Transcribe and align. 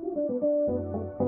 Thank 0.00 0.16
you. 1.20 1.27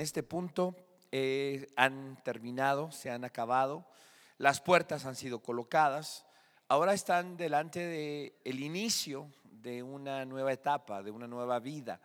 En 0.00 0.04
este 0.04 0.22
punto 0.22 0.74
eh, 1.12 1.66
han 1.76 2.18
terminado, 2.24 2.90
se 2.90 3.10
han 3.10 3.22
acabado, 3.22 3.86
las 4.38 4.62
puertas 4.62 5.04
han 5.04 5.14
sido 5.14 5.42
colocadas, 5.42 6.24
ahora 6.68 6.94
están 6.94 7.36
delante 7.36 7.80
del 7.80 8.32
el 8.44 8.60
inicio 8.60 9.30
de 9.44 9.82
una 9.82 10.24
nueva 10.24 10.54
etapa, 10.54 11.02
de 11.02 11.10
una 11.10 11.26
nueva 11.26 11.58
vida, 11.58 12.00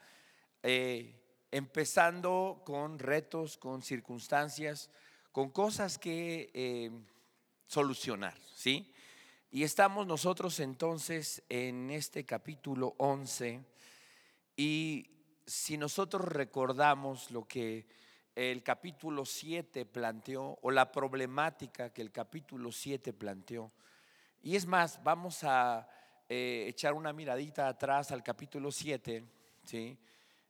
eh, 0.61 1.15
empezando 1.51 2.63
con 2.65 2.99
retos, 2.99 3.55
con 3.55 3.81
circunstancias, 3.81 4.89
con 5.31 5.51
cosas 5.51 5.97
que 5.97 6.51
eh, 6.53 6.91
solucionar, 7.65 8.37
¿sí? 8.53 8.91
Y 9.51 9.63
estamos 9.63 10.05
nosotros 10.05 10.59
entonces 10.59 11.43
en 11.47 11.91
este 11.91 12.25
capítulo 12.25 12.93
11 12.97 13.63
y 14.57 15.14
si 15.45 15.77
nosotros 15.77 16.25
recordamos 16.25 17.31
lo 17.31 17.47
que 17.47 17.85
el 18.35 18.63
capítulo 18.63 19.25
7 19.25 19.85
planteó 19.85 20.57
o 20.61 20.71
la 20.71 20.91
problemática 20.91 21.91
que 21.91 22.01
el 22.01 22.11
capítulo 22.11 22.71
7 22.71 23.13
planteó, 23.13 23.71
y 24.41 24.55
es 24.55 24.65
más, 24.65 25.03
vamos 25.03 25.43
a 25.43 25.87
eh, 26.29 26.65
echar 26.67 26.93
una 26.93 27.13
miradita 27.13 27.67
atrás 27.67 28.11
al 28.11 28.23
capítulo 28.23 28.71
7, 28.71 29.23
¿sí? 29.63 29.97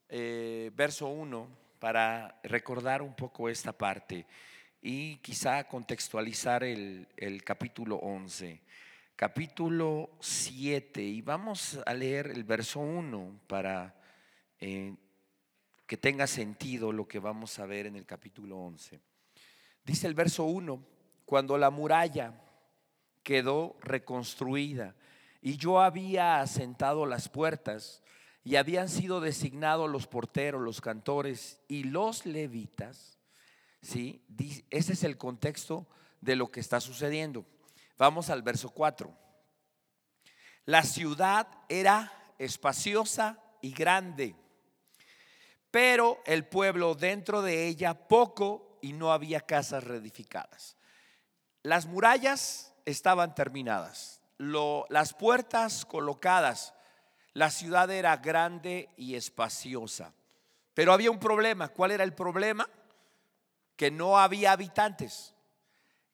Eh, 0.09 0.71
verso 0.75 1.07
1, 1.07 1.47
para 1.79 2.39
recordar 2.43 3.01
un 3.01 3.16
poco 3.16 3.49
esta 3.49 3.71
parte 3.71 4.25
y 4.81 5.17
quizá 5.17 5.63
contextualizar 5.63 6.63
el, 6.63 7.07
capítulo 7.43 7.95
11. 7.95 8.61
Capítulo 9.16 10.11
7, 10.19 11.01
y 11.01 11.21
vamos 11.21 11.79
a 11.83 11.93
leer 11.95 12.27
el 12.27 12.43
verso 12.43 12.81
1 12.81 13.39
para 13.47 13.94
eh, 14.67 14.95
que 15.85 15.95
tenga 15.95 16.25
sentido 16.25 16.91
lo 16.91 17.08
que 17.08 17.19
vamos 17.19 17.59
a 17.59 17.67
ver 17.67 17.85
en 17.85 17.95
el 17.95 18.08
capítulo 18.08 18.58
11. 18.58 18.99
Dice 19.83 20.07
el 20.07 20.16
verso 20.16 20.45
1, 20.45 20.83
cuando 21.23 21.55
la 21.59 21.69
muralla 21.69 22.41
quedó 23.22 23.77
reconstruida 23.81 24.95
y 25.39 25.57
yo 25.57 25.81
había 25.81 26.41
asentado 26.41 27.05
las 27.05 27.30
puertas 27.30 28.02
y 28.44 28.55
habían 28.55 28.89
sido 28.89 29.22
designados 29.22 29.88
los 29.88 30.07
porteros, 30.07 30.63
los 30.63 30.81
cantores 30.81 31.61
y 31.67 31.83
los 31.83 32.25
levitas, 32.25 33.19
¿sí? 33.83 34.25
Ese 34.72 34.94
es 34.94 35.03
el 35.03 35.16
contexto 35.16 35.85
de 36.22 36.35
lo 36.35 36.50
que 36.50 36.59
está 36.59 36.81
sucediendo. 36.81 37.45
Vamos 38.00 38.31
al 38.31 38.41
verso 38.41 38.72
4. 38.72 39.16
La 40.66 40.81
ciudad 40.81 41.47
era 41.69 42.11
espaciosa 42.39 43.39
y 43.61 43.72
grande 43.72 44.35
pero 45.75 46.21
el 46.25 46.45
pueblo 46.45 46.95
dentro 46.95 47.41
de 47.41 47.67
ella 47.67 48.07
poco 48.07 48.79
y 48.81 48.93
no 48.93 49.11
había 49.11 49.41
casas 49.41 49.83
reedificadas. 49.83 50.77
Las 51.63 51.85
murallas 51.85 52.73
estaban 52.85 53.35
terminadas, 53.35 54.22
las 54.38 55.13
puertas 55.13 55.83
colocadas, 55.83 56.73
la 57.33 57.50
ciudad 57.50 57.91
era 57.91 58.16
grande 58.16 58.88
y 58.95 59.16
espaciosa. 59.16 60.13
Pero 60.73 60.94
había 60.94 61.11
un 61.11 61.19
problema. 61.19 61.67
¿Cuál 61.67 61.91
era 61.91 62.05
el 62.05 62.13
problema? 62.13 62.69
Que 63.75 63.91
no 63.91 64.17
había 64.17 64.53
habitantes, 64.53 65.33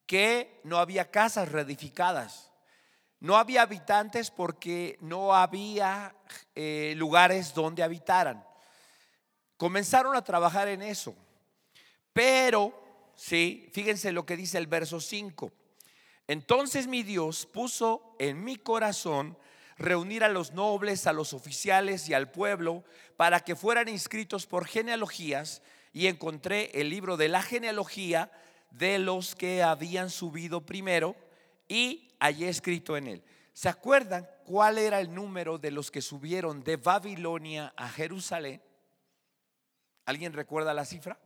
que 0.08 0.60
no 0.64 0.80
había 0.80 1.12
casas 1.12 1.52
reedificadas. 1.52 2.50
No 3.20 3.38
había 3.38 3.62
habitantes 3.62 4.32
porque 4.32 4.98
no 5.02 5.36
había 5.36 6.16
eh, 6.56 6.96
lugares 6.98 7.54
donde 7.54 7.84
habitaran. 7.84 8.44
Comenzaron 9.62 10.16
a 10.16 10.24
trabajar 10.24 10.68
en 10.70 10.82
eso. 10.82 11.16
Pero, 12.14 12.74
sí, 13.14 13.70
fíjense 13.72 14.12
lo 14.12 14.26
que 14.26 14.36
dice 14.36 14.58
el 14.58 14.66
verso 14.66 15.00
5. 15.00 15.52
Entonces 16.26 16.88
mi 16.88 17.04
Dios 17.04 17.46
puso 17.46 18.16
en 18.18 18.44
mi 18.44 18.56
corazón 18.56 19.38
reunir 19.78 20.24
a 20.24 20.30
los 20.30 20.54
nobles, 20.54 21.06
a 21.06 21.14
los 21.14 21.34
oficiales 21.34 22.10
y 22.10 22.16
al 22.16 22.32
pueblo 22.32 22.84
para 23.18 23.42
que 23.42 23.56
fueran 23.56 23.88
inscritos 23.88 24.48
por 24.48 24.66
genealogías 24.66 25.62
y 25.94 26.08
encontré 26.08 26.72
el 26.74 26.90
libro 26.90 27.16
de 27.16 27.28
la 27.28 27.44
genealogía 27.44 28.32
de 28.72 28.98
los 28.98 29.36
que 29.36 29.62
habían 29.62 30.10
subido 30.10 30.66
primero 30.66 31.16
y 31.68 32.16
hallé 32.20 32.50
escrito 32.50 32.98
en 32.98 33.06
él. 33.06 33.24
¿Se 33.54 33.70
acuerdan 33.70 34.28
cuál 34.44 34.80
era 34.80 35.00
el 35.00 35.14
número 35.14 35.60
de 35.60 35.70
los 35.70 35.92
que 35.92 36.02
subieron 36.02 36.64
de 36.64 36.78
Babilonia 36.78 37.76
a 37.78 37.90
Jerusalén? 37.90 38.60
¿Alguien 40.06 40.34
recuerda 40.34 40.74
la 40.74 40.86
cifra? 40.86 41.20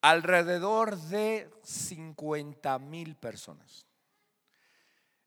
Alrededor 0.00 0.96
de 0.96 1.50
50 1.62 2.78
mil 2.78 3.14
personas. 3.16 3.86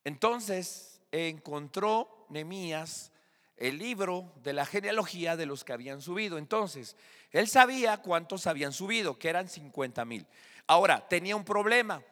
Entonces 0.03 1.01
encontró 1.11 2.27
Nemías 2.29 3.11
el 3.57 3.77
libro 3.77 4.33
de 4.43 4.53
la 4.53 4.65
genealogía 4.65 5.37
de 5.37 5.45
los 5.45 5.63
que 5.63 5.73
habían 5.73 6.01
subido. 6.01 6.37
Entonces, 6.37 6.95
él 7.31 7.47
sabía 7.47 7.97
cuántos 7.97 8.47
habían 8.47 8.73
subido, 8.73 9.17
que 9.17 9.29
eran 9.29 9.47
50 9.47 10.03
mil. 10.05 10.27
Ahora, 10.67 11.07
tenía 11.07 11.35
un 11.35 11.45
problema. 11.45 12.03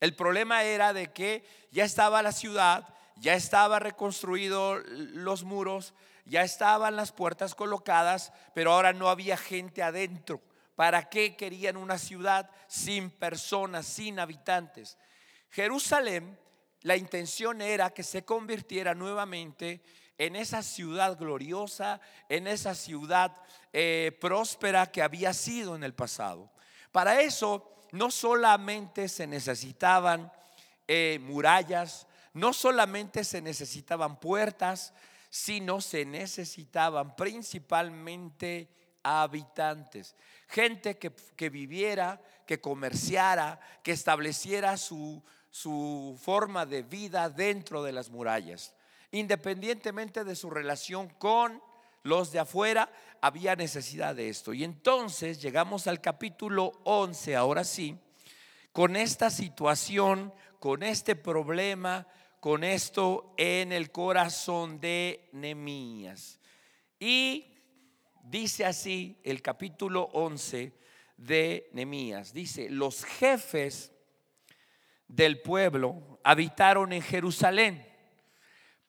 El 0.00 0.16
problema 0.16 0.64
era 0.64 0.92
de 0.92 1.12
que 1.12 1.44
ya 1.70 1.84
estaba 1.84 2.22
la 2.22 2.32
ciudad, 2.32 2.88
ya 3.16 3.34
estaba 3.34 3.78
reconstruido 3.78 4.78
los 4.78 5.44
muros, 5.44 5.94
ya 6.24 6.42
estaban 6.42 6.96
las 6.96 7.12
puertas 7.12 7.54
colocadas, 7.54 8.32
pero 8.54 8.72
ahora 8.72 8.92
no 8.92 9.08
había 9.08 9.36
gente 9.36 9.82
adentro. 9.82 10.40
¿Para 10.76 11.08
qué 11.08 11.36
querían 11.36 11.76
una 11.76 11.98
ciudad 11.98 12.50
sin 12.66 13.10
personas, 13.10 13.86
sin 13.86 14.18
habitantes? 14.18 14.98
Jerusalén, 15.50 16.38
la 16.80 16.96
intención 16.96 17.60
era 17.60 17.90
que 17.90 18.02
se 18.02 18.24
convirtiera 18.24 18.94
nuevamente 18.94 19.82
en 20.18 20.36
esa 20.36 20.62
ciudad 20.62 21.18
gloriosa, 21.18 22.00
en 22.28 22.46
esa 22.46 22.74
ciudad 22.74 23.36
eh, 23.72 24.16
próspera 24.20 24.90
que 24.90 25.02
había 25.02 25.32
sido 25.32 25.76
en 25.76 25.84
el 25.84 25.94
pasado. 25.94 26.50
Para 26.90 27.20
eso 27.20 27.72
no 27.92 28.10
solamente 28.10 29.08
se 29.08 29.26
necesitaban 29.26 30.32
eh, 30.88 31.18
murallas, 31.22 32.06
no 32.32 32.52
solamente 32.52 33.24
se 33.24 33.42
necesitaban 33.42 34.18
puertas, 34.18 34.94
sino 35.32 35.80
se 35.80 36.04
necesitaban 36.04 37.16
principalmente 37.16 38.68
habitantes, 39.02 40.14
gente 40.46 40.98
que, 40.98 41.48
viviera, 41.48 42.20
que 42.46 42.60
comerciara, 42.60 43.58
que 43.82 43.92
estableciera 43.92 44.76
su, 44.76 45.22
su 45.50 46.20
forma 46.22 46.66
de 46.66 46.82
vida 46.82 47.30
dentro 47.30 47.82
de 47.82 47.92
las 47.92 48.10
murallas. 48.10 48.74
Independientemente 49.10 50.22
de 50.22 50.36
su 50.36 50.50
relación 50.50 51.08
con 51.08 51.62
los 52.02 52.30
de 52.30 52.40
afuera, 52.40 52.92
había 53.22 53.56
necesidad 53.56 54.14
de 54.14 54.28
esto. 54.28 54.52
Y 54.52 54.64
entonces 54.64 55.40
llegamos 55.40 55.86
al 55.86 56.02
capítulo 56.02 56.72
11, 56.84 57.36
ahora 57.36 57.64
sí, 57.64 57.98
con 58.70 58.96
esta 58.96 59.30
situación, 59.30 60.34
con 60.60 60.82
este 60.82 61.16
problema, 61.16 62.06
con 62.42 62.64
esto 62.64 63.36
en 63.36 63.70
el 63.70 63.92
corazón 63.92 64.80
de 64.80 65.28
Nemías. 65.30 66.40
Y 66.98 67.54
dice 68.24 68.64
así 68.64 69.16
el 69.22 69.40
capítulo 69.40 70.08
11 70.12 70.72
de 71.16 71.70
Nemías. 71.72 72.32
Dice, 72.32 72.68
los 72.68 73.04
jefes 73.04 73.92
del 75.06 75.40
pueblo 75.40 76.18
habitaron 76.24 76.92
en 76.92 77.02
Jerusalén, 77.02 77.86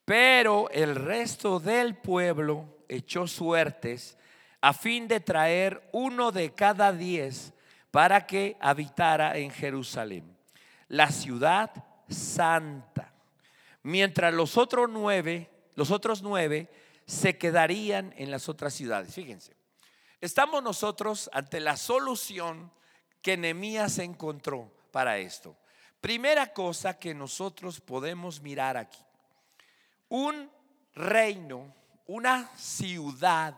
pero 0.03 0.67
el 0.71 0.95
resto 0.95 1.59
del 1.59 1.95
pueblo 1.95 2.79
echó 2.89 3.27
suertes 3.27 4.17
a 4.61 4.73
fin 4.73 5.07
de 5.07 5.19
traer 5.19 5.88
uno 5.91 6.31
de 6.31 6.55
cada 6.55 6.91
diez 6.91 7.53
para 7.91 8.25
que 8.25 8.57
habitara 8.59 9.38
en 9.38 9.51
Jerusalén, 9.51 10.35
la 10.88 11.11
ciudad 11.11 11.71
santa 12.09 13.12
mientras 13.83 14.33
los 14.33 14.57
otros 14.57 14.89
nueve, 14.89 15.50
los 15.75 15.91
otros 15.91 16.21
nueve 16.21 16.69
se 17.06 17.38
quedarían 17.38 18.13
en 18.18 18.31
las 18.31 18.50
otras 18.50 18.74
ciudades. 18.74 19.13
Fíjense, 19.13 19.56
estamos 20.21 20.63
nosotros 20.63 21.30
ante 21.33 21.59
la 21.59 21.77
solución 21.77 22.71
que 23.21 23.38
Nehemías 23.38 24.00
encontró 24.00 24.71
para 24.91 25.18
esto. 25.18 25.56
Primera 26.01 26.51
cosa 26.51 27.00
que 27.00 27.13
nosotros 27.13 27.80
podemos 27.80 28.41
mirar 28.41 28.75
aquí. 28.77 29.00
Un 30.09 30.51
reino, 30.94 31.74
una 32.06 32.50
ciudad, 32.57 33.57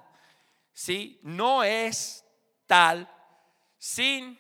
¿sí? 0.73 1.19
No 1.23 1.63
es 1.63 2.23
tal 2.67 3.09
sin 3.77 4.39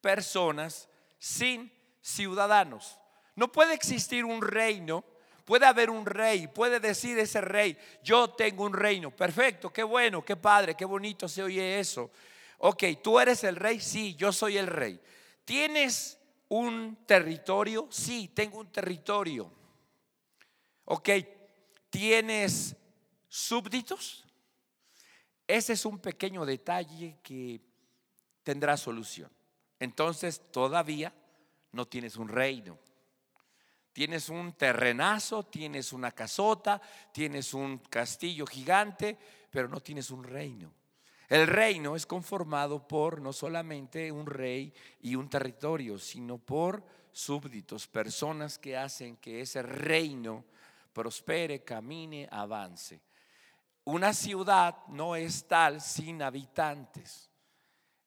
personas, 0.00 0.88
sin 1.18 1.72
ciudadanos. 2.00 2.98
No 3.36 3.50
puede 3.50 3.74
existir 3.74 4.24
un 4.24 4.42
reino, 4.42 5.04
puede 5.44 5.66
haber 5.66 5.90
un 5.90 6.06
rey, 6.06 6.46
puede 6.46 6.80
decir 6.80 7.18
ese 7.18 7.40
rey, 7.40 7.76
yo 8.02 8.30
tengo 8.30 8.64
un 8.64 8.72
reino. 8.72 9.10
Perfecto, 9.10 9.72
qué 9.72 9.82
bueno, 9.82 10.24
qué 10.24 10.36
padre, 10.36 10.74
qué 10.74 10.84
bonito 10.84 11.28
se 11.28 11.42
oye 11.42 11.78
eso. 11.80 12.10
Ok, 12.58 12.84
tú 13.02 13.18
eres 13.18 13.44
el 13.44 13.56
rey, 13.56 13.80
sí, 13.80 14.14
yo 14.14 14.32
soy 14.32 14.56
el 14.56 14.66
rey. 14.66 15.00
¿Tienes 15.44 16.18
un 16.48 16.98
territorio? 17.06 17.88
Sí, 17.90 18.30
tengo 18.34 18.58
un 18.58 18.70
territorio. 18.70 19.50
Ok, 20.86 21.10
¿tienes 21.90 22.76
súbditos? 23.28 24.24
Ese 25.46 25.74
es 25.74 25.84
un 25.84 25.98
pequeño 25.98 26.46
detalle 26.46 27.18
que 27.22 27.60
tendrá 28.42 28.76
solución. 28.76 29.30
Entonces 29.78 30.40
todavía 30.52 31.12
no 31.72 31.86
tienes 31.86 32.16
un 32.16 32.28
reino. 32.28 32.78
Tienes 33.94 34.28
un 34.28 34.54
terrenazo, 34.54 35.44
tienes 35.44 35.92
una 35.92 36.10
casota, 36.10 36.82
tienes 37.12 37.54
un 37.54 37.78
castillo 37.78 38.44
gigante, 38.44 39.16
pero 39.48 39.68
no 39.68 39.78
tienes 39.78 40.10
un 40.10 40.24
reino. 40.24 40.74
El 41.28 41.46
reino 41.46 41.94
es 41.94 42.04
conformado 42.04 42.88
por 42.88 43.20
no 43.20 43.32
solamente 43.32 44.10
un 44.10 44.26
rey 44.26 44.74
y 45.00 45.14
un 45.14 45.30
territorio, 45.30 45.96
sino 46.00 46.38
por 46.38 46.82
súbditos, 47.12 47.86
personas 47.86 48.58
que 48.58 48.76
hacen 48.76 49.16
que 49.18 49.40
ese 49.40 49.62
reino 49.62 50.44
prospere, 50.92 51.62
camine, 51.62 52.28
avance. 52.32 53.00
Una 53.84 54.12
ciudad 54.12 54.76
no 54.88 55.14
es 55.14 55.46
tal 55.46 55.80
sin 55.80 56.20
habitantes. 56.20 57.30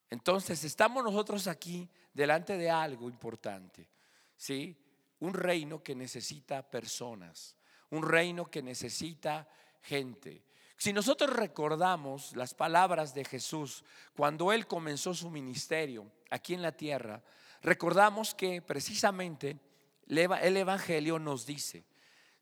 Entonces 0.10 0.66
estamos 0.66 1.02
nosotros 1.02 1.48
aquí 1.48 1.90
delante 2.14 2.58
de 2.58 2.70
algo 2.70 3.08
importante, 3.08 3.88
¿sí? 4.36 4.76
Un 5.20 5.34
reino 5.34 5.82
que 5.82 5.96
necesita 5.96 6.62
personas, 6.70 7.56
un 7.90 8.04
reino 8.04 8.46
que 8.46 8.62
necesita 8.62 9.48
gente. 9.82 10.44
Si 10.78 10.94
nosotros 10.94 11.32
recordamos 11.36 12.36
las 12.36 12.54
palabras 12.54 13.14
de 13.16 13.26
Jesús 13.26 13.84
cuando 14.16 14.54
Él 14.54 14.68
comenzó 14.68 15.14
su 15.14 15.32
ministerio 15.32 16.12
aquí 16.30 16.54
en 16.54 16.62
la 16.62 16.72
tierra, 16.72 17.24
recordamos 17.64 18.36
que 18.36 18.62
precisamente 18.62 19.60
el 20.08 20.58
Evangelio 20.58 21.18
nos 21.18 21.46
dice, 21.46 21.84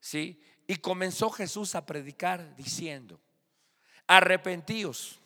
¿sí? 0.00 0.40
Y 0.66 0.76
comenzó 0.76 1.30
Jesús 1.30 1.74
a 1.74 1.86
predicar 1.86 2.54
diciendo, 2.56 3.20
arrepentíos, 4.06 5.20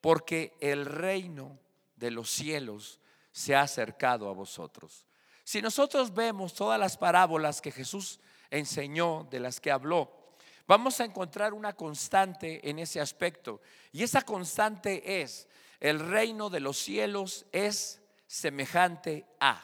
porque 0.00 0.56
el 0.60 0.86
reino 0.86 1.58
de 1.96 2.10
los 2.10 2.30
cielos 2.30 3.00
se 3.32 3.54
ha 3.54 3.62
acercado 3.62 4.28
a 4.28 4.32
vosotros. 4.32 5.04
Si 5.50 5.60
nosotros 5.60 6.14
vemos 6.14 6.54
todas 6.54 6.78
las 6.78 6.96
parábolas 6.96 7.60
que 7.60 7.72
Jesús 7.72 8.20
enseñó, 8.52 9.26
de 9.32 9.40
las 9.40 9.58
que 9.58 9.72
habló, 9.72 10.08
vamos 10.68 11.00
a 11.00 11.04
encontrar 11.04 11.54
una 11.54 11.72
constante 11.72 12.70
en 12.70 12.78
ese 12.78 13.00
aspecto. 13.00 13.60
Y 13.90 14.04
esa 14.04 14.22
constante 14.22 15.22
es, 15.22 15.48
el 15.80 15.98
reino 15.98 16.50
de 16.50 16.60
los 16.60 16.78
cielos 16.78 17.46
es 17.50 18.00
semejante 18.28 19.26
a. 19.40 19.60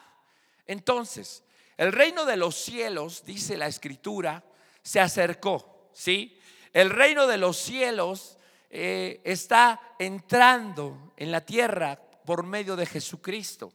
Entonces, 0.65 1.45
el 1.77 1.93
reino 1.93 2.25
de 2.25 2.35
los 2.35 2.55
cielos, 2.55 3.23
dice 3.23 3.55
la 3.55 3.67
escritura, 3.67 4.43
se 4.83 4.99
acercó, 4.99 5.87
¿sí? 5.93 6.37
El 6.73 6.89
reino 6.89 7.27
de 7.27 7.37
los 7.37 7.55
cielos 7.55 8.37
eh, 8.69 9.21
está 9.23 9.95
entrando 9.99 11.13
en 11.15 11.31
la 11.31 11.45
tierra 11.45 11.97
por 12.25 12.43
medio 12.43 12.75
de 12.75 12.85
Jesucristo. 12.85 13.71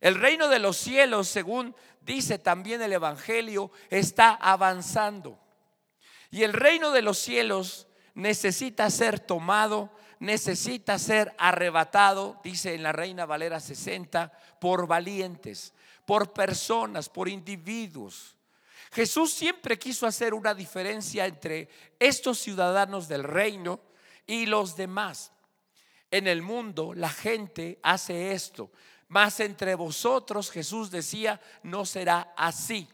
El 0.00 0.14
reino 0.14 0.48
de 0.48 0.58
los 0.58 0.76
cielos, 0.76 1.28
según 1.28 1.74
dice 2.00 2.38
también 2.38 2.80
el 2.82 2.92
Evangelio, 2.92 3.70
está 3.90 4.30
avanzando. 4.34 5.38
Y 6.30 6.42
el 6.42 6.52
reino 6.52 6.90
de 6.90 7.02
los 7.02 7.18
cielos 7.18 7.86
necesita 8.14 8.88
ser 8.90 9.20
tomado, 9.20 9.90
necesita 10.18 10.98
ser 10.98 11.34
arrebatado, 11.38 12.40
dice 12.44 12.74
en 12.74 12.82
la 12.82 12.92
Reina 12.92 13.26
Valera 13.26 13.60
60, 13.60 14.32
por 14.60 14.86
valientes, 14.86 15.74
por 16.06 16.32
personas, 16.32 17.08
por 17.08 17.28
individuos. 17.28 18.36
Jesús 18.92 19.32
siempre 19.32 19.78
quiso 19.78 20.06
hacer 20.06 20.34
una 20.34 20.54
diferencia 20.54 21.26
entre 21.26 21.68
estos 21.98 22.38
ciudadanos 22.38 23.06
del 23.06 23.24
reino 23.24 23.80
y 24.26 24.46
los 24.46 24.76
demás. 24.76 25.32
En 26.10 26.26
el 26.26 26.42
mundo 26.42 26.92
la 26.94 27.08
gente 27.08 27.78
hace 27.82 28.32
esto, 28.32 28.70
mas 29.10 29.40
entre 29.40 29.74
vosotros 29.74 30.52
Jesús 30.52 30.88
decía, 30.88 31.40
no 31.64 31.84
será 31.84 32.32
así. 32.36 32.88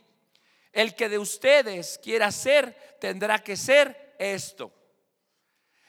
El 0.73 0.95
que 0.95 1.11
de 1.11 1.19
ustedes 1.19 2.01
quiera 2.03 2.33
ser, 2.33 2.97
tendrá 2.99 3.39
que 3.39 3.55
ser 3.55 4.17
esto. 4.19 4.73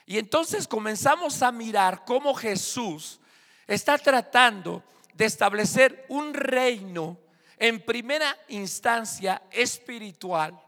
Y 0.06 0.18
entonces 0.18 0.68
comenzamos 0.68 1.42
a 1.42 1.54
mirar 1.54 2.04
cómo 2.04 2.36
Jesús 2.36 3.22
está 3.68 3.98
tratando 3.98 4.84
de 5.14 5.24
establecer 5.24 6.06
un 6.10 6.34
reino 6.34 7.18
en 7.58 7.80
primera 7.80 8.38
instancia 8.50 9.42
espiritual, 9.50 10.62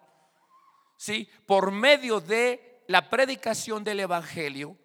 ¿sí? 0.96 1.30
Por 1.46 1.72
medio 1.72 2.22
de 2.22 2.84
la 2.88 3.10
predicación 3.10 3.84
del 3.84 4.00
evangelio 4.00 4.78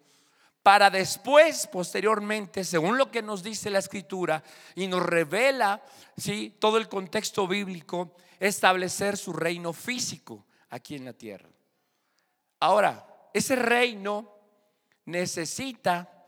para 0.65 0.89
después, 0.89 1.67
posteriormente, 1.67 2.63
según 2.63 2.97
lo 2.97 3.11
que 3.11 3.21
nos 3.21 3.43
dice 3.43 3.69
la 3.69 3.77
escritura 3.77 4.41
y 4.73 4.87
nos 4.87 5.03
revela 5.03 5.79
¿sí? 6.17 6.55
todo 6.57 6.77
el 6.77 6.89
contexto 6.89 7.47
bíblico, 7.47 8.15
establecer 8.39 9.15
su 9.15 9.31
reino 9.31 9.73
físico 9.73 10.43
aquí 10.71 10.95
en 10.95 11.05
la 11.05 11.13
tierra. 11.13 11.47
Ahora, 12.61 13.05
ese 13.31 13.55
reino 13.55 14.39
necesita 15.05 16.25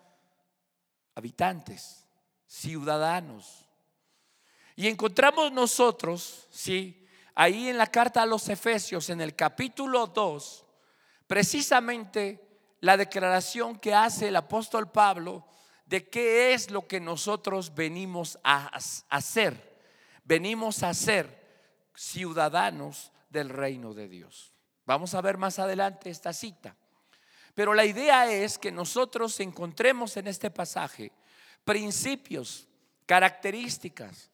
habitantes, 1.16 2.06
ciudadanos. 2.46 3.68
Y 4.76 4.88
encontramos 4.88 5.52
nosotros, 5.52 6.48
sí, 6.52 7.08
ahí 7.34 7.70
en 7.70 7.78
la 7.80 7.88
carta 7.88 8.22
a 8.22 8.28
los 8.28 8.48
Efesios, 8.50 9.10
en 9.10 9.20
el 9.20 9.36
capítulo 9.36 10.06
2, 10.06 10.64
precisamente 11.26 12.47
la 12.80 12.98
declaración 12.98 13.78
que 13.78 13.94
hace 13.94 14.28
el 14.28 14.36
apóstol 14.36 14.92
Pablo 14.92 15.46
de 15.86 16.10
qué 16.10 16.54
es 16.54 16.70
lo 16.70 16.88
que 16.88 17.00
nosotros 17.00 17.74
venimos 17.74 18.38
a 18.44 18.70
hacer. 19.10 19.78
Venimos 20.24 20.84
a 20.84 20.94
ser 20.94 21.48
ciudadanos 21.96 23.12
del 23.30 23.50
reino 23.50 23.94
de 23.94 24.08
Dios. 24.08 24.54
Vamos 24.86 25.14
a 25.14 25.22
ver 25.22 25.38
más 25.38 25.60
adelante 25.60 26.10
esta 26.10 26.34
cita. 26.34 26.76
Pero 27.54 27.74
la 27.74 27.86
idea 27.86 28.32
es 28.32 28.58
que 28.58 28.72
nosotros 28.72 29.40
encontremos 29.40 30.16
en 30.18 30.28
este 30.28 30.52
pasaje 30.52 31.12
principios, 31.64 32.68
características, 33.06 34.30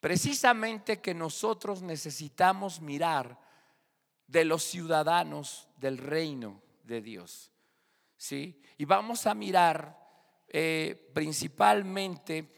precisamente 0.00 1.00
que 1.00 1.14
nosotros 1.14 1.82
necesitamos 1.82 2.80
mirar 2.80 3.38
de 4.26 4.44
los 4.44 4.62
ciudadanos 4.62 5.68
del 5.76 5.98
reino 5.98 6.62
de 6.84 7.00
Dios. 7.00 7.50
¿Sí? 8.20 8.60
Y 8.76 8.84
vamos 8.84 9.26
a 9.26 9.34
mirar 9.34 9.98
eh, 10.46 11.10
principalmente 11.14 12.52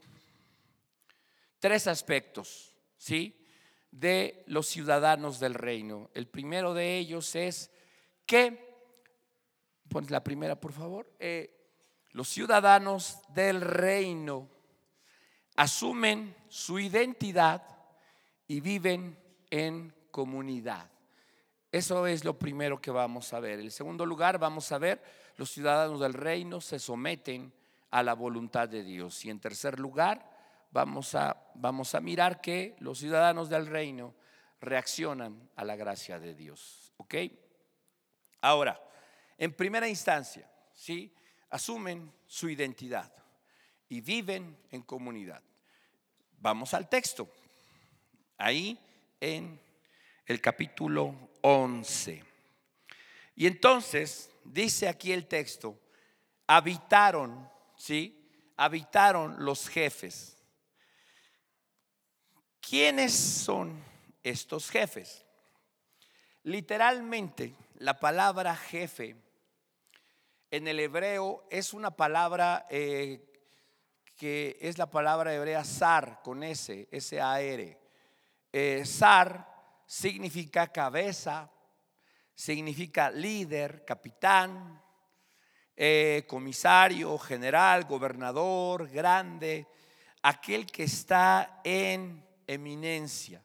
tres 1.61 1.87
aspectos, 1.87 2.75
¿sí? 2.97 3.47
De 3.89 4.43
los 4.49 4.67
ciudadanos 4.67 5.39
del 5.39 5.55
reino. 5.55 6.11
El 6.15 6.27
primero 6.27 6.75
de 6.75 6.99
ellos 6.99 7.37
es 7.37 7.71
que, 8.27 8.75
pon 9.89 10.05
la 10.09 10.25
primera 10.25 10.61
por 10.61 10.73
favor, 10.73 11.09
eh, 11.21 11.71
los 12.11 12.29
ciudadanos 12.29 13.21
del 13.29 13.61
reino 13.61 14.49
asumen 15.55 16.35
su 16.49 16.81
identidad 16.81 17.63
y 18.49 18.61
viven 18.61 19.17
en 19.49 19.95
comunidad. 20.11 20.91
Eso 21.71 22.09
es 22.09 22.25
lo 22.25 22.37
primero 22.37 22.81
que 22.81 22.91
vamos 22.91 23.33
a 23.33 23.39
ver. 23.39 23.61
En 23.61 23.71
segundo 23.71 24.05
lugar, 24.05 24.39
vamos 24.39 24.73
a 24.73 24.79
ver 24.79 25.22
los 25.43 25.51
ciudadanos 25.51 25.99
del 25.99 26.15
reino 26.15 26.61
se 26.61 26.79
someten 26.79 27.53
a 27.91 28.05
la 28.05 28.15
voluntad 28.15 28.69
de 28.69 28.85
Dios. 28.85 29.25
Y 29.25 29.31
en 29.31 29.41
tercer 29.41 29.81
lugar, 29.81 30.25
vamos 30.71 31.17
a, 31.17 31.37
vamos 31.57 31.97
a 31.97 32.01
mirar 32.01 32.41
que 32.41 32.77
los 32.79 33.01
ciudadanos 33.01 33.49
del 33.49 33.67
reino 33.67 34.15
reaccionan 34.61 35.51
a 35.57 35.65
la 35.65 35.75
gracia 35.75 36.21
de 36.21 36.37
Dios. 36.37 36.93
¿Ok? 36.97 37.17
Ahora, 38.41 38.81
en 39.37 39.53
primera 39.53 39.89
instancia, 39.89 40.49
¿sí? 40.75 41.13
asumen 41.51 42.13
su 42.29 42.49
identidad 42.49 43.13
y 43.89 44.01
viven 44.01 44.57
en 44.71 44.83
comunidad. 44.83 45.43
Vamos 46.39 46.73
al 46.73 46.89
texto. 46.89 47.29
Ahí 48.39 48.79
en 49.19 49.61
el 50.25 50.41
capítulo 50.41 51.31
11. 51.41 52.32
Y 53.35 53.47
entonces 53.47 54.31
dice 54.45 54.89
aquí 54.89 55.13
el 55.13 55.27
texto, 55.27 55.79
habitaron, 56.47 57.49
¿sí? 57.77 58.19
Habitaron 58.57 59.45
los 59.45 59.69
jefes. 59.69 60.37
¿Quiénes 62.61 63.13
son 63.13 63.83
estos 64.23 64.71
jefes? 64.71 65.25
Literalmente, 66.45 67.55
la 67.77 67.99
palabra 67.99 68.55
jefe 68.57 69.17
en 70.51 70.69
el 70.69 70.81
hebreo 70.81 71.45
es 71.51 71.73
una 71.73 71.91
palabra 71.93 72.67
eh, 72.69 73.33
que 74.17 74.59
es 74.61 74.79
la 74.79 74.91
palabra 74.91 75.35
hebrea 75.35 75.65
zar 75.65 76.21
con 76.23 76.43
S, 76.43 76.89
S-A-R. 76.91 77.79
Eh, 78.53 78.83
zar 78.85 79.49
significa 79.87 80.71
cabeza, 80.71 81.51
significa 82.35 83.11
líder, 83.11 83.85
capitán, 83.85 84.81
eh, 85.77 86.25
comisario, 86.29 87.19
general, 87.19 87.85
gobernador, 87.85 88.89
grande, 88.89 89.67
aquel 90.23 90.67
que 90.67 90.85
está 90.85 91.61
en 91.65 92.25
eminencia. 92.47 93.43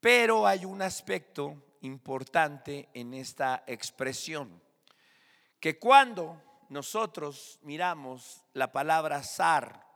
Pero 0.00 0.46
hay 0.46 0.64
un 0.64 0.82
aspecto 0.82 1.76
importante 1.80 2.88
en 2.94 3.14
esta 3.14 3.64
expresión, 3.66 4.62
que 5.60 5.78
cuando 5.78 6.42
nosotros 6.68 7.58
miramos 7.62 8.44
la 8.52 8.70
palabra 8.70 9.22
zar, 9.22 9.86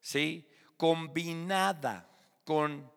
¿sí? 0.00 0.48
combinada 0.76 2.08
con 2.44 2.90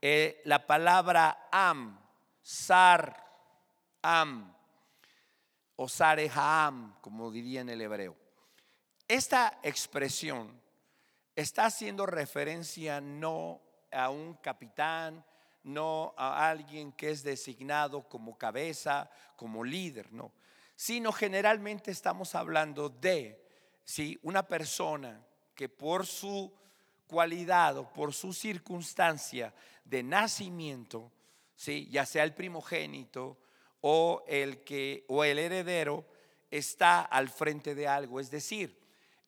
eh, 0.00 0.40
la 0.44 0.66
palabra 0.66 1.48
am, 1.50 1.98
zar, 2.44 3.31
am, 4.02 4.54
o 5.76 5.88
Sarehaam, 5.88 6.96
como 7.00 7.30
diría 7.30 7.60
en 7.62 7.70
el 7.70 7.80
hebreo. 7.80 8.16
Esta 9.08 9.58
expresión 9.62 10.60
está 11.34 11.66
haciendo 11.66 12.06
referencia 12.06 13.00
no 13.00 13.60
a 13.90 14.10
un 14.10 14.34
capitán, 14.34 15.24
no 15.64 16.14
a 16.16 16.48
alguien 16.48 16.92
que 16.92 17.10
es 17.10 17.22
designado 17.22 18.08
como 18.08 18.36
cabeza, 18.36 19.10
como 19.36 19.64
líder, 19.64 20.12
no, 20.12 20.32
sino 20.76 21.12
generalmente 21.12 21.90
estamos 21.90 22.34
hablando 22.34 22.88
de 22.88 23.44
¿sí? 23.84 24.18
una 24.22 24.46
persona 24.46 25.24
que 25.54 25.68
por 25.68 26.06
su 26.06 26.52
cualidad 27.06 27.76
o 27.76 27.92
por 27.92 28.12
su 28.14 28.32
circunstancia 28.32 29.54
de 29.84 30.02
nacimiento, 30.02 31.12
ya 31.90 32.06
sea 32.06 32.24
el 32.24 32.34
primogénito 32.34 33.38
o 33.82 34.24
el 34.26 34.64
que 34.64 35.04
o 35.08 35.22
el 35.24 35.38
heredero 35.38 36.06
está 36.50 37.02
al 37.02 37.28
frente 37.28 37.74
de 37.74 37.86
algo, 37.86 38.18
es 38.18 38.30
decir, 38.30 38.78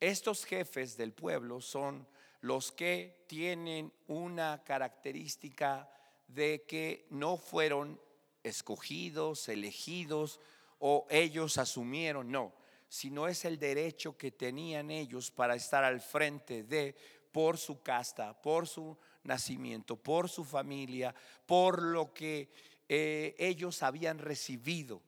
estos 0.00 0.44
jefes 0.44 0.96
del 0.96 1.12
pueblo 1.12 1.60
son 1.60 2.06
los 2.40 2.72
que 2.72 3.24
tienen 3.26 3.92
una 4.06 4.62
característica 4.64 5.90
de 6.28 6.64
que 6.66 7.06
no 7.10 7.36
fueron 7.36 8.00
escogidos, 8.42 9.48
elegidos 9.48 10.40
o 10.78 11.06
ellos 11.08 11.56
asumieron, 11.58 12.30
no, 12.30 12.52
sino 12.88 13.26
es 13.28 13.44
el 13.44 13.58
derecho 13.58 14.16
que 14.16 14.30
tenían 14.30 14.90
ellos 14.90 15.30
para 15.30 15.54
estar 15.54 15.84
al 15.84 16.00
frente 16.00 16.62
de 16.62 16.94
por 17.32 17.56
su 17.56 17.82
casta, 17.82 18.40
por 18.40 18.68
su 18.68 18.96
nacimiento, 19.24 19.96
por 19.96 20.28
su 20.28 20.44
familia, 20.44 21.14
por 21.46 21.82
lo 21.82 22.12
que 22.12 22.50
eh, 22.88 23.34
ellos 23.38 23.82
habían 23.82 24.18
recibido. 24.18 25.02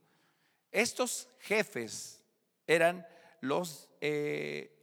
Estos 0.71 1.28
jefes 1.40 2.21
eran 2.66 3.06
los, 3.40 3.88
eh, 4.00 4.83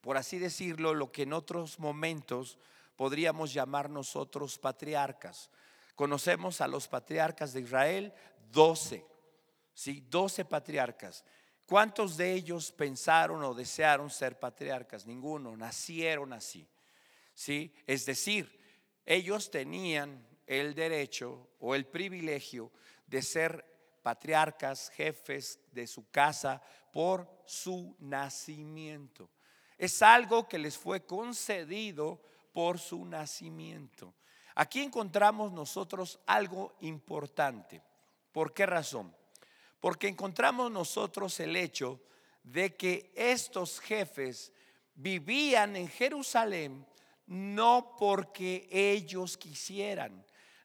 por 0.00 0.16
así 0.16 0.38
decirlo, 0.38 0.94
lo 0.94 1.10
que 1.10 1.22
en 1.22 1.32
otros 1.32 1.78
momentos 1.78 2.58
podríamos 2.96 3.52
llamar 3.52 3.90
nosotros 3.90 4.58
patriarcas. 4.58 5.50
Conocemos 5.94 6.60
a 6.60 6.68
los 6.68 6.88
patriarcas 6.88 7.52
de 7.52 7.60
Israel, 7.60 8.12
doce, 8.50 9.04
¿sí? 9.74 10.04
Doce 10.08 10.44
patriarcas. 10.44 11.24
¿Cuántos 11.66 12.16
de 12.16 12.32
ellos 12.32 12.72
pensaron 12.72 13.42
o 13.42 13.54
desearon 13.54 14.10
ser 14.10 14.38
patriarcas? 14.38 15.06
Ninguno, 15.06 15.56
nacieron 15.56 16.32
así. 16.32 16.68
¿Sí? 17.32 17.74
Es 17.86 18.06
decir, 18.06 18.60
ellos 19.04 19.50
tenían 19.50 20.24
el 20.46 20.74
derecho 20.74 21.48
o 21.60 21.74
el 21.74 21.86
privilegio 21.86 22.70
de 23.06 23.22
ser 23.22 23.64
patriarcas, 24.02 24.90
jefes 24.90 25.58
de 25.72 25.86
su 25.86 26.10
casa 26.10 26.60
por 26.92 27.28
su 27.46 27.96
nacimiento. 27.98 29.30
Es 29.78 30.02
algo 30.02 30.46
que 30.46 30.58
les 30.58 30.76
fue 30.76 31.04
concedido 31.04 32.20
por 32.52 32.78
su 32.78 33.04
nacimiento. 33.04 34.14
Aquí 34.54 34.82
encontramos 34.82 35.52
nosotros 35.52 36.20
algo 36.26 36.74
importante. 36.80 37.82
¿Por 38.30 38.52
qué 38.52 38.66
razón? 38.66 39.14
Porque 39.80 40.08
encontramos 40.08 40.70
nosotros 40.70 41.40
el 41.40 41.56
hecho 41.56 42.00
de 42.42 42.76
que 42.76 43.12
estos 43.16 43.80
jefes 43.80 44.52
vivían 44.94 45.76
en 45.76 45.88
Jerusalén 45.88 46.86
no 47.26 47.96
porque 47.98 48.68
ellos 48.70 49.36
quisieran, 49.36 50.24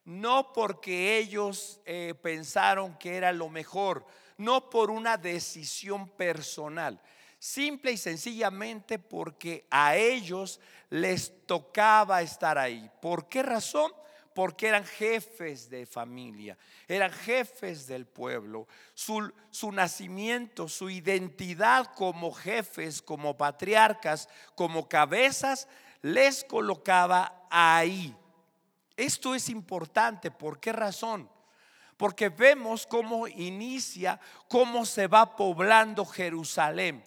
no 0.10 0.52
porque 0.54 1.18
ellos 1.18 1.80
eh, 1.86 2.16
pensaron 2.20 2.98
que 2.98 3.16
era 3.16 3.32
lo 3.32 3.48
mejor, 3.48 4.04
no 4.38 4.72
por 4.72 4.90
una 4.90 5.18
decisión 5.18 6.10
personal, 6.10 7.00
simple 7.38 7.92
y 7.92 7.98
sencillamente 7.98 8.98
porque 8.98 9.68
a 9.70 9.96
ellos 9.96 10.60
les 10.90 11.46
tocaba 11.46 12.24
estar 12.24 12.58
ahí. 12.58 12.90
¿Por 13.00 13.30
qué 13.30 13.44
razón? 13.44 13.92
Porque 14.34 14.68
eran 14.68 14.84
jefes 14.84 15.70
de 15.70 15.86
familia, 15.86 16.58
eran 16.88 17.12
jefes 17.12 17.86
del 17.86 18.08
pueblo. 18.08 18.68
Su, 18.96 19.32
su 19.52 19.72
nacimiento, 19.72 20.68
su 20.68 20.90
identidad 20.90 21.94
como 21.94 22.32
jefes, 22.32 23.00
como 23.04 23.38
patriarcas, 23.38 24.28
como 24.56 24.90
cabezas, 24.90 25.68
les 26.02 26.44
colocaba 26.44 27.46
ahí. 27.52 28.16
Esto 29.00 29.34
es 29.34 29.48
importante. 29.48 30.30
¿Por 30.30 30.60
qué 30.60 30.74
razón? 30.74 31.30
Porque 31.96 32.28
vemos 32.28 32.86
cómo 32.86 33.30
inicia, 33.30 34.20
cómo 34.50 34.86
se 34.86 35.08
va 35.08 35.38
poblando 35.38 36.06
Jerusalén. 36.06 37.02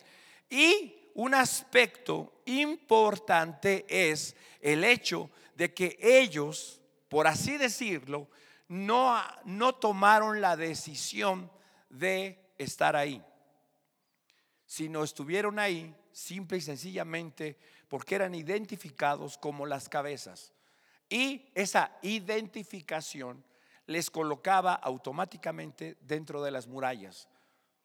Y 0.49 1.11
un 1.13 1.35
aspecto 1.35 2.41
importante 2.47 3.85
es 3.89 4.35
el 4.63 4.85
hecho 4.85 5.29
de 5.55 5.75
que 5.75 5.99
ellos, 6.01 6.81
por 7.11 7.27
así 7.27 7.59
decirlo, 7.59 8.27
no, 8.69 9.23
no 9.45 9.75
tomaron 9.75 10.41
la 10.41 10.57
decisión 10.57 11.53
de 11.91 12.55
estar 12.57 12.97
ahí, 12.97 13.23
sino 14.65 15.05
estuvieron 15.05 15.59
ahí 15.59 15.95
simple 16.11 16.57
y 16.57 16.63
sencillamente 16.63 17.59
porque 17.89 18.15
eran 18.15 18.35
identificados 18.35 19.37
como 19.37 19.67
las 19.67 19.91
cabezas. 19.91 20.55
Y 21.12 21.52
esa 21.54 21.99
identificación 22.00 23.45
les 23.87 24.09
colocaba 24.09 24.73
automáticamente 24.73 25.99
dentro 26.00 26.42
de 26.42 26.50
las 26.50 26.66
murallas 26.66 27.28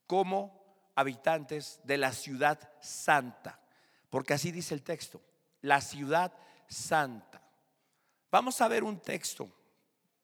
como 0.06 0.64
habitantes 0.96 1.82
de 1.84 1.98
la 1.98 2.14
ciudad 2.14 2.58
santa, 2.80 3.60
porque 4.10 4.34
así 4.34 4.54
dice 4.54 4.74
el 4.74 4.82
texto, 4.82 5.22
la 5.62 5.82
ciudad 5.82 6.32
santa. 6.70 7.42
Vamos 8.32 8.62
a 8.62 8.70
ver 8.70 8.86
un 8.86 9.02
texto 9.02 9.52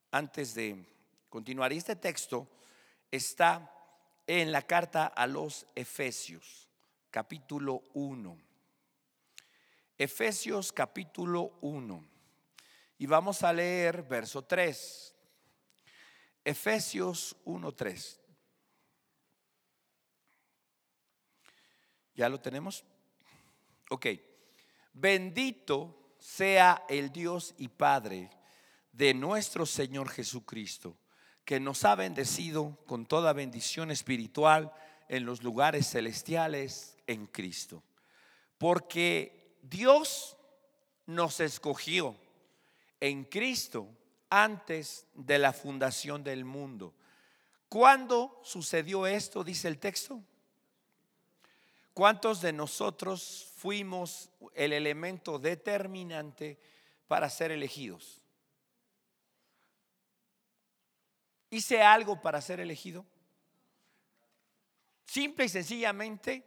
antes 0.09 0.55
de 0.55 0.87
continuar. 1.27 1.73
Y 1.73 1.79
este 1.79 1.97
texto 1.97 2.47
está 3.11 3.69
en 4.25 4.53
la 4.53 4.61
carta 4.61 5.07
a 5.07 5.27
los 5.27 5.67
Efesios, 5.75 6.69
capítulo 7.11 7.83
1. 7.95 8.37
Efesios 9.97 10.71
capítulo 10.71 11.57
1. 11.59 12.12
Y 13.03 13.05
vamos 13.05 13.43
a 13.43 13.51
leer 13.51 14.01
verso 14.03 14.45
3. 14.45 15.13
Efesios 16.45 17.35
1.3. 17.43 18.17
¿Ya 22.15 22.29
lo 22.29 22.39
tenemos? 22.39 22.85
Ok. 23.89 24.07
Bendito 24.93 26.15
sea 26.17 26.85
el 26.87 27.11
Dios 27.11 27.53
y 27.57 27.67
Padre 27.67 28.29
de 28.93 29.13
nuestro 29.13 29.65
Señor 29.65 30.07
Jesucristo, 30.07 30.97
que 31.43 31.59
nos 31.59 31.83
ha 31.83 31.95
bendecido 31.95 32.77
con 32.85 33.05
toda 33.05 33.33
bendición 33.33 33.91
espiritual 33.91 34.71
en 35.09 35.25
los 35.25 35.43
lugares 35.43 35.89
celestiales 35.89 36.95
en 37.07 37.27
Cristo. 37.27 37.83
Porque 38.57 39.57
Dios 39.61 40.37
nos 41.05 41.41
escogió 41.41 42.22
en 43.03 43.25
Cristo 43.25 43.89
antes 44.29 45.05
de 45.13 45.37
la 45.37 45.51
fundación 45.51 46.23
del 46.23 46.45
mundo. 46.45 46.93
¿Cuándo 47.67 48.39
sucedió 48.45 49.05
esto? 49.05 49.43
Dice 49.43 49.67
el 49.67 49.77
texto. 49.77 50.23
¿Cuántos 51.93 52.39
de 52.39 52.53
nosotros 52.53 53.51
fuimos 53.57 54.31
el 54.55 54.71
elemento 54.71 55.37
determinante 55.37 56.57
para 57.09 57.29
ser 57.29 57.51
elegidos? 57.51 58.21
¿Hice 61.49 61.81
algo 61.81 62.21
para 62.21 62.39
ser 62.39 62.61
elegido? 62.61 63.05
Simple 65.03 65.43
y 65.43 65.49
sencillamente, 65.49 66.41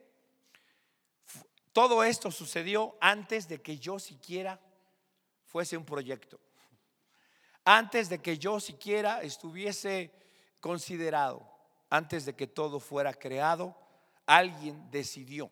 todo 1.75 2.03
esto 2.03 2.31
sucedió 2.31 2.97
antes 2.99 3.47
de 3.47 3.61
que 3.61 3.79
yo 3.79 3.99
siquiera 3.99 4.59
fuese 5.57 5.79
un 5.79 5.87
proyecto. 5.87 6.39
Antes 7.65 8.11
de 8.11 8.21
que 8.21 8.37
yo 8.37 8.61
siquiera 8.61 9.23
estuviese 9.23 10.13
considerado, 10.61 11.51
antes 11.89 12.27
de 12.27 12.37
que 12.37 12.47
todo 12.47 12.79
fuera 12.79 13.15
creado, 13.15 13.75
alguien 14.27 14.91
decidió, 14.91 15.51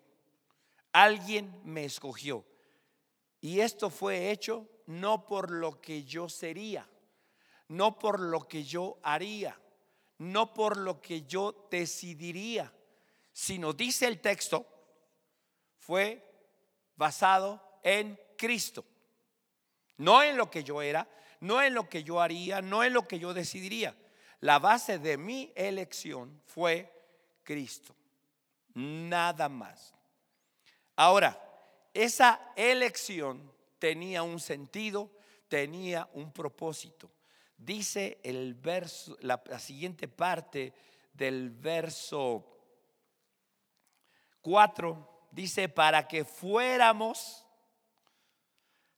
alguien 0.93 1.59
me 1.65 1.87
escogió. 1.87 2.45
Y 3.41 3.61
esto 3.61 3.89
fue 3.89 4.31
hecho 4.31 4.69
no 4.85 5.25
por 5.25 5.51
lo 5.51 5.81
que 5.81 6.05
yo 6.05 6.29
sería, 6.29 6.87
no 7.69 7.99
por 7.99 8.21
lo 8.21 8.47
que 8.47 8.63
yo 8.63 8.99
haría, 9.03 9.59
no 10.19 10.53
por 10.53 10.77
lo 10.77 11.01
que 11.01 11.23
yo 11.23 11.67
decidiría, 11.71 12.71
sino 13.33 13.73
dice 13.73 14.07
el 14.07 14.21
texto, 14.21 14.67
fue 15.79 16.23
basado 16.95 17.81
en 17.83 18.21
Cristo. 18.37 18.85
No 19.99 20.23
en 20.23 20.37
lo 20.37 20.51
que 20.51 20.65
yo 20.65 20.83
era, 20.83 21.09
no 21.41 21.63
en 21.63 21.75
lo 21.75 21.89
que 21.89 22.03
yo 22.03 22.21
haría, 22.21 22.63
no 22.63 22.83
en 22.83 22.93
lo 22.93 23.07
que 23.07 23.19
yo 23.19 23.35
decidiría. 23.35 23.95
La 24.41 24.59
base 24.59 24.99
de 24.99 25.17
mi 25.17 25.53
elección 25.55 26.41
fue 26.47 26.93
Cristo. 27.43 27.95
Nada 28.75 29.49
más. 29.49 29.95
Ahora, 30.97 31.41
esa 31.93 32.53
elección 32.57 33.53
tenía 33.79 34.23
un 34.23 34.41
sentido, 34.41 35.11
tenía 35.49 36.09
un 36.15 36.33
propósito. 36.33 37.11
Dice 37.57 38.19
el 38.23 38.55
verso, 38.55 39.17
la, 39.21 39.43
la 39.47 39.59
siguiente 39.59 40.09
parte 40.09 40.73
del 41.13 41.51
verso 41.51 42.45
4, 44.43 45.29
dice, 45.31 45.69
para 45.69 46.07
que 46.07 46.25
fuéramos 46.25 47.44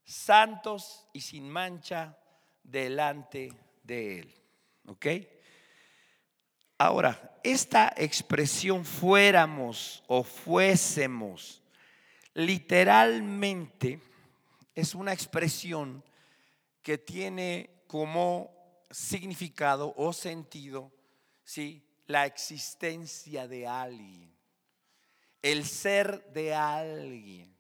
santos 0.07 1.07
y 1.13 1.21
sin 1.21 1.51
mancha 1.51 2.17
delante 2.63 3.53
de 3.83 4.21
Él. 4.21 4.35
¿Ok? 4.87 5.07
Ahora, 6.79 7.39
esta 7.43 7.93
expresión 7.97 8.85
fuéramos 8.85 10.03
o 10.07 10.23
fuésemos, 10.23 11.63
literalmente 12.35 14.01
es 14.75 14.95
una 14.95 15.13
expresión 15.13 16.05
que 16.83 16.99
tiene 16.99 17.83
como 17.87 18.55
significado 18.91 19.95
o 19.97 20.13
sentido, 20.13 20.93
¿sí? 21.43 21.83
La 22.07 22.27
existencia 22.27 23.49
de 23.49 23.67
alguien, 23.67 24.33
el 25.43 25.65
ser 25.65 26.31
de 26.33 26.55
alguien. 26.55 27.56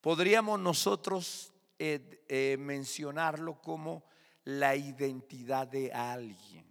Podríamos 0.00 0.60
nosotros 0.60 1.52
eh, 1.78 2.24
eh, 2.28 2.56
mencionarlo 2.58 3.60
como 3.60 4.04
la 4.44 4.74
identidad 4.76 5.66
de 5.66 5.92
alguien. 5.92 6.64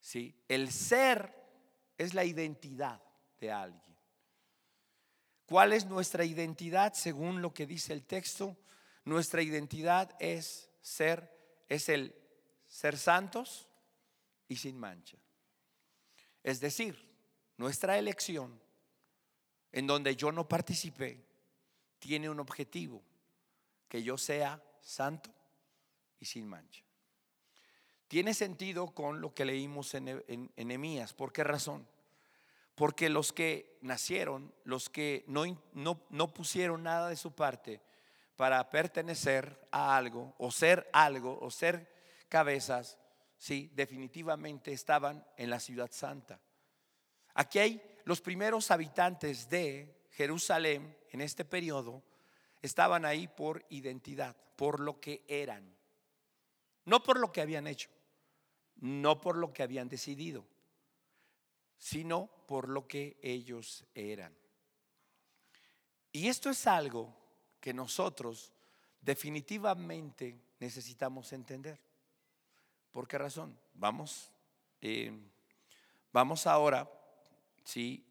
¿sí? 0.00 0.34
El 0.48 0.70
ser 0.70 1.34
es 1.98 2.14
la 2.14 2.24
identidad 2.24 3.02
de 3.38 3.52
alguien. 3.52 3.96
¿Cuál 5.46 5.72
es 5.72 5.86
nuestra 5.86 6.24
identidad 6.24 6.94
según 6.94 7.42
lo 7.42 7.52
que 7.52 7.66
dice 7.66 7.92
el 7.92 8.04
texto? 8.04 8.56
Nuestra 9.04 9.42
identidad 9.42 10.16
es 10.18 10.70
ser, 10.80 11.30
es 11.68 11.88
el 11.88 12.14
ser 12.66 12.96
santos 12.96 13.68
y 14.48 14.56
sin 14.56 14.78
mancha. 14.78 15.18
Es 16.42 16.60
decir, 16.60 16.98
nuestra 17.56 17.98
elección, 17.98 18.60
en 19.72 19.86
donde 19.86 20.16
yo 20.16 20.32
no 20.32 20.48
participé, 20.48 21.23
tiene 22.06 22.28
un 22.28 22.38
objetivo, 22.38 23.02
que 23.88 24.02
yo 24.02 24.18
sea 24.18 24.62
santo 24.82 25.30
y 26.20 26.26
sin 26.26 26.46
mancha 26.46 26.84
tiene 28.14 28.32
sentido 28.32 28.94
con 28.94 29.20
lo 29.20 29.34
que 29.34 29.44
leímos 29.44 29.92
en, 29.94 30.22
en, 30.28 31.06
¿Por 31.16 31.32
qué 31.32 31.42
razón? 31.42 31.84
Porque 32.76 33.08
los 33.08 33.32
que 33.32 33.76
nacieron, 33.80 34.54
los 34.62 34.88
que 34.88 35.24
no, 35.26 35.44
no, 35.72 36.00
no 36.10 36.32
pusieron 36.32 36.84
nada 36.84 37.08
de 37.08 37.16
su 37.16 37.32
parte 37.32 37.80
para 38.36 38.70
pertenecer 38.70 39.66
a 39.72 39.96
algo, 39.96 40.32
o 40.38 40.52
ser 40.52 40.88
algo, 40.92 41.40
o 41.40 41.50
ser 41.50 41.90
cabezas, 42.28 42.98
sí, 43.36 43.68
definitivamente 43.74 44.72
estaban 44.72 45.26
en 45.36 45.50
la 45.50 45.58
ciudad 45.58 45.90
santa. 45.90 46.40
Aquí 47.34 47.58
hay 47.58 47.82
los 48.04 48.20
primeros 48.20 48.70
habitantes 48.70 49.48
de 49.48 50.06
Jerusalén 50.12 50.96
en 51.14 51.22
este 51.22 51.44
periodo, 51.44 52.02
estaban 52.60 53.04
ahí 53.04 53.26
por 53.26 53.64
identidad, 53.70 54.36
por 54.56 54.80
lo 54.80 55.00
que 55.00 55.24
eran, 55.26 55.74
no 56.84 57.02
por 57.02 57.18
lo 57.18 57.32
que 57.32 57.40
habían 57.40 57.66
hecho 57.66 57.88
no 58.76 59.20
por 59.20 59.36
lo 59.36 59.52
que 59.52 59.62
habían 59.62 59.88
decidido, 59.88 60.44
sino 61.78 62.26
por 62.46 62.68
lo 62.68 62.86
que 62.86 63.18
ellos 63.22 63.84
eran. 63.94 64.36
Y 66.12 66.28
esto 66.28 66.50
es 66.50 66.66
algo 66.66 67.14
que 67.60 67.72
nosotros 67.72 68.52
definitivamente 69.00 70.38
necesitamos 70.60 71.32
entender. 71.32 71.80
¿Por 72.92 73.08
qué 73.08 73.18
razón? 73.18 73.58
Vamos, 73.74 74.30
eh, 74.80 75.12
vamos 76.12 76.46
ahora, 76.46 76.88
sí, 77.64 78.04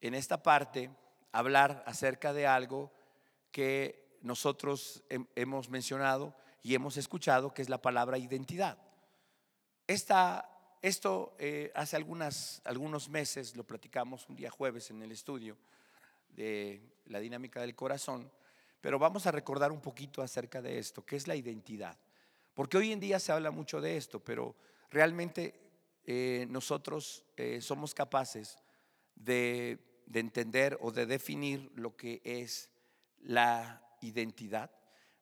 en 0.00 0.14
esta 0.14 0.42
parte, 0.42 0.90
hablar 1.32 1.82
acerca 1.86 2.32
de 2.32 2.46
algo 2.46 2.92
que 3.50 4.18
nosotros 4.22 5.02
hemos 5.34 5.68
mencionado 5.68 6.34
y 6.62 6.74
hemos 6.74 6.96
escuchado, 6.96 7.52
que 7.52 7.62
es 7.62 7.68
la 7.68 7.82
palabra 7.82 8.18
identidad 8.18 8.78
esto 10.82 11.34
eh, 11.38 11.70
hace 11.74 11.96
algunas, 11.96 12.62
algunos 12.64 13.08
meses 13.08 13.56
lo 13.56 13.64
platicamos 13.64 14.28
un 14.28 14.36
día 14.36 14.50
jueves 14.50 14.90
en 14.90 15.02
el 15.02 15.12
estudio 15.12 15.56
de 16.30 16.80
la 17.06 17.20
dinámica 17.20 17.60
del 17.60 17.74
corazón, 17.74 18.30
pero 18.80 18.98
vamos 18.98 19.26
a 19.26 19.32
recordar 19.32 19.70
un 19.70 19.80
poquito 19.80 20.22
acerca 20.22 20.62
de 20.62 20.78
esto, 20.78 21.04
que 21.04 21.16
es 21.16 21.26
la 21.26 21.36
identidad. 21.36 21.96
Porque 22.54 22.78
hoy 22.78 22.92
en 22.92 23.00
día 23.00 23.20
se 23.20 23.32
habla 23.32 23.50
mucho 23.50 23.80
de 23.80 23.96
esto, 23.96 24.20
pero 24.20 24.56
realmente 24.90 25.54
eh, 26.04 26.46
nosotros 26.48 27.24
eh, 27.36 27.60
somos 27.60 27.94
capaces 27.94 28.56
de, 29.14 29.78
de 30.06 30.20
entender 30.20 30.78
o 30.80 30.90
de 30.90 31.06
definir 31.06 31.70
lo 31.74 31.96
que 31.96 32.20
es 32.24 32.70
la 33.20 33.82
identidad. 34.00 34.70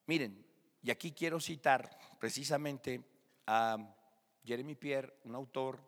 Miren, 0.06 0.46
y 0.82 0.90
aquí 0.90 1.12
quiero 1.12 1.40
citar 1.40 1.98
precisamente 2.18 3.02
a 3.46 3.76
Jeremy 4.44 4.74
Pierre, 4.74 5.14
un 5.24 5.34
autor, 5.34 5.80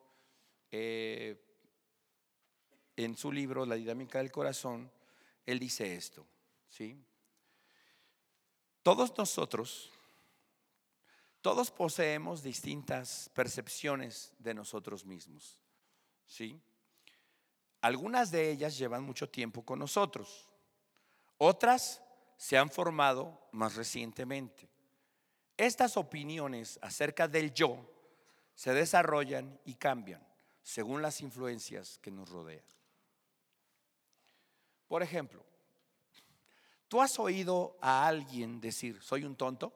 eh, 0.70 1.40
en 2.96 3.16
su 3.16 3.32
libro 3.32 3.64
La 3.66 3.74
dinámica 3.74 4.18
del 4.18 4.30
corazón, 4.30 4.90
él 5.46 5.58
dice 5.58 5.94
esto, 5.94 6.26
¿sí? 6.68 7.02
Todos 8.82 9.16
nosotros, 9.16 9.90
todos 11.40 11.70
poseemos 11.70 12.42
distintas 12.42 13.30
percepciones 13.34 14.32
de 14.38 14.54
nosotros 14.54 15.04
mismos, 15.04 15.60
¿sí? 16.26 16.60
Algunas 17.82 18.30
de 18.30 18.50
ellas 18.50 18.78
llevan 18.78 19.02
mucho 19.02 19.28
tiempo 19.28 19.64
con 19.64 19.80
nosotros, 19.80 20.48
otras 21.36 22.00
se 22.36 22.56
han 22.56 22.70
formado 22.70 23.48
más 23.50 23.74
recientemente. 23.74 24.68
Estas 25.56 25.96
opiniones 25.96 26.78
acerca 26.80 27.26
del 27.26 27.52
yo 27.52 27.76
se 28.54 28.72
desarrollan 28.72 29.60
y 29.64 29.74
cambian 29.74 30.24
según 30.62 31.02
las 31.02 31.20
influencias 31.20 31.98
que 31.98 32.12
nos 32.12 32.28
rodean. 32.28 32.64
Por 34.86 35.02
ejemplo, 35.02 35.44
¿tú 36.86 37.02
has 37.02 37.18
oído 37.18 37.76
a 37.80 38.06
alguien 38.06 38.60
decir, 38.60 39.02
soy 39.02 39.24
un 39.24 39.34
tonto? 39.34 39.72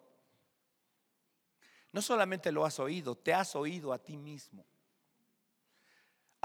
No 1.93 2.03
solamente 2.03 2.53
lo 2.53 2.65
has 2.65 2.79
oído, 2.79 3.17
te 3.17 3.35
has 3.35 3.57
oído 3.57 3.93
a 3.93 3.99
ti 3.99 4.17
mismo. 4.17 4.65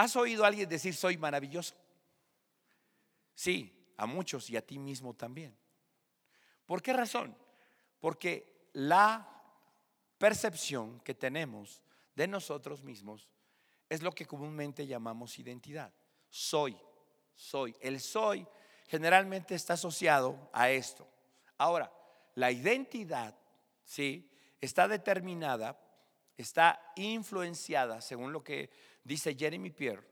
¿Has 0.01 0.15
oído 0.15 0.43
a 0.43 0.47
alguien 0.47 0.67
decir 0.67 0.95
soy 0.95 1.15
maravilloso? 1.15 1.75
Sí, 3.35 3.93
a 3.97 4.07
muchos 4.07 4.49
y 4.49 4.57
a 4.57 4.65
ti 4.65 4.79
mismo 4.79 5.13
también. 5.13 5.55
¿Por 6.65 6.81
qué 6.81 6.91
razón? 6.91 7.37
Porque 7.99 8.67
la 8.73 9.29
percepción 10.17 11.01
que 11.01 11.13
tenemos 11.13 11.83
de 12.15 12.27
nosotros 12.27 12.81
mismos 12.81 13.29
es 13.89 14.01
lo 14.01 14.11
que 14.11 14.25
comúnmente 14.25 14.87
llamamos 14.87 15.37
identidad. 15.37 15.93
Soy, 16.31 16.75
soy. 17.35 17.75
El 17.79 17.99
soy 17.99 18.47
generalmente 18.87 19.53
está 19.53 19.75
asociado 19.75 20.49
a 20.51 20.71
esto. 20.71 21.07
Ahora, 21.59 21.93
la 22.33 22.51
identidad, 22.51 23.37
¿sí? 23.83 24.35
Está 24.59 24.87
determinada, 24.87 25.79
está 26.41 26.93
influenciada, 26.95 28.01
según 28.01 28.31
lo 28.31 28.43
que 28.43 28.69
dice 29.03 29.35
Jeremy 29.35 29.71
Pierre, 29.71 30.07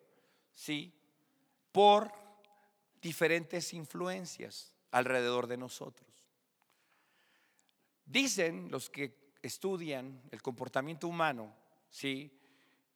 ¿sí? 0.53 0.93
Por 1.71 2.11
diferentes 3.01 3.73
influencias 3.73 4.73
alrededor 4.91 5.47
de 5.47 5.57
nosotros. 5.57 6.07
Dicen 8.05 8.69
los 8.71 8.89
que 8.89 9.35
estudian 9.41 10.21
el 10.31 10.41
comportamiento 10.41 11.07
humano, 11.07 11.55
¿sí? 11.89 12.31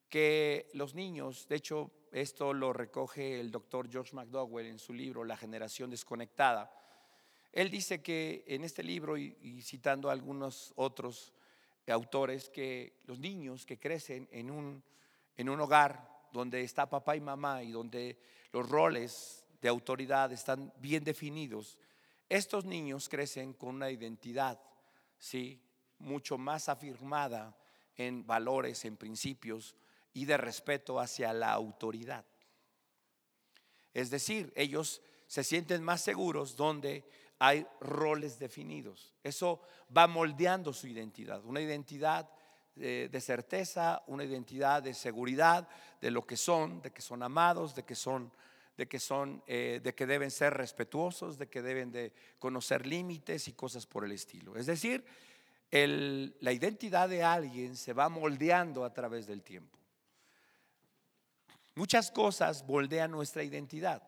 que 0.09 0.69
los 0.73 0.93
niños, 0.93 1.47
de 1.47 1.55
hecho 1.55 1.91
esto 2.11 2.53
lo 2.53 2.73
recoge 2.73 3.39
el 3.39 3.49
doctor 3.49 3.89
George 3.89 4.15
McDowell 4.15 4.67
en 4.67 4.77
su 4.77 4.93
libro 4.93 5.23
La 5.23 5.37
generación 5.37 5.89
desconectada, 5.89 6.71
él 7.51 7.69
dice 7.69 8.01
que 8.01 8.43
en 8.47 8.63
este 8.63 8.83
libro 8.83 9.17
y, 9.17 9.61
citando 9.61 10.09
a 10.09 10.13
algunos 10.13 10.73
otros 10.75 11.33
autores, 11.91 12.49
que 12.49 13.01
los 13.05 13.19
niños 13.19 13.65
que 13.65 13.79
crecen 13.79 14.27
en 14.31 14.49
un, 14.49 14.83
en 15.35 15.49
un 15.49 15.59
hogar 15.59 16.27
donde 16.31 16.61
está 16.61 16.89
papá 16.89 17.15
y 17.15 17.21
mamá 17.21 17.63
y 17.63 17.71
donde 17.71 18.17
los 18.51 18.67
roles 18.67 19.45
de 19.61 19.69
autoridad 19.69 20.31
están 20.31 20.73
bien 20.77 21.03
definidos, 21.03 21.77
estos 22.29 22.65
niños 22.65 23.09
crecen 23.09 23.53
con 23.53 23.75
una 23.75 23.91
identidad, 23.91 24.59
¿sí? 25.17 25.61
mucho 25.99 26.37
más 26.37 26.69
afirmada 26.69 27.55
en 27.95 28.25
valores, 28.25 28.85
en 28.85 28.97
principios 28.97 29.75
y 30.13 30.25
de 30.25 30.37
respeto 30.37 30.99
hacia 30.99 31.33
la 31.33 31.51
autoridad. 31.51 32.25
Es 33.93 34.09
decir, 34.09 34.51
ellos 34.55 35.01
se 35.27 35.43
sienten 35.43 35.83
más 35.83 36.01
seguros 36.01 36.55
donde 36.55 37.05
hay 37.43 37.67
roles 37.81 38.39
definidos. 38.39 39.13
Eso 39.21 39.59
va 39.95 40.07
moldeando 40.07 40.71
su 40.71 40.87
identidad, 40.87 41.43
una 41.43 41.59
identidad 41.59 42.29
de, 42.73 43.19
certeza, 43.19 44.01
una 44.07 44.23
identidad 44.23 44.81
de 44.81 44.93
seguridad 44.93 45.67
de 45.99 46.09
lo 46.09 46.25
que 46.25 46.37
son, 46.37 46.81
de 46.81 46.91
que 46.91 47.01
son 47.01 47.21
amados, 47.21 47.75
de 47.75 47.83
que 47.83 47.95
son 47.95 48.31
de 48.77 48.87
que 48.87 48.97
son, 48.97 49.43
eh, 49.45 49.81
de 49.83 49.93
que 49.93 50.07
deben 50.07 50.31
ser 50.31 50.53
respetuosos, 50.53 51.37
de 51.37 51.47
que 51.47 51.61
deben 51.61 51.91
de 51.91 52.13
conocer 52.39 52.87
límites 52.87 53.49
y 53.49 53.53
cosas 53.53 53.85
por 53.85 54.05
el 54.05 54.13
estilo. 54.13 54.55
Es 54.55 54.65
decir, 54.65 55.05
la 55.69 56.51
identidad 56.53 57.09
de 57.09 57.23
alguien 57.23 57.75
se 57.75 57.91
va 57.91 58.07
moldeando 58.07 58.85
a 58.85 58.93
través 58.93 59.27
del 59.27 59.43
tiempo. 59.43 59.77
Muchas 61.75 62.09
cosas 62.09 62.63
moldean 62.63 63.11
nuestra 63.11 63.43
identidad, 63.43 64.01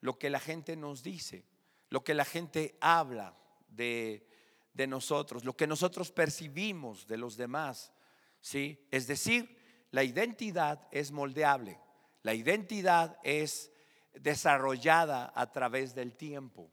lo 0.00 0.18
que 0.18 0.28
la 0.28 0.40
gente 0.40 0.76
nos 0.76 1.02
dice, 1.02 1.44
lo 1.90 2.02
que 2.02 2.14
la 2.14 2.24
gente 2.24 2.76
habla 2.80 3.36
de, 3.68 4.26
de 4.72 4.86
nosotros, 4.86 5.44
lo 5.44 5.56
que 5.56 5.66
nosotros 5.66 6.10
percibimos 6.10 7.06
de 7.06 7.18
los 7.18 7.36
demás. 7.36 7.92
¿sí? 8.40 8.86
Es 8.90 9.06
decir, 9.06 9.58
la 9.90 10.04
identidad 10.04 10.88
es 10.90 11.10
moldeable, 11.10 11.78
la 12.22 12.34
identidad 12.34 13.18
es 13.22 13.70
desarrollada 14.14 15.32
a 15.34 15.50
través 15.50 15.94
del 15.94 16.16
tiempo. 16.16 16.70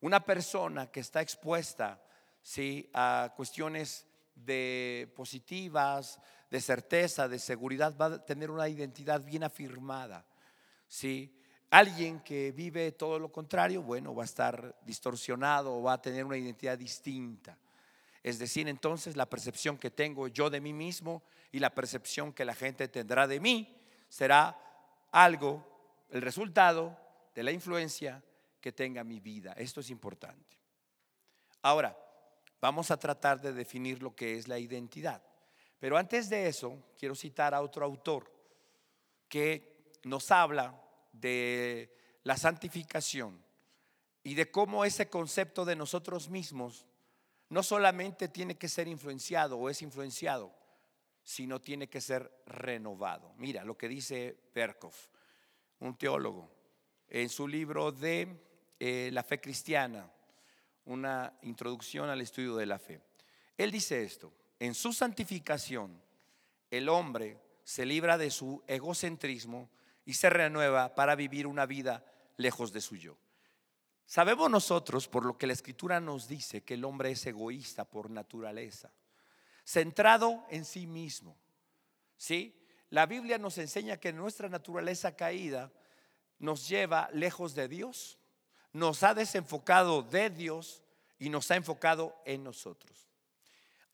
Una 0.00 0.24
persona 0.24 0.90
que 0.90 1.00
está 1.00 1.20
expuesta 1.20 2.02
¿sí? 2.42 2.90
a 2.92 3.32
cuestiones 3.36 4.06
de 4.34 5.12
positivas, 5.16 6.20
de 6.50 6.60
certeza, 6.60 7.28
de 7.28 7.38
seguridad, 7.38 7.96
va 7.96 8.06
a 8.06 8.24
tener 8.24 8.50
una 8.50 8.68
identidad 8.68 9.22
bien 9.24 9.44
afirmada. 9.44 10.26
¿sí? 10.86 11.35
Alguien 11.70 12.20
que 12.20 12.52
vive 12.52 12.92
todo 12.92 13.18
lo 13.18 13.32
contrario, 13.32 13.82
bueno, 13.82 14.14
va 14.14 14.22
a 14.22 14.26
estar 14.26 14.76
distorsionado 14.84 15.76
o 15.76 15.82
va 15.82 15.94
a 15.94 16.02
tener 16.02 16.24
una 16.24 16.36
identidad 16.36 16.78
distinta. 16.78 17.58
Es 18.22 18.38
decir, 18.38 18.68
entonces 18.68 19.16
la 19.16 19.28
percepción 19.28 19.76
que 19.78 19.90
tengo 19.90 20.28
yo 20.28 20.48
de 20.48 20.60
mí 20.60 20.72
mismo 20.72 21.22
y 21.52 21.58
la 21.58 21.74
percepción 21.74 22.32
que 22.32 22.44
la 22.44 22.54
gente 22.54 22.88
tendrá 22.88 23.26
de 23.26 23.40
mí 23.40 23.76
será 24.08 24.56
algo 25.10 25.64
el 26.10 26.22
resultado 26.22 26.96
de 27.34 27.42
la 27.42 27.52
influencia 27.52 28.22
que 28.60 28.72
tenga 28.72 29.04
mi 29.04 29.20
vida. 29.20 29.52
Esto 29.52 29.80
es 29.80 29.90
importante. 29.90 30.56
Ahora, 31.62 31.96
vamos 32.60 32.90
a 32.90 32.96
tratar 32.96 33.40
de 33.40 33.52
definir 33.52 34.02
lo 34.02 34.14
que 34.14 34.36
es 34.36 34.48
la 34.48 34.58
identidad. 34.58 35.22
Pero 35.78 35.96
antes 35.96 36.28
de 36.28 36.48
eso, 36.48 36.82
quiero 36.98 37.14
citar 37.14 37.54
a 37.54 37.60
otro 37.60 37.84
autor 37.84 38.32
que 39.28 39.98
nos 40.04 40.30
habla 40.30 40.80
de 41.20 41.94
la 42.22 42.36
santificación 42.36 43.42
y 44.22 44.34
de 44.34 44.50
cómo 44.50 44.84
ese 44.84 45.08
concepto 45.08 45.64
de 45.64 45.76
nosotros 45.76 46.28
mismos 46.28 46.86
no 47.48 47.62
solamente 47.62 48.28
tiene 48.28 48.56
que 48.56 48.68
ser 48.68 48.88
influenciado 48.88 49.56
o 49.56 49.70
es 49.70 49.82
influenciado, 49.82 50.52
sino 51.22 51.60
tiene 51.60 51.88
que 51.88 52.00
ser 52.00 52.42
renovado. 52.46 53.32
Mira 53.36 53.64
lo 53.64 53.76
que 53.76 53.88
dice 53.88 54.36
Berkov 54.54 54.94
un 55.80 55.96
teólogo, 55.96 56.50
en 57.08 57.28
su 57.28 57.46
libro 57.46 57.92
de 57.92 58.28
eh, 58.80 59.10
La 59.12 59.22
fe 59.22 59.40
cristiana, 59.40 60.10
una 60.86 61.32
introducción 61.42 62.08
al 62.08 62.20
estudio 62.20 62.56
de 62.56 62.66
la 62.66 62.78
fe. 62.78 63.00
Él 63.56 63.70
dice 63.70 64.02
esto, 64.02 64.32
en 64.58 64.74
su 64.74 64.92
santificación 64.92 66.00
el 66.70 66.88
hombre 66.88 67.38
se 67.64 67.84
libra 67.84 68.18
de 68.18 68.30
su 68.30 68.62
egocentrismo 68.66 69.70
y 70.06 70.14
se 70.14 70.30
renueva 70.30 70.94
para 70.94 71.14
vivir 71.14 71.46
una 71.46 71.66
vida 71.66 72.02
lejos 72.36 72.72
de 72.72 72.80
su 72.80 72.96
yo. 72.96 73.18
Sabemos 74.06 74.48
nosotros, 74.48 75.08
por 75.08 75.26
lo 75.26 75.36
que 75.36 75.48
la 75.48 75.52
escritura 75.52 76.00
nos 76.00 76.28
dice, 76.28 76.62
que 76.62 76.74
el 76.74 76.84
hombre 76.84 77.10
es 77.10 77.26
egoísta 77.26 77.84
por 77.84 78.08
naturaleza, 78.08 78.92
centrado 79.64 80.46
en 80.48 80.64
sí 80.64 80.86
mismo. 80.86 81.36
¿Sí? 82.16 82.64
La 82.90 83.04
Biblia 83.04 83.36
nos 83.36 83.58
enseña 83.58 83.98
que 83.98 84.12
nuestra 84.12 84.48
naturaleza 84.48 85.16
caída 85.16 85.72
nos 86.38 86.68
lleva 86.68 87.10
lejos 87.12 87.54
de 87.56 87.66
Dios, 87.66 88.18
nos 88.72 89.02
ha 89.02 89.12
desenfocado 89.12 90.02
de 90.02 90.30
Dios 90.30 90.84
y 91.18 91.30
nos 91.30 91.50
ha 91.50 91.56
enfocado 91.56 92.16
en 92.24 92.44
nosotros. 92.44 93.08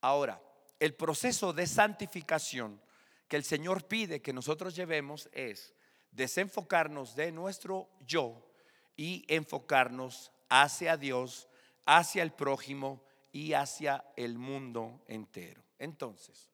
Ahora, 0.03 0.43
el 0.79 0.95
proceso 0.95 1.55
de 1.55 1.67
santificación 1.67 2.83
que 3.29 3.37
el 3.37 3.45
Señor 3.45 3.87
pide 3.87 4.21
que 4.21 4.35
nosotros 4.35 4.77
llevemos 4.77 5.31
es 5.33 5.73
desenfocarnos 6.13 7.17
de 7.17 7.33
nuestro 7.33 7.89
yo 8.07 8.49
y 8.97 9.25
enfocarnos 9.29 10.31
hacia 10.49 10.97
Dios, 10.97 11.49
hacia 11.87 12.23
el 12.23 12.33
prójimo 12.33 13.03
y 13.33 13.55
hacia 13.55 14.05
el 14.17 14.39
mundo 14.39 15.03
entero. 15.09 15.63
Entonces, 15.79 16.51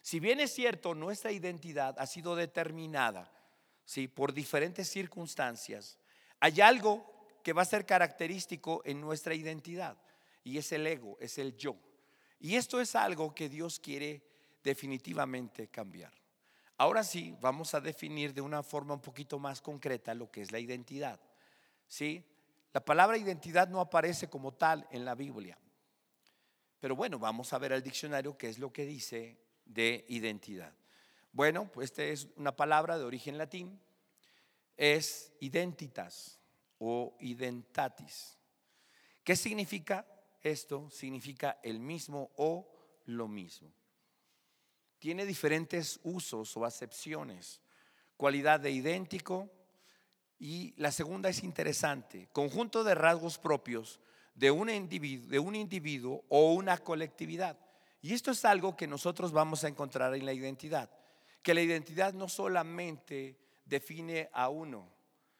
si 0.00 0.18
bien 0.18 0.40
es 0.40 0.52
cierto, 0.52 0.94
nuestra 0.94 1.30
identidad 1.30 1.94
ha 1.98 2.06
sido 2.06 2.34
determinada 2.34 3.30
¿sí? 3.84 4.08
por 4.08 4.32
diferentes 4.32 4.88
circunstancias, 4.88 5.98
hay 6.40 6.60
algo 6.60 7.06
que 7.44 7.52
va 7.52 7.62
a 7.62 7.66
ser 7.66 7.86
característico 7.86 8.82
en 8.84 9.00
nuestra 9.00 9.34
identidad 9.34 9.96
y 10.42 10.58
es 10.58 10.72
el 10.72 10.86
ego, 10.86 11.16
es 11.20 11.38
el 11.38 11.56
yo. 11.56 11.76
Y 12.40 12.56
esto 12.56 12.80
es 12.80 12.96
algo 12.96 13.34
que 13.34 13.48
Dios 13.48 13.78
quiere 13.78 14.22
definitivamente 14.64 15.68
cambiar. 15.68 16.12
Ahora 16.82 17.04
sí, 17.04 17.32
vamos 17.40 17.74
a 17.74 17.80
definir 17.80 18.34
de 18.34 18.40
una 18.40 18.60
forma 18.64 18.94
un 18.94 19.00
poquito 19.00 19.38
más 19.38 19.60
concreta 19.60 20.16
lo 20.16 20.32
que 20.32 20.42
es 20.42 20.50
la 20.50 20.58
identidad. 20.58 21.20
¿Sí? 21.86 22.26
La 22.72 22.84
palabra 22.84 23.16
identidad 23.16 23.68
no 23.68 23.80
aparece 23.80 24.28
como 24.28 24.54
tal 24.54 24.84
en 24.90 25.04
la 25.04 25.14
Biblia. 25.14 25.56
Pero 26.80 26.96
bueno, 26.96 27.20
vamos 27.20 27.52
a 27.52 27.58
ver 27.58 27.72
al 27.72 27.84
diccionario 27.84 28.36
qué 28.36 28.48
es 28.48 28.58
lo 28.58 28.72
que 28.72 28.84
dice 28.84 29.38
de 29.64 30.04
identidad. 30.08 30.74
Bueno, 31.30 31.70
pues 31.70 31.90
esta 31.90 32.02
es 32.02 32.26
una 32.34 32.56
palabra 32.56 32.98
de 32.98 33.04
origen 33.04 33.38
latín, 33.38 33.80
es 34.76 35.32
identitas 35.38 36.40
o 36.80 37.16
identatis. 37.20 38.36
¿Qué 39.22 39.36
significa 39.36 40.04
esto? 40.42 40.90
Significa 40.90 41.60
el 41.62 41.78
mismo 41.78 42.32
o 42.34 42.66
lo 43.04 43.28
mismo. 43.28 43.72
Tiene 45.02 45.26
diferentes 45.26 45.98
usos 46.04 46.56
o 46.56 46.64
acepciones. 46.64 47.60
Cualidad 48.16 48.60
de 48.60 48.70
idéntico 48.70 49.50
y 50.38 50.74
la 50.76 50.92
segunda 50.92 51.28
es 51.28 51.42
interesante, 51.42 52.28
conjunto 52.32 52.84
de 52.84 52.94
rasgos 52.94 53.36
propios 53.36 53.98
de 54.36 54.52
un 54.52 54.70
individuo, 54.70 56.24
o 56.28 56.52
una 56.52 56.78
colectividad. 56.78 57.58
Y 58.00 58.14
esto 58.14 58.30
es 58.30 58.44
algo 58.44 58.76
que 58.76 58.86
nosotros 58.86 59.32
vamos 59.32 59.64
a 59.64 59.68
encontrar 59.68 60.14
en 60.14 60.24
la 60.24 60.34
identidad, 60.34 60.88
que 61.42 61.52
la 61.52 61.62
identidad 61.62 62.14
no 62.14 62.28
solamente 62.28 63.40
define 63.64 64.30
a 64.32 64.50
uno, 64.50 64.88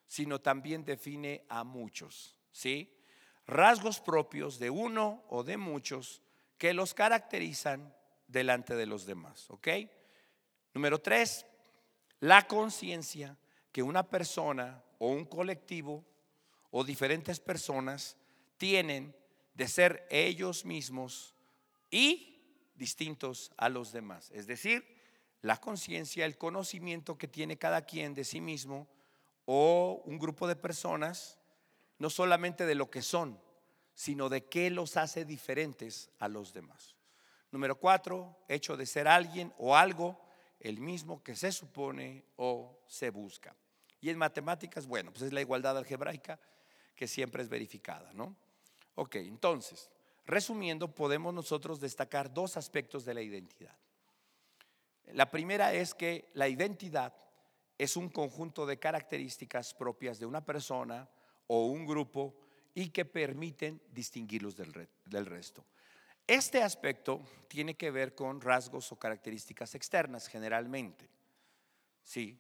sino 0.09 0.41
también 0.41 0.85
define 0.85 1.45
a 1.49 1.63
muchos, 1.63 2.37
¿sí? 2.51 2.93
Rasgos 3.47 4.01
propios 4.01 4.59
de 4.59 4.71
uno 4.71 5.23
o 5.29 5.45
de 5.45 5.57
muchos 5.57 6.21
que 6.59 6.75
los 6.75 6.95
caracterizan 6.95 7.95
delante 8.33 8.75
de 8.75 8.87
los 8.87 9.07
demás, 9.07 9.49
¿ok? 9.51 9.69
Número 10.75 11.01
tres, 11.01 11.47
la 12.21 12.47
conciencia 12.47 13.37
que 13.71 13.83
una 13.83 14.09
persona 14.09 14.83
o 14.99 15.09
un 15.09 15.25
colectivo 15.25 16.05
o 16.71 16.83
diferentes 16.83 17.39
personas 17.39 18.17
tienen 18.57 19.15
de 19.55 19.69
ser 19.69 20.07
ellos 20.11 20.65
mismos 20.65 21.35
y 21.91 22.41
distintos 22.75 23.53
a 23.57 23.69
los 23.69 23.93
demás. 23.93 24.31
Es 24.33 24.47
decir, 24.47 24.85
la 25.43 25.59
conciencia, 25.59 26.25
el 26.25 26.39
conocimiento 26.39 27.19
que 27.19 27.29
tiene 27.29 27.59
cada 27.59 27.83
quien 27.83 28.15
de 28.15 28.25
sí 28.25 28.41
mismo 28.41 28.89
o 29.45 30.03
un 30.07 30.19
grupo 30.19 30.49
de 30.49 30.57
personas, 30.57 31.39
no 31.99 32.09
solamente 32.09 32.65
de 32.65 32.77
lo 32.77 32.91
que 32.91 33.03
son, 33.03 33.39
sino 33.95 34.29
de 34.29 34.45
qué 34.47 34.71
los 34.71 34.97
hace 34.97 35.25
diferentes 35.25 36.11
a 36.19 36.29
los 36.29 36.53
demás. 36.53 36.97
Número 37.53 37.79
cuatro, 37.79 38.45
hecho 38.49 38.77
de 38.77 38.87
ser 38.87 39.07
alguien 39.07 39.53
o 39.59 39.77
algo, 39.77 40.19
el 40.59 40.81
mismo 40.81 41.23
que 41.23 41.37
se 41.37 41.53
supone 41.53 42.25
o 42.37 42.81
se 42.87 43.11
busca. 43.11 43.55
Y 44.01 44.11
en 44.11 44.19
matemáticas, 44.19 44.87
bueno, 44.87 45.13
pues 45.13 45.23
es 45.23 45.33
la 45.33 45.43
igualdad 45.43 45.77
algebraica 45.77 46.41
que 46.97 47.07
siempre 47.07 47.43
es 47.43 47.49
verificada, 47.49 48.13
¿no? 48.15 48.35
Ok, 48.95 49.17
entonces, 49.17 49.91
resumiendo, 50.25 50.95
podemos 50.95 51.33
nosotros 51.35 51.79
destacar 51.79 52.33
dos 52.33 52.57
aspectos 52.57 53.05
de 53.05 53.15
la 53.15 53.23
identidad. 53.23 53.77
La 55.13 55.31
primera 55.31 55.75
es 55.75 55.95
que 55.95 56.31
la 56.35 56.49
identidad 56.49 57.15
es 57.77 57.97
un 57.97 58.09
conjunto 58.09 58.65
de 58.65 58.79
características 58.79 59.75
propias 59.75 60.19
de 60.19 60.27
una 60.27 60.45
persona 60.45 61.09
o 61.49 61.67
un 61.67 61.85
grupo 61.85 62.35
y 62.75 62.89
que 62.89 63.05
permiten 63.05 63.83
distinguirlos 63.91 64.57
del, 64.57 64.89
del 65.05 65.27
resto. 65.27 65.67
Este 66.27 66.63
aspecto 66.63 67.21
tiene 67.49 67.75
que 67.75 67.91
ver 67.91 68.15
con 68.15 68.41
rasgos 68.41 68.93
o 68.93 68.97
características 68.97 69.75
externas 69.75 70.29
generalmente. 70.29 71.09
Sí. 72.03 72.39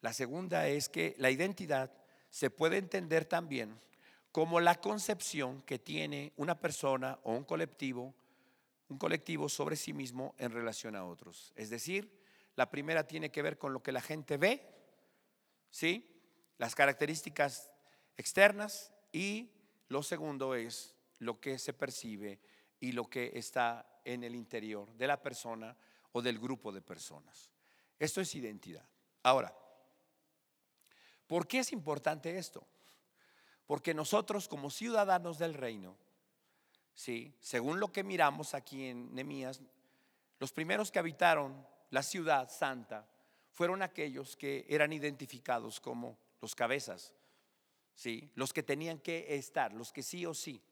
La 0.00 0.12
segunda 0.12 0.68
es 0.68 0.88
que 0.88 1.14
la 1.18 1.30
identidad 1.30 1.92
se 2.30 2.50
puede 2.50 2.78
entender 2.78 3.24
también 3.24 3.78
como 4.32 4.60
la 4.60 4.80
concepción 4.80 5.62
que 5.62 5.78
tiene 5.78 6.32
una 6.36 6.60
persona 6.60 7.18
o 7.24 7.32
un 7.32 7.44
colectivo, 7.44 8.14
un 8.88 8.98
colectivo 8.98 9.48
sobre 9.48 9.76
sí 9.76 9.92
mismo 9.92 10.34
en 10.38 10.52
relación 10.52 10.94
a 10.94 11.04
otros. 11.04 11.52
Es 11.56 11.70
decir, 11.70 12.22
la 12.54 12.70
primera 12.70 13.06
tiene 13.06 13.30
que 13.30 13.42
ver 13.42 13.58
con 13.58 13.72
lo 13.72 13.82
que 13.82 13.92
la 13.92 14.00
gente 14.00 14.36
ve, 14.36 14.62
¿sí? 15.70 16.22
Las 16.58 16.74
características 16.74 17.70
externas 18.16 18.92
y 19.12 19.50
lo 19.88 20.02
segundo 20.02 20.54
es 20.54 20.94
lo 21.18 21.40
que 21.40 21.58
se 21.58 21.72
percibe 21.72 22.40
y 22.80 22.92
lo 22.92 23.08
que 23.08 23.32
está 23.34 24.00
en 24.04 24.24
el 24.24 24.34
interior 24.34 24.92
de 24.94 25.06
la 25.06 25.20
persona 25.20 25.76
o 26.12 26.22
del 26.22 26.38
grupo 26.38 26.72
de 26.72 26.80
personas. 26.80 27.50
Esto 27.98 28.20
es 28.20 28.34
identidad. 28.34 28.86
Ahora, 29.22 29.54
¿por 31.26 31.46
qué 31.46 31.60
es 31.60 31.72
importante 31.72 32.38
esto? 32.38 32.66
Porque 33.66 33.92
nosotros 33.92 34.48
como 34.48 34.70
ciudadanos 34.70 35.38
del 35.38 35.54
reino, 35.54 35.96
¿sí? 36.94 37.34
según 37.40 37.80
lo 37.80 37.92
que 37.92 38.04
miramos 38.04 38.54
aquí 38.54 38.86
en 38.86 39.14
Nemías, 39.14 39.60
los 40.38 40.52
primeros 40.52 40.90
que 40.90 40.98
habitaron 40.98 41.66
la 41.90 42.02
ciudad 42.02 42.50
santa 42.50 43.06
fueron 43.50 43.82
aquellos 43.82 44.36
que 44.36 44.64
eran 44.68 44.92
identificados 44.92 45.80
como 45.80 46.16
los 46.40 46.54
cabezas, 46.54 47.12
¿sí? 47.94 48.30
los 48.34 48.52
que 48.52 48.62
tenían 48.62 49.00
que 49.00 49.34
estar, 49.34 49.72
los 49.72 49.92
que 49.92 50.02
sí 50.02 50.24
o 50.24 50.32
sí. 50.32 50.62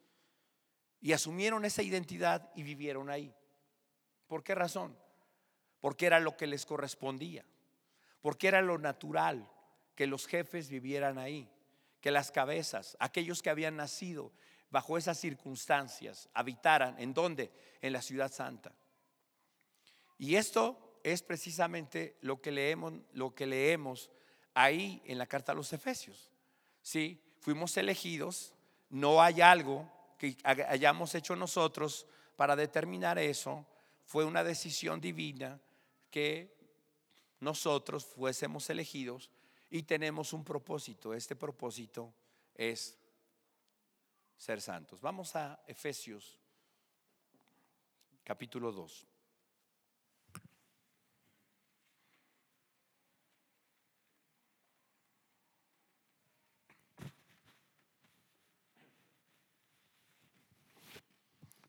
Y 1.00 1.12
asumieron 1.12 1.64
esa 1.64 1.82
identidad 1.82 2.50
y 2.54 2.62
vivieron 2.62 3.10
ahí. 3.10 3.34
¿Por 4.26 4.42
qué 4.42 4.54
razón? 4.54 4.96
Porque 5.80 6.06
era 6.06 6.20
lo 6.20 6.36
que 6.36 6.46
les 6.46 6.66
correspondía, 6.66 7.44
porque 8.20 8.48
era 8.48 8.62
lo 8.62 8.78
natural 8.78 9.50
que 9.94 10.06
los 10.06 10.26
jefes 10.26 10.68
vivieran 10.68 11.18
ahí 11.18 11.50
que 12.06 12.12
las 12.12 12.30
cabezas, 12.30 12.96
aquellos 13.00 13.42
que 13.42 13.50
habían 13.50 13.74
nacido 13.74 14.30
bajo 14.70 14.96
esas 14.96 15.18
circunstancias, 15.18 16.28
habitaran 16.34 16.96
en 17.00 17.12
dónde? 17.12 17.50
En 17.80 17.92
la 17.92 18.00
ciudad 18.00 18.30
santa. 18.30 18.72
Y 20.16 20.36
esto 20.36 21.00
es 21.02 21.22
precisamente 21.22 22.16
lo 22.20 22.40
que 22.40 22.52
leemos, 22.52 22.94
lo 23.12 23.34
que 23.34 23.46
leemos 23.46 24.10
ahí 24.54 25.02
en 25.04 25.18
la 25.18 25.26
carta 25.26 25.50
a 25.50 25.54
los 25.56 25.72
Efesios. 25.72 26.30
Sí, 26.80 27.20
fuimos 27.40 27.76
elegidos, 27.76 28.54
no 28.88 29.20
hay 29.20 29.40
algo 29.40 29.90
que 30.18 30.36
hayamos 30.44 31.14
hecho 31.14 31.36
nosotros 31.36 32.06
para 32.36 32.56
determinar 32.56 33.18
eso, 33.18 33.66
fue 34.04 34.24
una 34.24 34.44
decisión 34.44 35.00
divina 35.00 35.60
que 36.10 36.54
nosotros 37.40 38.04
fuésemos 38.04 38.70
elegidos 38.70 39.30
y 39.70 39.82
tenemos 39.82 40.32
un 40.32 40.44
propósito. 40.44 41.12
Este 41.12 41.36
propósito 41.36 42.12
es 42.54 42.96
ser 44.36 44.60
santos. 44.60 45.00
Vamos 45.00 45.34
a 45.36 45.62
Efesios 45.66 46.38
capítulo 48.24 48.72
2. 48.72 49.06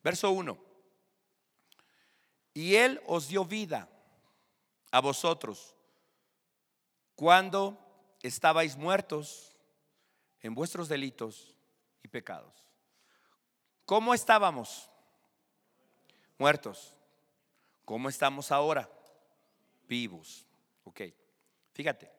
Verso 0.08 0.32
1. 0.32 0.58
Y 2.54 2.76
Él 2.76 3.02
os 3.08 3.28
dio 3.28 3.44
vida 3.44 3.90
a 4.90 5.02
vosotros 5.02 5.76
cuando 7.14 7.78
estabais 8.24 8.78
muertos 8.78 9.54
en 10.40 10.56
vuestros 10.56 10.88
delitos 10.88 11.54
y 12.04 12.08
pecados. 12.08 12.54
¿Cómo 13.84 14.14
estábamos? 14.14 14.90
Muertos. 16.38 16.96
¿Cómo 17.84 18.08
estamos 18.08 18.50
ahora? 18.54 18.90
Vivos. 19.90 20.46
Ok. 20.86 21.02
Fíjate. 21.74 22.10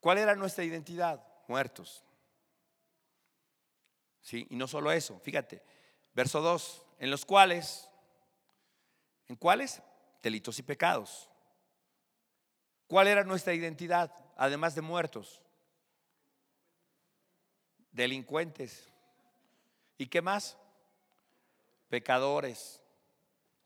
¿Cuál 0.00 0.16
era 0.16 0.34
nuestra 0.34 0.64
identidad? 0.64 1.22
Muertos. 1.46 2.02
Sí, 4.22 4.46
y 4.48 4.56
no 4.56 4.66
solo 4.66 4.90
eso, 4.90 5.20
fíjate. 5.20 5.62
Verso 6.14 6.40
2, 6.40 6.86
en 6.98 7.10
los 7.10 7.24
cuales, 7.24 7.88
¿en 9.28 9.36
cuáles? 9.36 9.82
Delitos 10.22 10.58
y 10.58 10.62
pecados. 10.62 11.28
¿Cuál 12.86 13.08
era 13.08 13.24
nuestra 13.24 13.54
identidad? 13.54 14.12
además 14.40 14.74
de 14.74 14.80
muertos, 14.80 15.42
delincuentes. 17.92 18.88
¿Y 19.98 20.06
qué 20.06 20.22
más? 20.22 20.56
Pecadores. 21.90 22.82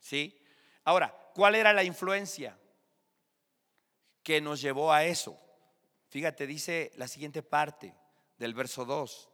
¿Sí? 0.01 0.37
Ahora, 0.83 1.17
¿cuál 1.33 1.55
era 1.55 1.73
la 1.73 1.85
influencia 1.85 2.59
que 4.25 4.41
nos 4.41 4.61
llevó 4.61 4.93
a 4.93 5.05
eso? 5.05 5.39
Fíjate, 6.09 6.45
dice 6.49 6.91
la 6.97 7.07
siguiente 7.07 7.45
parte 7.45 7.95
del 8.37 8.53
verso 8.53 8.85
2, 8.85 9.31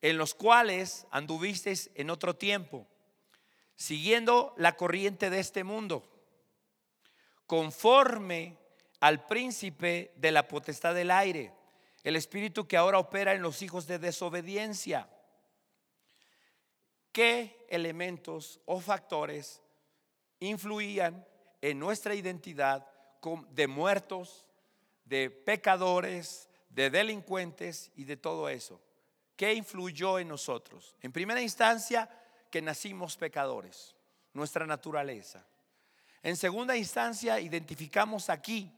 en 0.00 0.16
los 0.16 0.34
cuales 0.34 1.06
anduvisteis 1.10 1.90
en 1.94 2.10
otro 2.10 2.36
tiempo, 2.36 2.86
siguiendo 3.76 4.54
la 4.56 4.76
corriente 4.76 5.30
de 5.30 5.40
este 5.40 5.64
mundo, 5.64 6.08
conforme 7.46 8.56
al 9.00 9.26
príncipe 9.26 10.12
de 10.16 10.32
la 10.32 10.48
potestad 10.48 10.94
del 10.94 11.10
aire, 11.10 11.52
el 12.04 12.16
espíritu 12.16 12.66
que 12.66 12.76
ahora 12.76 12.98
opera 12.98 13.34
en 13.34 13.42
los 13.42 13.62
hijos 13.62 13.86
de 13.86 13.98
desobediencia. 13.98 15.08
¿Qué 17.12 17.66
elementos 17.68 18.60
o 18.64 18.80
factores 18.80 19.60
influían 20.40 21.26
en 21.60 21.78
nuestra 21.78 22.14
identidad 22.14 22.86
de 23.50 23.66
muertos, 23.66 24.46
de 25.04 25.30
pecadores, 25.30 26.48
de 26.68 26.90
delincuentes 26.90 27.90
y 27.96 28.04
de 28.04 28.16
todo 28.16 28.48
eso? 28.48 28.80
¿Qué 29.38 29.54
influyó 29.54 30.18
en 30.18 30.26
nosotros? 30.26 30.96
En 31.00 31.12
primera 31.12 31.40
instancia, 31.40 32.10
que 32.50 32.60
nacimos 32.60 33.16
pecadores, 33.16 33.94
nuestra 34.32 34.66
naturaleza. 34.66 35.46
En 36.22 36.36
segunda 36.36 36.76
instancia, 36.76 37.38
identificamos 37.38 38.28
aquí 38.28 38.74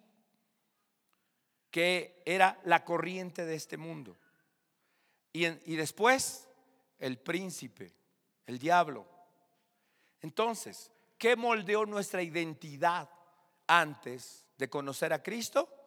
que 1.70 2.22
era 2.26 2.60
la 2.64 2.84
corriente 2.84 3.46
de 3.46 3.54
este 3.54 3.78
mundo. 3.78 4.18
Y, 5.32 5.46
y 5.46 5.76
después 5.76 6.46
el 6.98 7.18
príncipe, 7.18 7.94
el 8.44 8.58
diablo. 8.58 9.08
Entonces, 10.20 10.92
¿qué 11.16 11.36
moldeó 11.36 11.86
nuestra 11.86 12.22
identidad 12.22 13.08
antes 13.66 14.44
de 14.58 14.68
conocer 14.68 15.14
a 15.14 15.22
Cristo? 15.22 15.80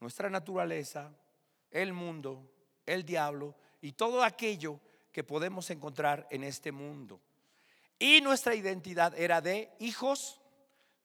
nuestra 0.00 0.28
naturaleza, 0.28 1.10
el 1.70 1.92
mundo, 1.92 2.50
el 2.84 3.04
diablo 3.04 3.54
y 3.80 3.92
todo 3.92 4.22
aquello 4.22 4.80
que 5.12 5.24
podemos 5.24 5.70
encontrar 5.70 6.26
en 6.30 6.44
este 6.44 6.72
mundo. 6.72 7.20
Y 7.98 8.20
nuestra 8.20 8.54
identidad 8.54 9.18
era 9.18 9.40
de 9.40 9.72
hijos 9.78 10.40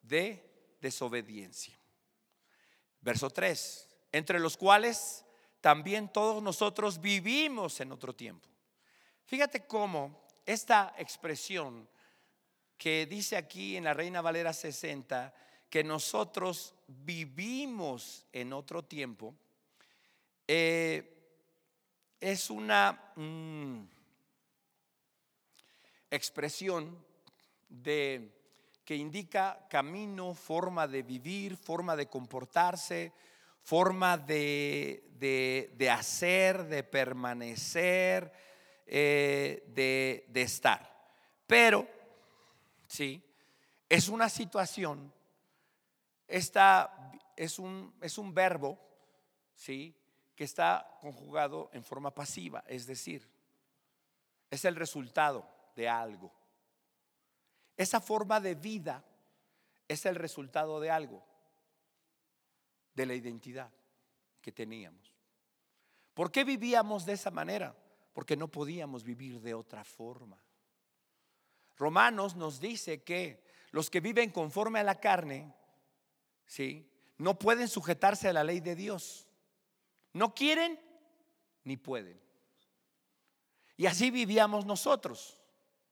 de 0.01 0.43
desobediencia. 0.81 1.77
Verso 2.99 3.29
3, 3.29 3.87
entre 4.11 4.39
los 4.39 4.57
cuales 4.57 5.23
también 5.61 6.11
todos 6.11 6.41
nosotros 6.43 6.99
vivimos 6.99 7.79
en 7.79 7.91
otro 7.91 8.13
tiempo. 8.13 8.49
Fíjate 9.25 9.65
cómo 9.65 10.27
esta 10.45 10.93
expresión 10.97 11.87
que 12.77 13.05
dice 13.05 13.37
aquí 13.37 13.77
en 13.77 13.83
la 13.83 13.93
Reina 13.93 14.21
Valera 14.21 14.53
60, 14.53 15.33
que 15.69 15.83
nosotros 15.83 16.73
vivimos 16.87 18.25
en 18.33 18.51
otro 18.51 18.83
tiempo, 18.83 19.35
eh, 20.47 21.20
es 22.21 22.51
una 22.51 23.13
mm, 23.15 23.81
expresión 26.11 27.03
de 27.67 28.37
que 28.85 28.95
indica 28.95 29.65
camino, 29.69 30.35
forma 30.35 30.87
de 30.87 31.01
vivir, 31.01 31.57
forma 31.57 31.95
de 31.95 32.07
comportarse, 32.07 33.11
forma 33.63 34.17
de, 34.17 35.03
de, 35.75 35.89
hacer, 35.89 36.65
de 36.65 36.83
permanecer, 36.83 38.31
eh, 38.85 39.63
de, 39.67 40.25
de 40.27 40.41
estar. 40.41 40.91
Pero, 41.47 41.87
sí, 42.87 43.23
es 43.89 44.09
una 44.09 44.29
situación, 44.29 45.11
esta 46.27 47.11
es 47.35 47.57
un, 47.57 47.93
es 48.01 48.17
un 48.17 48.33
verbo, 48.33 48.77
sí, 49.55 49.95
que 50.35 50.43
está 50.43 50.97
conjugado 51.01 51.69
en 51.73 51.83
forma 51.83 52.13
pasiva, 52.13 52.63
es 52.67 52.85
decir, 52.85 53.27
es 54.49 54.65
el 54.65 54.75
resultado 54.75 55.47
de 55.75 55.87
algo. 55.87 56.31
Esa 57.77 58.01
forma 58.01 58.39
de 58.39 58.55
vida 58.55 59.03
es 59.87 60.05
el 60.05 60.15
resultado 60.15 60.79
de 60.79 60.91
algo, 60.91 61.23
de 62.93 63.05
la 63.05 63.15
identidad 63.15 63.71
que 64.41 64.51
teníamos. 64.51 65.13
¿Por 66.13 66.31
qué 66.31 66.43
vivíamos 66.43 67.05
de 67.05 67.13
esa 67.13 67.31
manera? 67.31 67.75
Porque 68.13 68.35
no 68.35 68.49
podíamos 68.49 69.03
vivir 69.03 69.39
de 69.39 69.53
otra 69.53 69.83
forma. 69.83 70.37
Romanos 71.77 72.35
nos 72.35 72.59
dice 72.59 73.03
que 73.03 73.43
los 73.71 73.89
que 73.89 74.01
viven 74.01 74.31
conforme 74.31 74.79
a 74.79 74.83
la 74.83 74.99
carne, 74.99 75.53
¿sí? 76.45 76.87
No 77.17 77.39
pueden 77.39 77.67
sujetarse 77.67 78.27
a 78.27 78.33
la 78.33 78.43
ley 78.43 78.59
de 78.59 78.75
Dios. 78.75 79.27
No 80.13 80.33
quieren 80.33 80.79
ni 81.63 81.77
pueden. 81.77 82.19
Y 83.77 83.85
así 83.85 84.11
vivíamos 84.11 84.65
nosotros, 84.65 85.41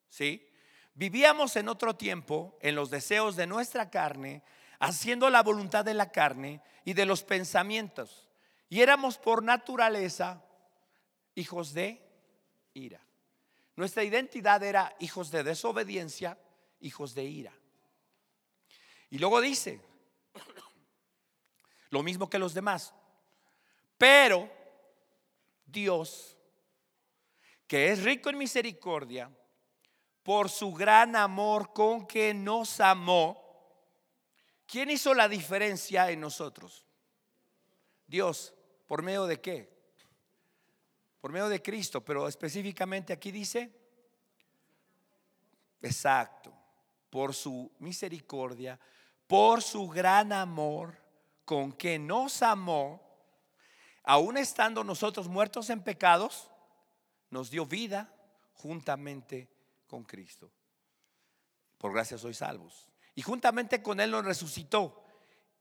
¿sí? 0.10 0.48
Vivíamos 0.94 1.56
en 1.56 1.70
otro 1.70 1.96
tiempo, 1.96 2.58
en 2.62 2.76
los 2.76 2.90
deseos 2.90 3.36
de 3.36 3.48
nuestra 3.48 3.90
carne, 3.90 4.44
haciendo 4.80 5.30
la 5.30 5.44
voluntad 5.44 5.86
de 5.86 5.94
la 5.94 6.12
carne 6.12 6.62
y 6.84 6.94
de 6.94 7.06
los 7.06 7.24
pensamientos. 7.24 8.28
Y 8.70 8.82
éramos 8.82 9.18
por 9.18 9.44
naturaleza 9.44 10.44
hijos 11.36 11.74
de 11.74 12.06
ira. 12.74 13.02
Nuestra 13.76 14.04
identidad 14.04 14.62
era 14.62 14.96
hijos 15.00 15.32
de 15.32 15.44
desobediencia, 15.44 16.38
hijos 16.82 17.16
de 17.16 17.24
ira. 17.24 17.54
Y 19.10 19.18
luego 19.18 19.42
dice, 19.42 19.82
lo 21.90 22.04
mismo 22.04 22.30
que 22.30 22.40
los 22.40 22.54
demás, 22.54 22.94
pero 24.00 24.50
Dios, 25.66 26.38
que 27.68 27.92
es 27.92 28.02
rico 28.02 28.30
en 28.30 28.38
misericordia, 28.38 29.30
por 30.24 30.50
su 30.50 30.74
gran 30.74 31.18
amor 31.18 31.74
con 31.74 32.08
que 32.08 32.34
nos 32.34 32.80
amó, 32.80 33.44
¿quién 34.66 34.90
hizo 34.90 35.14
la 35.14 35.28
diferencia 35.28 36.10
en 36.10 36.22
nosotros? 36.22 36.86
Dios, 38.08 38.54
¿por 38.88 39.04
medio 39.04 39.26
de 39.26 39.42
qué? 39.42 39.70
Por 41.20 41.34
medio 41.34 41.50
de 41.50 41.62
Cristo, 41.62 42.00
pero 42.00 42.26
específicamente 42.28 43.12
aquí 43.12 43.32
dice, 43.32 43.70
exacto, 45.82 46.54
por 47.10 47.36
su 47.36 47.70
misericordia, 47.80 48.80
por 49.28 49.62
su 49.62 49.90
gran 49.90 50.32
amor 50.32 50.98
con 51.44 51.74
que 51.74 52.00
nos 52.00 52.42
amó, 52.42 53.09
aún 54.04 54.38
estando 54.38 54.84
nosotros 54.84 55.28
muertos 55.28 55.70
en 55.70 55.82
pecados, 55.82 56.50
nos 57.30 57.50
dio 57.50 57.66
vida 57.66 58.14
juntamente 58.54 59.50
con 59.88 60.04
Cristo. 60.04 60.52
Por 61.78 61.94
gracia 61.94 62.18
sois 62.18 62.38
salvos. 62.38 62.88
Y 63.16 63.22
juntamente 63.22 63.82
con 63.82 64.00
Él 64.00 64.12
nos 64.12 64.26
resucitó. 64.26 65.04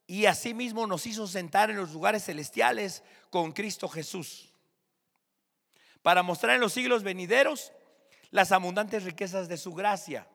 Y 0.07 0.27
asimismo 0.27 0.87
nos 0.87 1.07
hizo 1.07 1.27
sentar 1.27 1.71
en 1.71 1.77
los 1.77 1.93
lugares 1.93 2.25
celestiales 2.25 3.03
con 3.31 3.53
Cristo 3.53 3.89
Jesús. 3.89 4.53
Para 6.03 6.23
mostrar 6.23 6.55
en 6.55 6.61
los 6.61 6.73
siglos 6.73 7.03
venideros 7.03 7.73
las 8.31 8.53
abundantes 8.53 9.05
riquezas 9.05 9.49
de 9.49 9.57
su 9.57 9.75
gracia. 9.75 10.27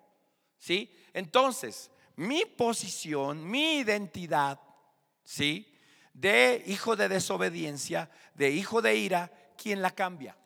¿Sí? 0.57 0.95
Entonces, 1.13 1.91
mi 2.15 2.45
posición, 2.45 3.49
mi 3.49 3.77
identidad, 3.77 4.59
¿sí? 5.23 5.72
De 6.13 6.63
hijo 6.67 6.95
de 6.95 7.09
desobediencia, 7.09 8.09
de 8.35 8.51
hijo 8.51 8.81
de 8.81 8.95
ira, 8.95 9.31
¿quién 9.57 9.81
la 9.81 9.91
cambia? 9.91 10.37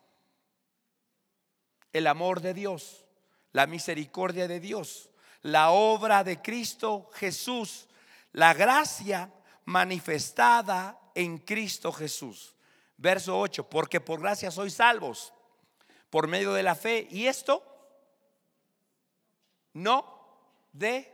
El 1.92 2.06
amor 2.06 2.40
de 2.40 2.54
Dios 2.54 3.04
la 3.52 3.66
misericordia 3.66 4.46
de 4.46 4.60
Dios, 4.60 5.10
la 5.42 5.70
obra 5.70 6.24
de 6.24 6.40
Cristo 6.40 7.10
Jesús, 7.14 7.88
la 8.32 8.54
gracia 8.54 9.32
manifestada 9.64 10.98
en 11.14 11.38
Cristo 11.38 11.92
Jesús. 11.92 12.54
Verso 12.96 13.38
8, 13.38 13.68
porque 13.68 14.00
por 14.00 14.20
gracia 14.20 14.50
sois 14.50 14.74
salvos 14.74 15.32
por 16.10 16.26
medio 16.26 16.52
de 16.52 16.62
la 16.62 16.74
fe. 16.74 17.06
Y 17.10 17.26
esto 17.26 17.62
no 19.72 20.04
de 20.72 21.12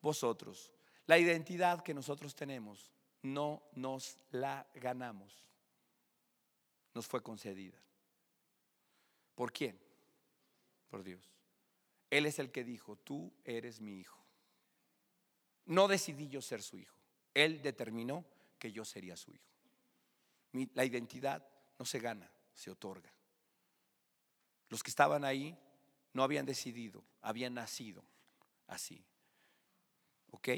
vosotros. 0.00 0.72
La 1.06 1.18
identidad 1.18 1.82
que 1.82 1.94
nosotros 1.94 2.34
tenemos 2.34 2.90
no 3.22 3.62
nos 3.74 4.18
la 4.30 4.66
ganamos. 4.74 5.46
Nos 6.94 7.06
fue 7.06 7.22
concedida. 7.22 7.78
¿Por 9.34 9.52
quién? 9.52 9.78
Por 10.90 11.02
Dios. 11.02 11.32
Él 12.10 12.26
es 12.26 12.38
el 12.38 12.50
que 12.50 12.64
dijo, 12.64 12.96
tú 12.96 13.32
eres 13.44 13.80
mi 13.80 13.98
hijo. 13.98 14.22
No 15.64 15.88
decidí 15.88 16.28
yo 16.28 16.42
ser 16.42 16.62
su 16.62 16.78
hijo. 16.78 16.98
Él 17.32 17.62
determinó 17.62 18.26
que 18.58 18.72
yo 18.72 18.84
sería 18.84 19.16
su 19.16 19.32
hijo. 19.32 19.48
la 20.74 20.84
identidad 20.84 21.46
no 21.78 21.86
se 21.86 21.98
gana, 21.98 22.30
se 22.54 22.70
otorga. 22.70 23.10
Los 24.68 24.82
que 24.82 24.90
estaban 24.90 25.24
ahí 25.24 25.56
no 26.12 26.22
habían 26.22 26.44
decidido, 26.44 27.02
habían 27.22 27.54
nacido 27.54 28.04
así. 28.66 29.02
¿Ok? 30.30 30.48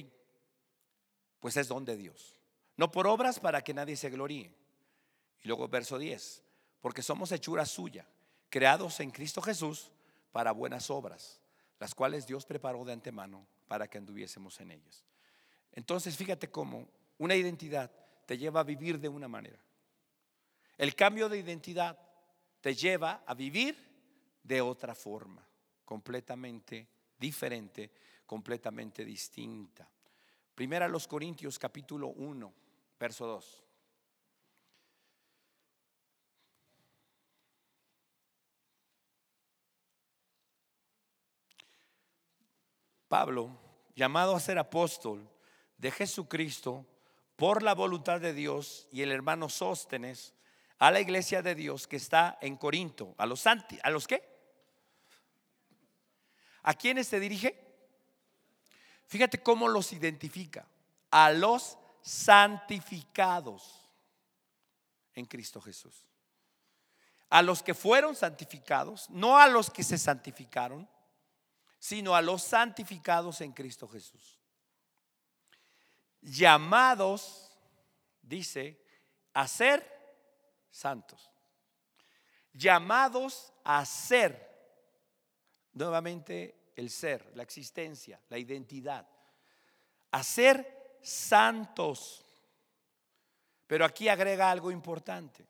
Pues 1.38 1.56
es 1.56 1.68
don 1.68 1.84
de 1.84 1.96
Dios. 1.96 2.40
No 2.76 2.90
por 2.90 3.06
obras 3.06 3.38
para 3.38 3.62
que 3.62 3.74
nadie 3.74 3.96
se 3.96 4.10
gloríe. 4.10 4.50
Y 5.42 5.48
luego 5.48 5.68
verso 5.68 5.98
10, 5.98 6.42
porque 6.80 7.02
somos 7.02 7.30
hechura 7.32 7.66
suya, 7.66 8.06
creados 8.48 9.00
en 9.00 9.10
Cristo 9.10 9.40
Jesús 9.42 9.90
para 10.32 10.52
buenas 10.52 10.90
obras, 10.90 11.40
las 11.78 11.94
cuales 11.94 12.26
Dios 12.26 12.46
preparó 12.46 12.84
de 12.84 12.92
antemano 12.92 13.46
para 13.68 13.88
que 13.88 13.98
anduviésemos 13.98 14.58
en 14.60 14.72
ellas. 14.72 15.04
Entonces, 15.72 16.16
fíjate 16.16 16.50
cómo 16.50 16.88
una 17.18 17.36
identidad 17.36 17.90
te 18.26 18.38
lleva 18.38 18.60
a 18.60 18.64
vivir 18.64 18.98
de 18.98 19.08
una 19.08 19.28
manera. 19.28 19.58
El 20.76 20.94
cambio 20.94 21.28
de 21.28 21.38
identidad 21.38 21.98
te 22.60 22.74
lleva 22.74 23.22
a 23.26 23.34
vivir 23.34 23.76
de 24.42 24.60
otra 24.60 24.94
forma, 24.94 25.46
completamente 25.84 26.88
diferente, 27.18 27.90
completamente 28.26 29.04
distinta. 29.04 29.88
Primera 30.54 30.88
los 30.88 31.06
Corintios 31.06 31.58
capítulo 31.58 32.08
1, 32.08 32.52
verso 32.98 33.26
2. 33.26 33.64
Pablo, 43.08 43.56
llamado 43.94 44.34
a 44.34 44.40
ser 44.40 44.58
apóstol 44.58 45.28
de 45.78 45.90
Jesucristo 45.90 46.84
por 47.36 47.62
la 47.62 47.74
voluntad 47.74 48.20
de 48.20 48.32
Dios 48.32 48.88
y 48.90 49.02
el 49.02 49.12
hermano 49.12 49.48
Sóstenes 49.48 50.34
a 50.78 50.90
la 50.90 51.00
iglesia 51.00 51.40
de 51.40 51.54
Dios 51.54 51.86
que 51.86 51.96
está 51.96 52.38
en 52.40 52.56
Corinto, 52.56 53.14
a 53.18 53.26
los 53.26 53.40
santi, 53.40 53.78
¿a 53.82 53.90
los 53.90 54.08
qué? 54.08 54.28
¿A 56.62 56.74
quiénes 56.74 57.06
se 57.06 57.20
dirige? 57.20 57.60
Fíjate 59.06 59.42
cómo 59.42 59.68
los 59.68 59.92
identifica, 59.92 60.66
a 61.10 61.30
los 61.30 61.78
santificados. 62.04 63.80
en 65.16 65.26
Cristo 65.26 65.60
Jesús. 65.60 65.94
A 67.30 67.40
los 67.40 67.62
que 67.62 67.72
fueron 67.72 68.16
santificados, 68.16 69.08
no 69.10 69.38
a 69.38 69.46
los 69.46 69.70
que 69.70 69.84
se 69.84 69.96
santificaron, 69.96 70.88
sino 71.78 72.16
a 72.16 72.20
los 72.20 72.42
santificados 72.42 73.40
en 73.40 73.52
Cristo 73.52 73.86
Jesús. 73.86 74.40
Llamados, 76.20 77.56
dice, 78.22 78.84
a 79.32 79.46
ser 79.46 79.88
santos. 80.68 81.30
Llamados 82.52 83.52
a 83.62 83.84
ser. 83.86 84.52
Nuevamente 85.74 86.72
el 86.74 86.90
ser, 86.90 87.30
la 87.36 87.44
existencia, 87.44 88.20
la 88.30 88.38
identidad. 88.38 89.08
A 90.10 90.24
ser 90.24 90.83
santos. 91.04 92.24
Pero 93.66 93.84
aquí 93.84 94.08
agrega 94.08 94.50
algo 94.50 94.70
importante. 94.70 95.46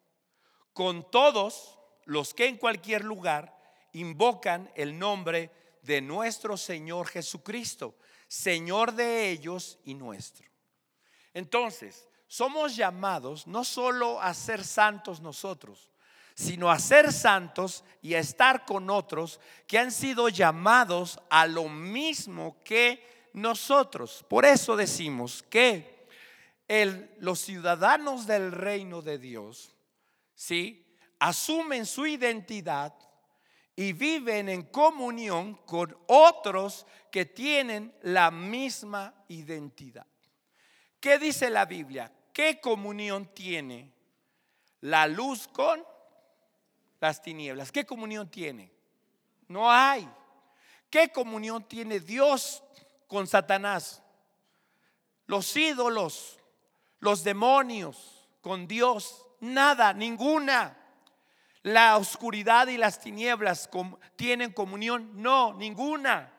Con 0.72 1.10
todos 1.10 1.78
los 2.04 2.34
que 2.34 2.46
en 2.46 2.58
cualquier 2.58 3.04
lugar 3.04 3.56
invocan 3.92 4.70
el 4.74 4.98
nombre 4.98 5.50
de 5.82 6.00
nuestro 6.00 6.56
Señor 6.56 7.06
Jesucristo, 7.06 7.94
Señor 8.26 8.92
de 8.92 9.30
ellos 9.30 9.78
y 9.84 9.94
nuestro. 9.94 10.46
Entonces, 11.32 12.08
somos 12.26 12.74
llamados 12.74 13.46
no 13.46 13.64
solo 13.64 14.20
a 14.20 14.34
ser 14.34 14.64
santos 14.64 15.20
nosotros, 15.20 15.90
sino 16.34 16.70
a 16.70 16.78
ser 16.78 17.12
santos 17.12 17.84
y 18.02 18.14
a 18.14 18.18
estar 18.18 18.64
con 18.64 18.90
otros 18.90 19.38
que 19.66 19.78
han 19.78 19.92
sido 19.92 20.28
llamados 20.28 21.20
a 21.30 21.46
lo 21.46 21.68
mismo 21.68 22.56
que 22.64 23.13
nosotros. 23.34 24.24
Por 24.28 24.46
eso 24.46 24.76
decimos 24.76 25.44
que 25.50 26.08
los 27.18 27.40
ciudadanos 27.40 28.26
del 28.26 28.50
reino 28.50 29.02
de 29.02 29.18
Dios, 29.18 29.74
¿sí? 30.34 30.80
Asumen 31.18 31.84
su 31.84 32.06
identidad 32.06 32.94
y 33.76 33.92
viven 33.92 34.48
en 34.48 34.62
comunión 34.62 35.54
con 35.66 35.96
otros 36.06 36.86
que 37.10 37.26
tienen 37.26 37.94
la 38.02 38.30
misma 38.30 39.14
identidad. 39.28 40.06
¿Qué 41.00 41.18
dice 41.18 41.50
la 41.50 41.66
Biblia? 41.66 42.10
¿Qué 42.32 42.60
comunión 42.60 43.26
tiene 43.34 43.92
la 44.80 45.06
luz 45.06 45.48
con 45.48 45.84
las 47.00 47.20
tinieblas? 47.20 47.70
¿Qué 47.70 47.84
comunión 47.84 48.30
tiene? 48.30 48.70
No 49.48 49.70
hay. 49.70 50.08
¿Qué 50.88 51.10
comunión 51.10 51.64
tiene 51.64 52.00
Dios 52.00 52.62
con 53.14 53.28
Satanás? 53.28 54.02
Los 55.26 55.56
ídolos, 55.56 56.36
los 56.98 57.22
demonios 57.22 58.28
con 58.40 58.66
Dios, 58.66 59.24
nada, 59.38 59.92
ninguna. 59.92 60.76
La 61.62 61.96
oscuridad 61.96 62.66
y 62.66 62.76
las 62.76 63.00
tinieblas 63.00 63.70
tienen 64.16 64.52
comunión, 64.52 65.12
no, 65.14 65.54
ninguna. 65.54 66.30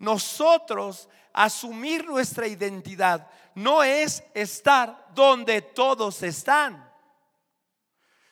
Nosotros 0.00 1.08
asumir 1.32 2.04
nuestra 2.04 2.48
identidad 2.48 3.30
no 3.54 3.84
es 3.84 4.24
estar 4.34 5.06
donde 5.14 5.62
todos 5.62 6.22
están, 6.24 6.92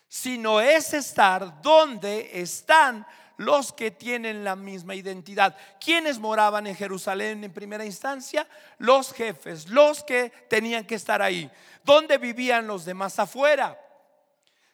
sino 0.09 0.61
es 0.61 0.93
estar 0.93 1.63
donde 1.63 2.41
están 2.41 3.07
los 3.37 3.73
que 3.73 3.91
tienen 3.91 4.45
la 4.45 4.57
misma 4.57 4.95
identidad. 4.95 5.57
¿Quiénes 5.81 6.19
moraban 6.19 6.67
en 6.67 6.77
Jerusalén 6.77 7.45
en 7.45 7.53
primera 7.53 7.85
instancia? 7.85 8.47
Los 8.79 9.13
jefes, 9.13 9.69
los 9.69 10.03
que 10.05 10.31
tenían 10.49 10.85
que 10.85 10.95
estar 10.95 11.23
ahí. 11.23 11.51
¿Dónde 11.85 12.19
vivían 12.19 12.67
los 12.67 12.85
demás? 12.85 13.19
Afuera, 13.19 13.79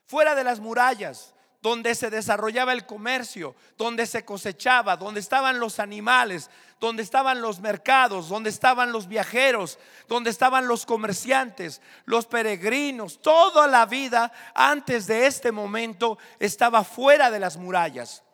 fuera 0.07 0.35
de 0.35 0.45
las 0.45 0.61
murallas 0.61 1.35
donde 1.63 1.95
se 1.95 2.11
desarrollaba 2.11 2.73
el 2.73 2.85
comercio, 2.85 3.55
donde 3.79 4.07
se 4.07 4.25
cosechaba, 4.25 4.97
donde 4.97 5.21
estaban 5.21 5.61
los 5.61 5.79
animales, 5.79 6.51
donde 6.81 7.05
estaban 7.05 7.41
los 7.41 7.61
mercados, 7.61 8.29
donde 8.29 8.51
estaban 8.51 8.91
los 8.91 9.07
viajeros, 9.07 9.79
donde 10.09 10.31
estaban 10.31 10.67
los 10.67 10.85
comerciantes, 10.85 11.81
los 12.05 12.27
peregrinos. 12.27 13.23
Toda 13.23 13.69
la 13.69 13.87
vida 13.87 14.33
antes 14.55 15.07
de 15.07 15.27
este 15.27 15.53
momento 15.53 16.19
estaba 16.41 16.83
fuera 16.83 17.31
de 17.31 17.39
las 17.39 17.57
murallas. 17.57 18.25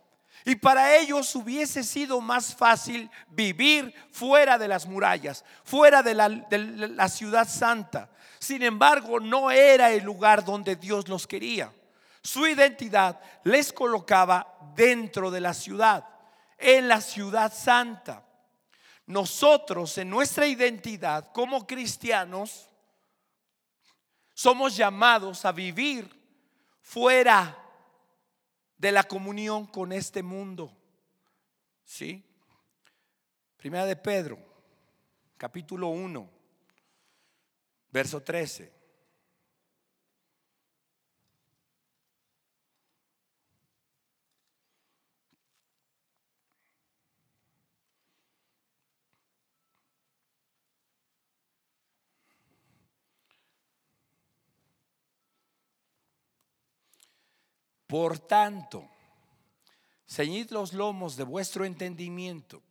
Y 0.44 0.56
para 0.56 0.96
ellos 0.96 1.34
hubiese 1.34 1.82
sido 1.82 2.20
más 2.20 2.54
fácil 2.54 3.10
vivir 3.28 3.92
fuera 4.10 4.58
de 4.58 4.68
las 4.68 4.86
murallas, 4.86 5.44
fuera 5.64 6.02
de 6.02 6.14
la, 6.14 7.08
ciudad 7.08 7.48
santa. 7.48 8.10
Sin 8.38 8.62
embargo, 8.62 9.20
no 9.20 9.50
era 9.50 9.90
el 9.90 10.04
lugar 10.04 10.44
donde 10.44 10.76
Dios 10.76 11.08
los 11.08 11.26
quería. 11.26 11.72
Su 12.22 12.46
identidad 12.46 13.20
les 13.44 13.72
colocaba 13.72 14.56
dentro 14.74 15.30
de 15.30 15.40
la 15.40 15.54
ciudad, 15.54 16.04
en 16.56 16.88
la 16.88 17.00
ciudad 17.00 17.52
santa. 17.52 18.24
Nosotros 19.06 19.96
en 19.98 20.10
nuestra 20.10 20.46
identidad 20.46 21.32
como 21.32 21.66
cristianos 21.66 22.68
somos 24.34 24.76
llamados 24.76 25.44
a 25.44 25.52
vivir 25.52 26.08
fuera 26.80 27.56
de 28.78 28.92
la 28.92 29.04
comunión 29.04 29.66
con 29.66 29.92
este 29.92 30.22
mundo. 30.22 30.72
¿Sí? 31.84 32.24
Primera 33.56 33.84
de 33.84 33.96
Pedro, 33.96 34.38
capítulo 35.36 35.88
1, 35.88 36.30
verso 37.90 38.22
13. 38.22 38.77
Por 57.88 58.18
tanto, 58.18 58.86
ceñid 60.06 60.50
los 60.50 60.74
lomos 60.74 61.16
de 61.16 61.24
vuestro 61.24 61.64
entendimiento, 61.64 62.62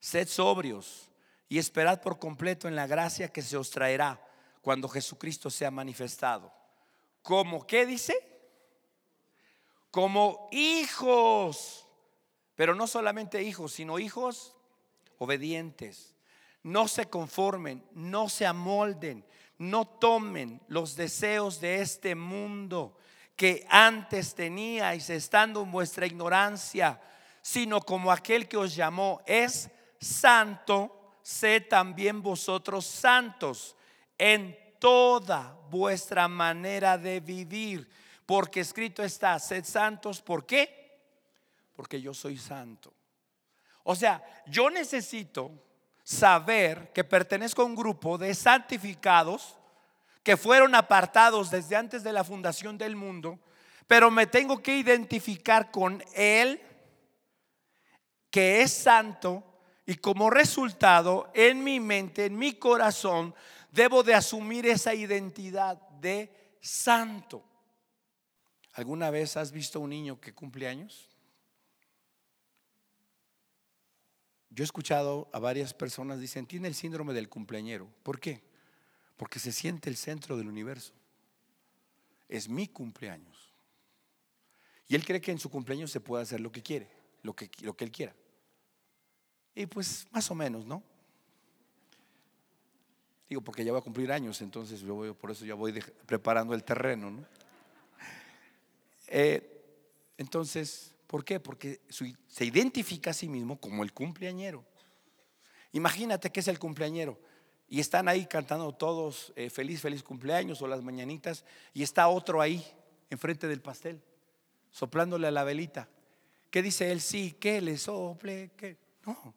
sed 0.00 0.26
sobrios 0.26 1.08
y 1.48 1.58
esperad 1.58 2.02
por 2.02 2.18
completo 2.18 2.66
en 2.66 2.74
la 2.74 2.88
gracia 2.88 3.32
que 3.32 3.42
se 3.42 3.56
os 3.56 3.70
traerá 3.70 4.20
cuando 4.60 4.88
Jesucristo 4.88 5.50
sea 5.50 5.70
manifestado. 5.70 6.52
¿Como 7.22 7.64
qué 7.64 7.86
dice? 7.86 8.14
Como 9.92 10.48
hijos, 10.50 11.86
pero 12.56 12.74
no 12.74 12.88
solamente 12.88 13.40
hijos, 13.40 13.72
sino 13.72 14.00
hijos 14.00 14.56
obedientes. 15.18 16.16
No 16.64 16.88
se 16.88 17.08
conformen, 17.08 17.86
no 17.92 18.28
se 18.28 18.46
amolden, 18.46 19.24
no 19.58 19.86
tomen 19.86 20.60
los 20.66 20.96
deseos 20.96 21.60
de 21.60 21.82
este 21.82 22.16
mundo 22.16 22.98
que 23.36 23.66
antes 23.68 24.34
teníais 24.34 25.10
estando 25.10 25.62
en 25.62 25.70
vuestra 25.70 26.06
ignorancia, 26.06 27.00
sino 27.42 27.80
como 27.80 28.10
aquel 28.10 28.48
que 28.48 28.56
os 28.56 28.74
llamó 28.74 29.20
es 29.26 29.70
santo, 29.98 31.16
sed 31.22 31.68
también 31.68 32.22
vosotros 32.22 32.86
santos 32.86 33.76
en 34.16 34.56
toda 34.78 35.58
vuestra 35.70 36.28
manera 36.28 36.96
de 36.96 37.20
vivir, 37.20 37.88
porque 38.26 38.60
escrito 38.60 39.02
está, 39.02 39.38
sed 39.38 39.64
santos, 39.64 40.22
¿por 40.22 40.46
qué? 40.46 41.00
Porque 41.74 42.00
yo 42.00 42.14
soy 42.14 42.38
santo. 42.38 42.92
O 43.82 43.94
sea, 43.94 44.22
yo 44.46 44.70
necesito 44.70 45.50
saber 46.02 46.92
que 46.92 47.02
pertenezco 47.02 47.62
a 47.62 47.66
un 47.66 47.74
grupo 47.74 48.16
de 48.16 48.34
santificados 48.34 49.56
que 50.24 50.36
fueron 50.38 50.74
apartados 50.74 51.50
desde 51.50 51.76
antes 51.76 52.02
de 52.02 52.12
la 52.12 52.24
fundación 52.24 52.78
del 52.78 52.96
mundo, 52.96 53.38
pero 53.86 54.10
me 54.10 54.26
tengo 54.26 54.62
que 54.62 54.78
identificar 54.78 55.70
con 55.70 56.02
Él, 56.14 56.60
que 58.30 58.62
es 58.62 58.72
santo, 58.72 59.44
y 59.86 59.96
como 59.96 60.30
resultado, 60.30 61.30
en 61.34 61.62
mi 61.62 61.78
mente, 61.78 62.24
en 62.24 62.38
mi 62.38 62.54
corazón, 62.54 63.34
debo 63.70 64.02
de 64.02 64.14
asumir 64.14 64.66
esa 64.66 64.94
identidad 64.94 65.76
de 66.00 66.56
santo. 66.62 67.44
¿Alguna 68.72 69.10
vez 69.10 69.36
has 69.36 69.52
visto 69.52 69.78
un 69.78 69.90
niño 69.90 70.18
que 70.18 70.32
cumple 70.32 70.66
años? 70.66 71.10
Yo 74.48 74.62
he 74.62 74.64
escuchado 74.64 75.28
a 75.34 75.38
varias 75.38 75.74
personas 75.74 76.18
dicen, 76.18 76.46
tiene 76.46 76.68
el 76.68 76.74
síndrome 76.74 77.12
del 77.12 77.28
cumpleañero. 77.28 77.90
¿Por 78.02 78.18
qué? 78.18 78.53
Porque 79.16 79.38
se 79.38 79.52
siente 79.52 79.88
el 79.88 79.96
centro 79.96 80.36
del 80.36 80.48
universo. 80.48 80.92
Es 82.28 82.48
mi 82.48 82.68
cumpleaños. 82.68 83.52
Y 84.88 84.94
él 84.94 85.04
cree 85.04 85.20
que 85.20 85.30
en 85.30 85.38
su 85.38 85.50
cumpleaños 85.50 85.90
se 85.90 86.00
puede 86.00 86.22
hacer 86.22 86.40
lo 86.40 86.52
que 86.52 86.62
quiere, 86.62 86.90
lo 87.22 87.34
que, 87.34 87.50
él 87.78 87.90
quiera. 87.90 88.14
Y 89.54 89.66
pues 89.66 90.06
más 90.10 90.30
o 90.30 90.34
menos, 90.34 90.66
¿no? 90.66 90.82
Digo, 93.28 93.40
porque 93.40 93.64
ya 93.64 93.72
va 93.72 93.78
a 93.78 93.82
cumplir 93.82 94.12
años, 94.12 94.42
entonces 94.42 94.80
yo 94.80 94.94
voy, 94.94 95.12
por 95.14 95.30
eso 95.30 95.44
ya 95.44 95.54
voy 95.54 95.72
preparando 96.06 96.54
el 96.54 96.64
terreno, 96.64 97.10
¿no? 97.10 97.24
Eh, 99.06 99.50
entonces, 100.18 100.94
¿por 101.06 101.24
qué? 101.24 101.40
Porque 101.40 101.80
se 101.88 102.44
identifica 102.44 103.10
a 103.10 103.14
sí 103.14 103.28
mismo 103.28 103.58
como 103.58 103.82
el 103.82 103.92
cumpleañero. 103.92 104.64
Imagínate 105.72 106.30
que 106.30 106.40
es 106.40 106.48
el 106.48 106.58
cumpleañero 106.58 107.18
y 107.74 107.80
están 107.80 108.06
ahí 108.06 108.26
cantando 108.26 108.70
todos 108.70 109.32
eh, 109.34 109.50
feliz, 109.50 109.80
feliz 109.80 110.04
cumpleaños 110.04 110.62
o 110.62 110.68
las 110.68 110.80
mañanitas 110.80 111.44
y 111.72 111.82
está 111.82 112.06
otro 112.06 112.40
ahí 112.40 112.64
enfrente 113.10 113.48
del 113.48 113.60
pastel, 113.60 114.00
soplándole 114.70 115.26
a 115.26 115.32
la 115.32 115.42
velita. 115.42 115.88
¿Qué 116.52 116.62
dice 116.62 116.92
él? 116.92 117.00
Sí, 117.00 117.32
que 117.32 117.60
le 117.60 117.76
sople, 117.76 118.52
que 118.56 118.76
no. 119.04 119.34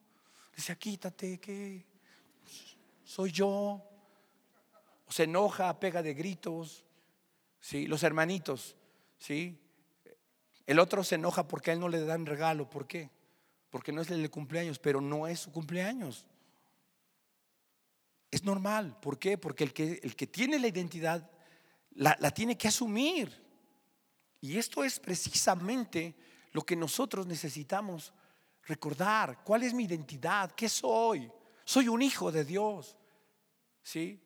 Dice, 0.56 0.78
quítate, 0.78 1.40
que 1.40 1.84
soy 3.04 3.32
yo. 3.32 3.82
Se 5.10 5.24
enoja, 5.24 5.80
pega 5.80 6.04
de 6.04 6.14
gritos. 6.14 6.86
¿sí? 7.60 7.88
Los 7.88 8.04
hermanitos, 8.04 8.76
¿sí? 9.18 9.60
El 10.68 10.78
otro 10.78 11.04
se 11.04 11.16
enoja 11.16 11.48
porque 11.48 11.72
a 11.72 11.74
él 11.74 11.80
no 11.80 11.90
le 11.90 12.06
dan 12.06 12.28
regalo. 12.28 12.70
¿Por 12.70 12.86
qué? 12.86 13.10
Porque 13.72 13.92
no 13.92 14.04
es 14.04 14.12
el 14.12 14.22
de 14.22 14.30
cumpleaños, 14.30 14.78
pero 14.78 15.02
no 15.02 15.26
es 15.26 15.40
su 15.40 15.52
cumpleaños. 15.52 16.28
Es 18.30 18.44
normal. 18.44 19.00
¿Por 19.00 19.18
qué? 19.18 19.38
Porque 19.38 19.64
el 19.64 19.74
que, 19.74 20.00
el 20.04 20.16
que 20.16 20.28
tiene 20.28 20.60
la 20.60 20.68
identidad 20.68 21.30
la, 21.92 22.16
la 22.20 22.32
tiene 22.32 22.58
que 22.58 22.68
asumir. 22.68 23.32
Y 24.42 24.58
esto 24.58 24.84
es 24.84 25.00
precisamente 25.00 26.16
lo 26.52 26.62
que 26.64 26.76
nosotros 26.76 27.26
necesitamos 27.26 28.14
recordar. 28.64 29.44
¿Cuál 29.44 29.64
es 29.64 29.74
mi 29.74 29.86
identidad? 29.86 30.52
¿Qué 30.52 30.70
soy? 30.70 31.32
Soy 31.66 31.88
un 31.88 32.02
hijo 32.02 32.32
de 32.32 32.46
Dios. 32.46 32.96
¿Sí? 33.82 34.22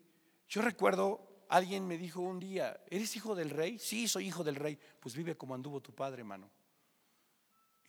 Yo 0.47 0.61
recuerdo 0.61 1.31
Alguien 1.51 1.85
me 1.85 1.97
dijo 1.97 2.21
un 2.21 2.39
día, 2.39 2.81
¿eres 2.89 3.13
hijo 3.17 3.35
del 3.35 3.49
rey? 3.49 3.77
Sí, 3.77 4.07
soy 4.07 4.27
hijo 4.27 4.41
del 4.41 4.55
rey. 4.55 4.79
Pues 5.01 5.13
vive 5.13 5.35
como 5.35 5.53
anduvo 5.53 5.81
tu 5.81 5.93
padre, 5.93 6.21
hermano. 6.21 6.49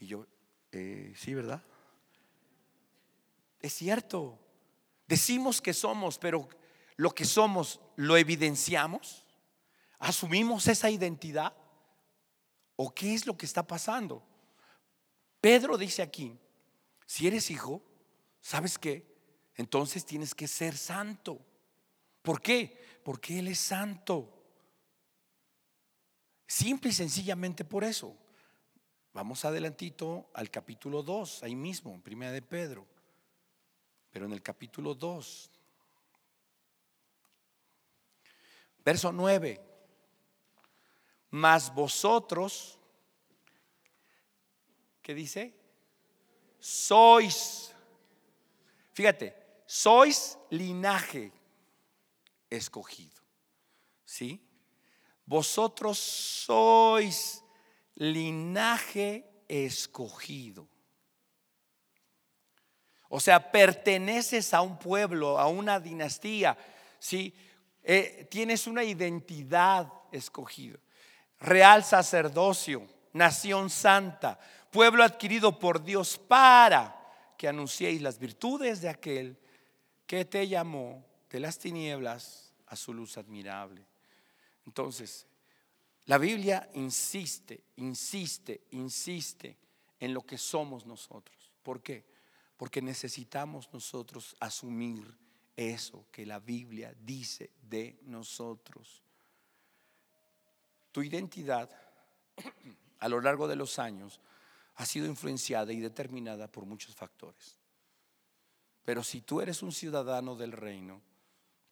Y 0.00 0.06
yo, 0.08 0.26
eh, 0.72 1.14
sí, 1.16 1.32
¿verdad? 1.32 1.62
Es 3.60 3.72
cierto. 3.72 4.36
Decimos 5.12 5.60
que 5.60 5.74
somos, 5.74 6.18
pero 6.18 6.48
lo 6.96 7.10
que 7.10 7.26
somos 7.26 7.80
lo 7.96 8.16
evidenciamos. 8.16 9.26
¿Asumimos 9.98 10.68
esa 10.68 10.88
identidad? 10.88 11.52
¿O 12.76 12.94
qué 12.94 13.12
es 13.12 13.26
lo 13.26 13.36
que 13.36 13.44
está 13.44 13.66
pasando? 13.66 14.26
Pedro 15.38 15.76
dice 15.76 16.00
aquí, 16.00 16.34
si 17.04 17.26
eres 17.26 17.50
hijo, 17.50 17.82
¿sabes 18.40 18.78
qué? 18.78 19.06
Entonces 19.56 20.06
tienes 20.06 20.34
que 20.34 20.48
ser 20.48 20.78
santo. 20.78 21.44
¿Por 22.22 22.40
qué? 22.40 22.82
Porque 23.04 23.38
Él 23.38 23.48
es 23.48 23.58
santo. 23.58 24.46
Simple 26.46 26.88
y 26.88 26.94
sencillamente 26.94 27.66
por 27.66 27.84
eso. 27.84 28.16
Vamos 29.12 29.44
adelantito 29.44 30.30
al 30.32 30.50
capítulo 30.50 31.02
2, 31.02 31.42
ahí 31.42 31.54
mismo, 31.54 31.92
en 31.92 32.00
primera 32.00 32.32
de 32.32 32.40
Pedro. 32.40 32.86
Pero 34.12 34.26
en 34.26 34.32
el 34.32 34.42
capítulo 34.42 34.94
2, 34.94 35.50
verso 38.84 39.10
9, 39.10 39.60
mas 41.30 41.74
vosotros, 41.74 42.78
¿qué 45.00 45.14
dice? 45.14 45.54
Sois, 46.60 47.74
fíjate, 48.92 49.34
sois 49.66 50.38
linaje 50.50 51.32
escogido. 52.50 53.22
¿Sí? 54.04 54.46
Vosotros 55.24 55.98
sois 55.98 57.42
linaje 57.94 59.26
escogido. 59.48 60.68
O 63.14 63.20
sea, 63.20 63.52
perteneces 63.52 64.54
a 64.54 64.62
un 64.62 64.78
pueblo, 64.78 65.38
a 65.38 65.46
una 65.46 65.78
dinastía, 65.78 66.56
¿sí? 66.98 67.34
Eh, 67.82 68.26
tienes 68.30 68.66
una 68.66 68.84
identidad 68.84 69.92
escogida. 70.10 70.78
Real 71.38 71.84
sacerdocio, 71.84 72.86
nación 73.12 73.68
santa, 73.68 74.38
pueblo 74.70 75.04
adquirido 75.04 75.58
por 75.58 75.84
Dios 75.84 76.16
para 76.16 76.98
que 77.36 77.48
anunciéis 77.48 78.00
las 78.00 78.18
virtudes 78.18 78.80
de 78.80 78.88
aquel 78.88 79.36
que 80.06 80.24
te 80.24 80.48
llamó 80.48 81.04
de 81.28 81.40
las 81.40 81.58
tinieblas 81.58 82.54
a 82.68 82.76
su 82.76 82.94
luz 82.94 83.18
admirable. 83.18 83.84
Entonces, 84.64 85.26
la 86.06 86.16
Biblia 86.16 86.70
insiste, 86.72 87.62
insiste, 87.76 88.62
insiste 88.70 89.58
en 90.00 90.14
lo 90.14 90.22
que 90.22 90.38
somos 90.38 90.86
nosotros. 90.86 91.52
¿Por 91.62 91.82
qué? 91.82 92.10
Porque 92.62 92.80
necesitamos 92.80 93.68
nosotros 93.72 94.36
asumir 94.38 95.02
eso 95.56 96.06
que 96.12 96.24
la 96.24 96.38
Biblia 96.38 96.94
dice 97.04 97.50
de 97.60 97.98
nosotros. 98.02 99.02
Tu 100.92 101.02
identidad 101.02 101.68
a 103.00 103.08
lo 103.08 103.20
largo 103.20 103.48
de 103.48 103.56
los 103.56 103.80
años 103.80 104.20
ha 104.76 104.86
sido 104.86 105.06
influenciada 105.06 105.72
y 105.72 105.80
determinada 105.80 106.46
por 106.46 106.64
muchos 106.64 106.94
factores. 106.94 107.58
Pero 108.84 109.02
si 109.02 109.22
tú 109.22 109.40
eres 109.40 109.60
un 109.64 109.72
ciudadano 109.72 110.36
del 110.36 110.52
reino, 110.52 111.02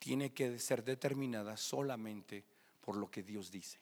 tiene 0.00 0.32
que 0.32 0.58
ser 0.58 0.82
determinada 0.82 1.56
solamente 1.56 2.42
por 2.80 2.96
lo 2.96 3.08
que 3.08 3.22
Dios 3.22 3.52
dice. 3.52 3.78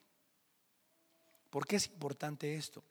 ¿Por 1.48 1.66
qué 1.66 1.76
es 1.76 1.86
importante 1.86 2.54
esto? 2.54 2.84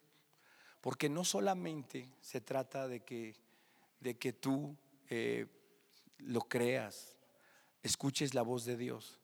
Porque 0.80 1.08
no 1.08 1.22
solamente 1.24 2.08
se 2.20 2.40
trata 2.40 2.88
de 2.88 2.98
que, 3.04 3.46
de 4.00 4.16
que 4.16 4.32
tú 4.32 4.76
eh, 5.08 5.46
lo 6.18 6.40
creas, 6.42 7.16
escuches 7.82 8.34
la 8.34 8.42
voz 8.42 8.64
de 8.64 8.76
Dios, 8.76 9.18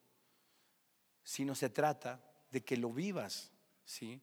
sino 1.23 1.55
se 1.55 1.71
trata 1.71 2.23
de 2.51 2.63
que 2.63 2.77
lo 2.77 2.93
vivas, 2.93 3.51
¿sí? 3.85 4.21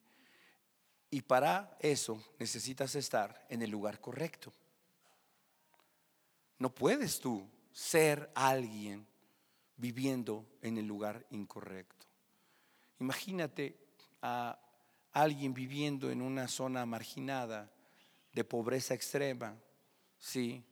Y 1.09 1.21
para 1.21 1.77
eso 1.79 2.23
necesitas 2.39 2.95
estar 2.95 3.45
en 3.49 3.61
el 3.61 3.69
lugar 3.69 3.99
correcto. 3.99 4.53
No 6.57 6.73
puedes 6.73 7.19
tú 7.19 7.49
ser 7.73 8.31
alguien 8.33 9.05
viviendo 9.75 10.45
en 10.61 10.77
el 10.77 10.85
lugar 10.85 11.25
incorrecto. 11.31 12.05
Imagínate 12.99 13.77
a 14.21 14.57
alguien 15.11 15.53
viviendo 15.53 16.11
en 16.11 16.21
una 16.21 16.47
zona 16.47 16.85
marginada 16.85 17.69
de 18.33 18.43
pobreza 18.43 18.93
extrema, 18.93 19.57
sí, 20.21 20.63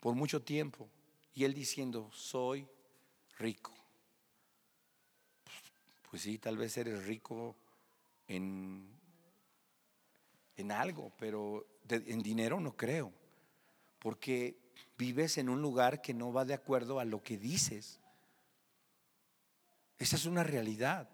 por 0.00 0.14
mucho 0.14 0.40
tiempo, 0.40 0.88
y 1.34 1.44
él 1.44 1.52
diciendo, 1.52 2.10
soy 2.12 2.66
rico. 3.38 3.74
Pues 6.08 6.22
sí, 6.22 6.38
tal 6.38 6.56
vez 6.56 6.76
eres 6.78 7.04
rico 7.04 7.56
en, 8.28 8.88
en 10.56 10.72
algo, 10.72 11.12
pero 11.18 11.66
en 11.88 12.22
dinero 12.22 12.60
no 12.60 12.76
creo, 12.76 13.12
porque 13.98 14.56
vives 14.96 15.36
en 15.38 15.48
un 15.48 15.60
lugar 15.60 16.00
que 16.00 16.14
no 16.14 16.32
va 16.32 16.44
de 16.44 16.54
acuerdo 16.54 17.00
a 17.00 17.04
lo 17.04 17.22
que 17.22 17.36
dices. 17.36 18.00
Esa 19.98 20.16
es 20.16 20.24
una 20.24 20.44
realidad. 20.44 21.10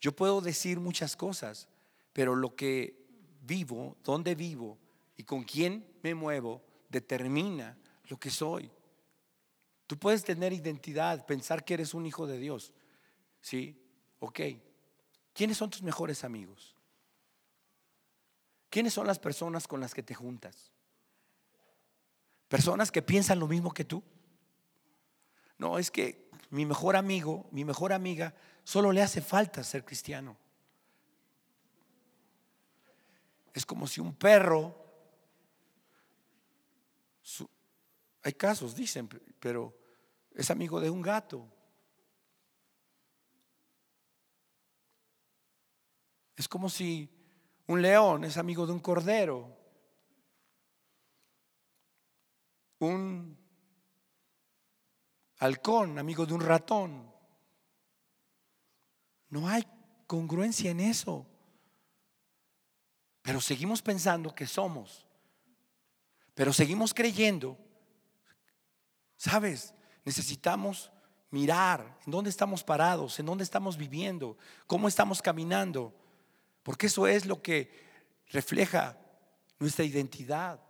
Yo 0.00 0.12
puedo 0.12 0.42
decir 0.42 0.80
muchas 0.80 1.16
cosas, 1.16 1.66
pero 2.12 2.34
lo 2.34 2.54
que 2.54 3.06
vivo, 3.42 3.96
dónde 4.04 4.34
vivo 4.34 4.76
y 5.16 5.24
con 5.24 5.44
quién 5.44 5.86
me 6.02 6.14
muevo 6.14 6.62
determina 6.90 7.78
lo 8.08 8.18
que 8.18 8.30
soy. 8.30 8.70
Tú 9.86 9.98
puedes 9.98 10.22
tener 10.22 10.52
identidad, 10.52 11.24
pensar 11.24 11.64
que 11.64 11.74
eres 11.74 11.94
un 11.94 12.04
hijo 12.04 12.26
de 12.26 12.38
Dios. 12.38 12.72
¿Sí? 13.40 13.82
Ok. 14.18 14.40
¿Quiénes 15.32 15.56
son 15.56 15.70
tus 15.70 15.82
mejores 15.82 16.24
amigos? 16.24 16.76
¿Quiénes 18.68 18.92
son 18.92 19.06
las 19.06 19.18
personas 19.18 19.66
con 19.66 19.80
las 19.80 19.94
que 19.94 20.02
te 20.02 20.14
juntas? 20.14 20.72
¿Personas 22.48 22.92
que 22.92 23.02
piensan 23.02 23.38
lo 23.38 23.46
mismo 23.46 23.72
que 23.72 23.84
tú? 23.84 24.02
No, 25.58 25.78
es 25.78 25.90
que 25.90 26.30
mi 26.50 26.66
mejor 26.66 26.96
amigo, 26.96 27.48
mi 27.52 27.64
mejor 27.64 27.92
amiga, 27.92 28.34
solo 28.64 28.92
le 28.92 29.02
hace 29.02 29.20
falta 29.20 29.62
ser 29.62 29.84
cristiano. 29.84 30.36
Es 33.52 33.66
como 33.66 33.86
si 33.86 34.00
un 34.00 34.14
perro, 34.14 34.79
hay 38.22 38.32
casos, 38.34 38.74
dicen, 38.74 39.08
pero 39.38 39.74
es 40.32 40.50
amigo 40.50 40.80
de 40.80 40.90
un 40.90 41.02
gato. 41.02 41.50
Es 46.36 46.48
como 46.48 46.70
si 46.70 47.08
un 47.66 47.82
león 47.82 48.24
es 48.24 48.36
amigo 48.36 48.66
de 48.66 48.72
un 48.72 48.80
cordero. 48.80 49.56
Un 52.78 53.38
halcón, 55.38 55.98
amigo 55.98 56.24
de 56.24 56.34
un 56.34 56.40
ratón. 56.40 57.12
No 59.28 59.48
hay 59.48 59.66
congruencia 60.06 60.70
en 60.70 60.80
eso. 60.80 61.26
Pero 63.22 63.40
seguimos 63.40 63.82
pensando 63.82 64.34
que 64.34 64.46
somos. 64.46 65.09
Pero 66.34 66.52
seguimos 66.52 66.94
creyendo. 66.94 67.58
¿Sabes? 69.16 69.74
Necesitamos 70.04 70.90
mirar 71.30 71.98
en 72.04 72.10
dónde 72.12 72.30
estamos 72.30 72.64
parados, 72.64 73.18
en 73.18 73.26
dónde 73.26 73.44
estamos 73.44 73.76
viviendo, 73.76 74.36
cómo 74.66 74.88
estamos 74.88 75.22
caminando. 75.22 75.94
Porque 76.62 76.86
eso 76.86 77.06
es 77.06 77.26
lo 77.26 77.42
que 77.42 77.70
refleja 78.28 78.98
nuestra 79.58 79.84
identidad. 79.84 80.60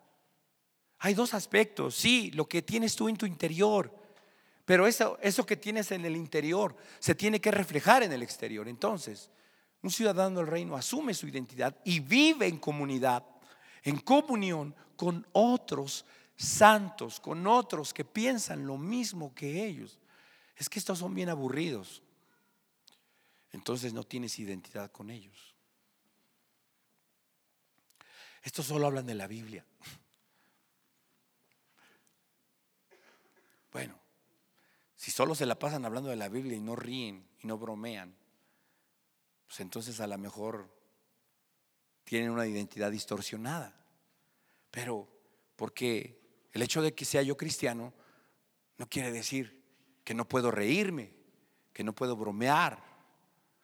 Hay 0.99 1.15
dos 1.15 1.33
aspectos, 1.33 1.95
sí, 1.95 2.31
lo 2.33 2.47
que 2.49 2.61
tienes 2.61 2.95
tú 2.95 3.09
en 3.09 3.17
tu 3.17 3.25
interior, 3.25 3.95
pero 4.67 4.87
eso, 4.87 5.19
eso 5.23 5.47
que 5.47 5.57
tienes 5.57 5.91
en 5.91 6.05
el 6.05 6.15
interior 6.15 6.77
se 6.99 7.15
tiene 7.15 7.41
que 7.41 7.51
reflejar 7.51 8.03
en 8.03 8.13
el 8.13 8.23
exterior. 8.23 8.69
Entonces, 8.69 9.31
un 9.83 9.91
ciudadano 9.91 10.39
del 10.39 10.47
reino 10.47 10.77
asume 10.77 11.15
su 11.15 11.27
identidad 11.27 11.75
y 11.85 12.01
vive 12.01 12.47
en 12.47 12.59
comunidad, 12.59 13.25
en 13.83 13.99
comunión 13.99 14.75
con 14.97 15.27
otros 15.33 16.05
santos, 16.37 17.21
con 17.21 17.47
otros 17.47 17.93
que 17.93 18.05
piensan 18.05 18.67
lo 18.67 18.77
mismo 18.77 19.35
que 19.35 19.67
ellos. 19.67 19.99
Es 20.57 20.69
que 20.69 20.79
estos 20.79 20.99
son 20.99 21.15
bien 21.15 21.29
aburridos. 21.29 22.03
Entonces 23.53 23.93
no 23.93 24.05
tienes 24.05 24.39
identidad 24.39 24.91
con 24.91 25.11
ellos. 25.11 25.55
Estos 28.43 28.67
solo 28.67 28.87
hablan 28.87 29.07
de 29.07 29.15
la 29.15 29.27
Biblia. 29.27 29.65
Bueno, 33.73 33.99
si 34.97 35.11
solo 35.11 35.35
se 35.35 35.47
la 35.47 35.59
pasan 35.59 35.85
hablando 35.85 36.11
de 36.11 36.17
la 36.17 36.29
Biblia 36.29 36.57
y 36.57 36.61
no 36.61 36.75
ríen 36.75 37.27
y 37.43 37.47
no 37.47 37.59
bromean, 37.59 38.15
pues 39.47 39.61
entonces 39.61 40.01
a 40.01 40.07
lo 40.07 40.19
mejor 40.19 40.71
tienen 42.11 42.33
una 42.33 42.45
identidad 42.45 42.91
distorsionada. 42.91 43.73
Pero 44.73 45.07
porque 45.55 46.21
el 46.51 46.61
hecho 46.61 46.83
de 46.83 46.93
que 46.93 47.05
sea 47.05 47.23
yo 47.23 47.37
cristiano 47.37 47.95
no 48.79 48.89
quiere 48.89 49.13
decir 49.13 49.63
que 50.03 50.13
no 50.13 50.27
puedo 50.27 50.51
reírme, 50.51 51.13
que 51.73 51.85
no 51.85 51.95
puedo 51.95 52.17
bromear, 52.17 52.83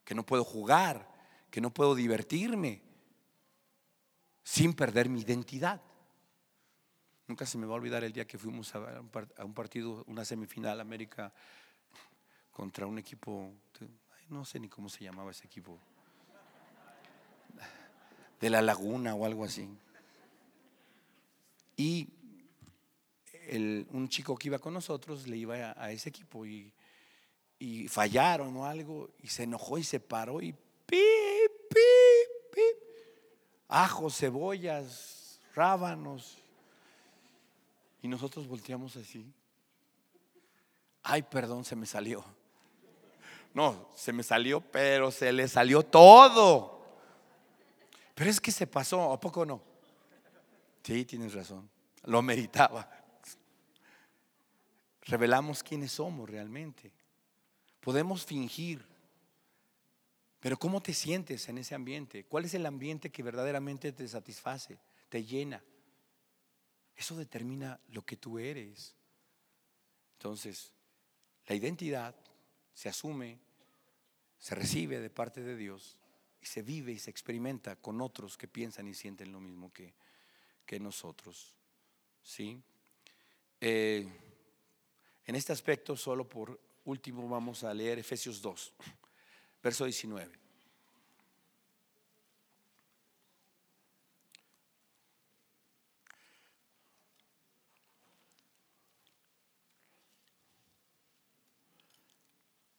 que 0.05 0.15
no 0.15 0.25
puedo 0.25 0.45
jugar, 0.45 1.13
que 1.51 1.61
no 1.61 1.75
puedo 1.75 1.97
divertirme 1.97 2.83
sin 4.45 4.75
perder 4.75 5.09
mi 5.09 5.23
identidad. 5.23 5.83
Nunca 7.27 7.47
se 7.47 7.59
me 7.59 7.67
va 7.67 7.73
a 7.73 7.79
olvidar 7.79 8.05
el 8.05 8.13
día 8.13 8.29
que 8.29 8.39
fuimos 8.39 8.73
a 8.77 9.03
un 9.45 9.55
partido, 9.55 10.05
una 10.07 10.25
semifinal 10.25 10.81
América 10.81 11.33
contra 12.53 12.87
un 12.87 12.97
equipo, 13.01 13.53
no 14.29 14.45
sé 14.45 14.61
ni 14.61 14.69
cómo 14.69 14.89
se 14.89 15.03
llamaba 15.03 15.33
ese 15.33 15.47
equipo, 15.47 15.81
de 18.41 18.51
la 18.51 18.62
laguna 18.62 19.14
o 19.14 19.24
algo 19.24 19.45
así. 19.45 19.68
Y 21.76 22.09
un 23.93 24.09
chico 24.09 24.37
que 24.37 24.49
iba 24.49 24.59
con 24.59 24.74
nosotros 24.74 25.26
le 25.26 25.37
iba 25.37 25.74
a, 25.76 25.93
ese 25.93 26.09
equipo 26.09 26.45
y, 26.45 26.72
y, 27.59 27.87
fallaron 27.89 28.57
o 28.57 28.66
algo 28.66 29.11
y 29.22 29.28
se 29.28 29.45
enojó 29.45 29.78
y 29.78 29.84
se 29.84 30.01
paró 30.01 30.41
y 30.41 30.53
pi, 30.53 30.97
pi, 31.70 31.80
pi, 32.53 32.61
ajos, 33.68 34.16
cebollas, 34.16 35.41
rábanos 35.55 36.39
y 38.03 38.09
nosotros 38.09 38.47
volteamos 38.47 38.97
así. 38.97 39.32
Ay, 41.03 41.22
perdón, 41.22 41.64
se 41.64 41.76
me 41.76 41.87
salió. 41.87 42.24
No, 43.55 43.89
se 43.95 44.12
me 44.12 44.22
salió, 44.22 44.61
pero 44.61 45.11
se 45.11 45.32
le 45.32 45.49
salió 45.49 45.82
todo. 45.82 46.76
Pero 48.17 48.31
es 48.31 48.41
que 48.41 48.51
se 48.51 48.67
pasó, 48.67 49.12
¿a 49.12 49.21
poco 49.21 49.45
no? 49.45 49.62
Sí, 50.83 51.05
tienes 51.05 51.35
razón. 51.35 51.69
Lo 52.05 52.23
meritaba. 52.23 52.91
Revelamos 55.03 55.62
quiénes 55.62 55.93
somos 55.93 56.31
realmente. 56.31 56.91
Podemos 57.79 58.25
fingir. 58.25 58.83
Pero 60.41 60.57
¿cómo 60.57 60.81
te 60.81 60.95
sientes 60.95 61.47
en 61.51 61.59
ese 61.59 61.75
ambiente? 61.75 62.25
¿Cuál 62.25 62.47
es 62.47 62.55
el 62.55 62.64
ambiente 62.64 63.11
que 63.11 63.23
verdaderamente 63.23 63.93
te 63.93 64.09
satisface, 64.09 64.79
te 65.11 65.23
llena? 65.23 65.62
Eso 66.97 67.17
determina 67.17 67.79
lo 67.89 68.01
que 68.01 68.17
tú 68.17 68.39
eres. 68.39 68.97
Entonces, 70.14 70.73
la 71.49 71.55
identidad 71.55 72.14
se 72.73 72.89
asume, 72.89 73.39
se 74.39 74.55
recibe 74.55 75.01
de 75.01 75.11
parte 75.11 75.43
de 75.43 75.55
Dios 75.55 75.99
se 76.47 76.63
vive 76.63 76.93
y 76.93 76.99
se 76.99 77.11
experimenta 77.11 77.77
con 77.77 78.01
otros 78.01 78.37
que 78.37 78.49
piensan 78.49 78.87
y 78.89 78.95
sienten 78.95 79.33
lo 79.33 79.41
mismo 79.41 79.73
que, 79.73 79.93
que 80.65 80.79
nosotros. 80.81 81.55
¿Sí? 82.23 82.61
Eh, 83.61 84.07
en 85.27 85.35
este 85.35 85.53
aspecto, 85.53 85.97
solo 85.97 86.29
por 86.29 86.61
último, 86.85 87.29
vamos 87.29 87.65
a 87.65 87.75
leer 87.75 87.99
Efesios 87.99 88.41
2, 88.41 88.73
verso 89.63 89.85
19. 89.85 90.39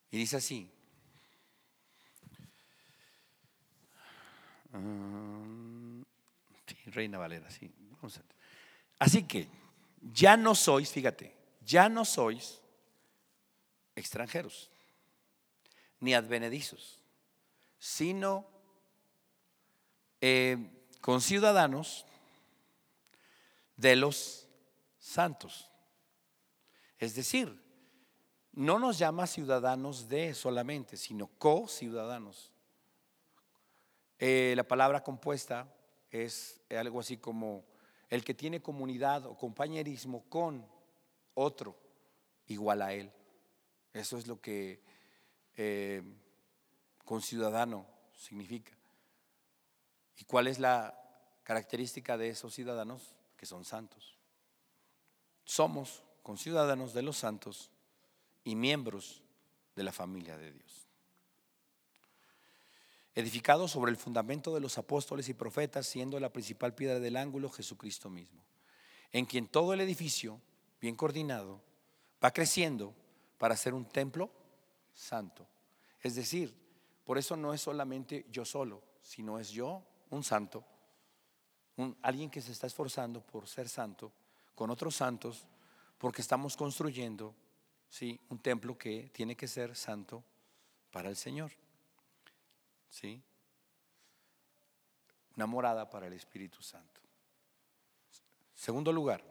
Y 0.10 0.18
dice 0.18 0.38
así. 0.38 0.77
Ah, 4.78 6.04
Reina 6.88 7.18
Valera, 7.18 7.50
sí. 7.50 7.72
Así 9.00 9.24
que 9.24 9.48
ya 10.14 10.38
no 10.38 10.56
sois, 10.56 10.92
fíjate, 10.92 11.36
ya 11.62 11.90
no 11.90 12.06
sois 12.06 12.62
extranjeros, 13.96 14.70
ni 16.00 16.14
advenedizos, 16.14 17.02
sino 17.80 18.48
eh, 20.22 20.58
con 21.02 21.22
ciudadanos 21.22 22.06
de 23.76 23.96
los 23.96 24.48
santos. 25.00 25.70
Es 27.00 27.16
decir, 27.16 27.62
no 28.54 28.80
nos 28.80 28.98
llama 28.98 29.28
ciudadanos 29.28 30.10
de 30.10 30.34
solamente, 30.34 30.98
sino 30.98 31.28
co-ciudadanos. 31.28 32.52
Eh, 34.20 34.54
la 34.56 34.68
palabra 34.68 35.04
compuesta 35.04 35.72
es 36.10 36.62
algo 36.70 37.00
así 37.00 37.18
como 37.18 37.64
el 38.10 38.24
que 38.24 38.34
tiene 38.34 38.62
comunidad 38.62 39.26
o 39.26 39.38
compañerismo 39.38 40.24
con 40.30 40.66
otro 41.34 41.78
igual 42.48 42.82
a 42.82 42.94
él. 42.94 43.12
Eso 43.94 44.18
es 44.18 44.28
lo 44.28 44.40
que 44.42 44.82
eh, 45.56 46.02
con 47.04 47.22
ciudadano 47.22 47.86
significa. 48.14 48.72
¿Y 50.18 50.24
cuál 50.24 50.48
es 50.48 50.60
la 50.60 50.98
característica 51.44 52.18
de 52.18 52.30
esos 52.30 52.54
ciudadanos? 52.54 53.14
Que 53.36 53.46
son 53.46 53.66
santos. 53.66 54.18
Somos 55.46 56.04
conciudadanos 56.24 56.94
de 56.94 57.04
los 57.04 57.18
santos 57.18 57.72
y 58.44 58.56
miembros 58.56 59.22
de 59.76 59.84
la 59.84 59.92
familia 59.92 60.38
de 60.38 60.52
Dios. 60.52 60.67
Edificado 63.18 63.68
sobre 63.68 63.90
el 63.90 63.98
fundamento 63.98 64.54
de 64.54 64.60
los 64.60 64.78
apóstoles 64.78 65.28
y 65.28 65.34
profetas, 65.34 65.88
siendo 65.88 66.20
la 66.20 66.32
principal 66.32 66.76
piedra 66.76 67.00
del 67.00 67.18
ángulo 67.18 67.50
Jesucristo 67.50 68.12
mismo, 68.12 68.44
en 69.12 69.26
quien 69.26 69.48
todo 69.48 69.74
el 69.74 69.82
edificio, 69.82 70.40
bien 70.80 70.96
coordinado, 70.96 71.60
va 72.24 72.30
creciendo 72.30 72.94
para 73.40 73.58
ser 73.58 73.74
un 73.74 73.86
templo 73.86 74.30
santo. 74.94 75.48
Es 76.04 76.14
decir, 76.14 76.54
por 77.06 77.18
eso 77.18 77.36
no 77.36 77.56
es 77.56 77.62
solamente 77.62 78.28
yo 78.30 78.46
solo, 78.46 78.84
sino 79.02 79.40
es 79.40 79.50
yo, 79.50 79.82
un 80.12 80.24
santo, 80.24 80.64
alguien 82.04 82.30
que 82.30 82.42
se 82.42 82.52
está 82.52 82.68
esforzando 82.68 83.26
por 83.26 83.48
ser 83.48 83.68
santo, 83.68 84.12
con 84.54 84.70
otros 84.70 84.96
santos, 84.96 85.48
porque 85.98 86.22
estamos 86.22 86.56
construyendo 86.56 87.34
¿sí? 87.90 88.20
Un 88.30 88.38
templo 88.38 88.78
que 88.78 89.10
tiene 89.12 89.36
que 89.36 89.48
ser 89.48 89.76
santo 89.76 90.24
para 90.92 91.10
el 91.10 91.16
Señor. 91.16 91.52
¿Sí? 92.90 93.22
Una 95.36 95.46
morada 95.46 95.90
para 95.90 96.08
el 96.08 96.14
Espíritu 96.14 96.62
Santo. 96.64 97.02
Segundo 98.54 98.92
lugar, 98.92 99.24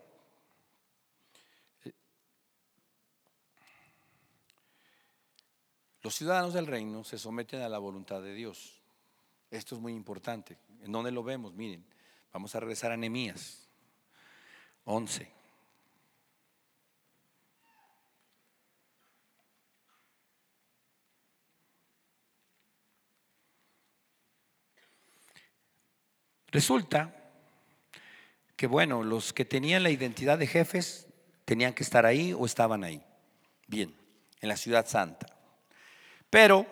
los 6.03 6.15
ciudadanos 6.15 6.55
del 6.55 6.69
reino 6.69 7.03
se 7.03 7.19
someten 7.19 7.63
a 7.63 7.69
la 7.69 7.79
voluntad 7.79 8.23
de 8.23 8.35
Dios. 8.35 8.81
Esto 9.51 9.75
es 9.75 9.81
muy 9.81 9.93
importante. 9.93 10.59
¿En 10.83 10.93
dónde 10.93 11.11
lo 11.11 11.25
vemos? 11.25 11.53
Miren, 11.55 11.85
vamos 12.33 12.55
a 12.55 12.61
regresar 12.61 12.93
a 12.93 12.97
Nehemías 12.97 13.69
11. 14.85 15.36
Resulta 26.57 27.15
que, 28.57 28.67
bueno, 28.67 29.03
los 29.03 29.35
que 29.35 29.45
tenían 29.45 29.83
la 29.83 29.91
identidad 29.91 30.39
de 30.39 30.47
jefes 30.47 31.07
tenían 31.45 31.75
que 31.75 31.83
estar 31.83 32.07
ahí 32.07 32.33
o 32.33 32.47
estaban 32.47 32.83
ahí. 32.83 33.03
Bien, 33.67 33.95
en 34.41 34.49
la 34.49 34.57
ciudad 34.57 34.87
santa. 34.87 35.27
Pero, 36.31 36.65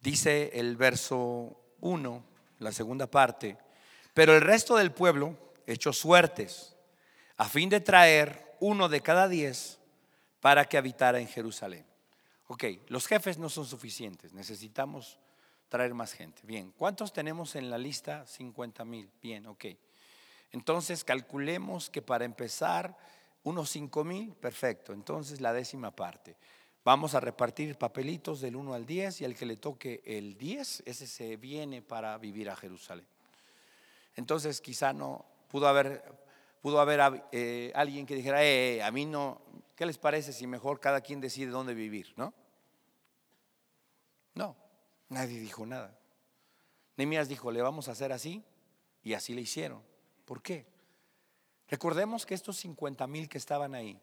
dice 0.00 0.52
el 0.54 0.76
verso 0.76 1.60
1, 1.80 2.24
la 2.60 2.70
segunda 2.70 3.08
parte, 3.08 3.58
pero 4.14 4.36
el 4.36 4.40
resto 4.42 4.76
del 4.76 4.92
pueblo 4.92 5.36
echó 5.66 5.92
suertes 5.92 6.76
a 7.38 7.48
fin 7.48 7.68
de 7.68 7.80
traer 7.80 8.54
uno 8.60 8.88
de 8.88 9.00
cada 9.00 9.26
diez 9.26 9.80
para 10.38 10.66
que 10.66 10.78
habitara 10.78 11.18
en 11.18 11.26
Jerusalén. 11.26 11.84
Ok, 12.46 12.66
los 12.86 13.08
jefes 13.08 13.36
no 13.36 13.48
son 13.48 13.66
suficientes, 13.66 14.32
necesitamos 14.32 15.18
traer 15.68 15.94
más 15.94 16.12
gente. 16.12 16.42
Bien, 16.44 16.72
¿cuántos 16.76 17.12
tenemos 17.12 17.56
en 17.56 17.70
la 17.70 17.78
lista? 17.78 18.26
50 18.26 18.84
mil. 18.84 19.10
Bien, 19.22 19.46
ok. 19.46 19.66
Entonces 20.52 21.04
calculemos 21.04 21.90
que 21.90 22.02
para 22.02 22.24
empezar, 22.24 22.96
unos 23.44 23.70
5 23.70 24.04
mil, 24.04 24.34
perfecto. 24.34 24.92
Entonces 24.92 25.40
la 25.40 25.52
décima 25.52 25.90
parte. 25.90 26.36
Vamos 26.84 27.14
a 27.14 27.20
repartir 27.20 27.76
papelitos 27.76 28.40
del 28.40 28.56
1 28.56 28.74
al 28.74 28.86
10 28.86 29.20
y 29.20 29.24
al 29.24 29.34
que 29.34 29.46
le 29.46 29.56
toque 29.56 30.02
el 30.06 30.38
10, 30.38 30.84
ese 30.86 31.06
se 31.06 31.36
viene 31.36 31.82
para 31.82 32.16
vivir 32.18 32.48
a 32.48 32.56
Jerusalén. 32.56 33.06
Entonces 34.16 34.60
quizá 34.60 34.92
no 34.92 35.26
pudo 35.48 35.68
haber, 35.68 36.02
pudo 36.62 36.80
haber 36.80 37.24
eh, 37.32 37.72
alguien 37.74 38.06
que 38.06 38.14
dijera, 38.14 38.42
eh, 38.42 38.76
eh, 38.76 38.82
a 38.82 38.90
mí 38.90 39.04
no, 39.04 39.42
¿qué 39.76 39.84
les 39.86 39.98
parece 39.98 40.32
si 40.32 40.46
mejor 40.46 40.80
cada 40.80 41.00
quien 41.00 41.20
decide 41.20 41.50
dónde 41.50 41.74
vivir? 41.74 42.14
¿No? 42.16 42.32
No, 44.34 44.56
nadie 45.08 45.40
dijo 45.40 45.66
nada. 45.66 45.98
Nehemías 46.96 47.28
dijo, 47.28 47.50
le 47.52 47.62
vamos 47.62 47.88
a 47.88 47.92
hacer 47.92 48.12
así 48.12 48.42
y 49.02 49.14
así 49.14 49.34
le 49.34 49.42
hicieron. 49.42 49.82
¿Por 50.24 50.42
qué? 50.42 50.66
Recordemos 51.68 52.26
que 52.26 52.34
estos 52.34 52.56
50 52.58 53.06
mil 53.06 53.28
que 53.28 53.38
estaban 53.38 53.74
ahí, 53.74 54.00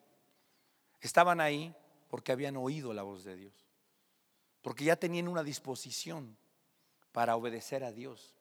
estaban 1.01 1.41
ahí 1.41 1.76
porque 2.10 2.32
habían 2.32 2.58
oído 2.58 2.93
la 2.93 3.03
voz 3.03 3.24
de 3.24 3.36
Dios, 3.36 3.53
porque 4.62 4.86
ya 4.86 4.95
tenían 4.95 5.28
una 5.28 5.43
disposición 5.43 6.38
para 7.12 7.36
obedecer 7.36 7.84
a 7.84 7.91
Dios, 7.91 8.36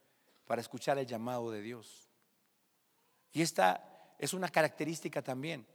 para 0.46 0.60
escuchar 0.60 0.98
el 0.98 1.06
llamado 1.06 1.50
de 1.50 1.62
Dios. 1.62 2.08
Y 3.32 3.42
esta 3.42 4.14
es 4.18 4.34
una 4.34 4.48
característica 4.48 5.22
también, 5.22 5.66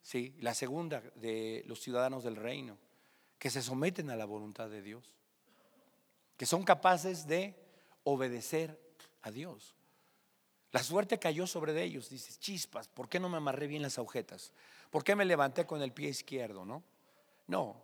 ¿sí? 0.00 0.34
la 0.40 0.54
segunda 0.54 1.02
de 1.16 1.64
los 1.66 1.80
ciudadanos 1.80 2.24
del 2.24 2.36
reino, 2.36 2.78
que 3.38 3.50
se 3.50 3.60
someten 3.60 4.08
a 4.10 4.16
la 4.16 4.24
voluntad 4.24 4.70
de 4.70 4.82
Dios, 4.82 5.14
que 6.36 6.46
son 6.46 6.64
capaces 6.64 7.26
de 7.26 7.54
obedecer 8.04 8.78
a 9.22 9.30
Dios. 9.30 9.74
La 10.72 10.82
suerte 10.82 11.18
cayó 11.18 11.46
sobre 11.46 11.80
ellos, 11.82 12.10
dices, 12.10 12.40
chispas, 12.40 12.88
¿por 12.88 13.08
qué 13.08 13.20
no 13.20 13.28
me 13.28 13.36
amarré 13.36 13.68
bien 13.68 13.82
las 13.82 13.98
agujetas? 13.98 14.52
¿Por 14.90 15.04
qué 15.04 15.14
me 15.14 15.24
levanté 15.24 15.66
con 15.66 15.80
el 15.82 15.92
pie 15.92 16.08
izquierdo, 16.08 16.64
no? 16.64 16.82
No, 17.46 17.80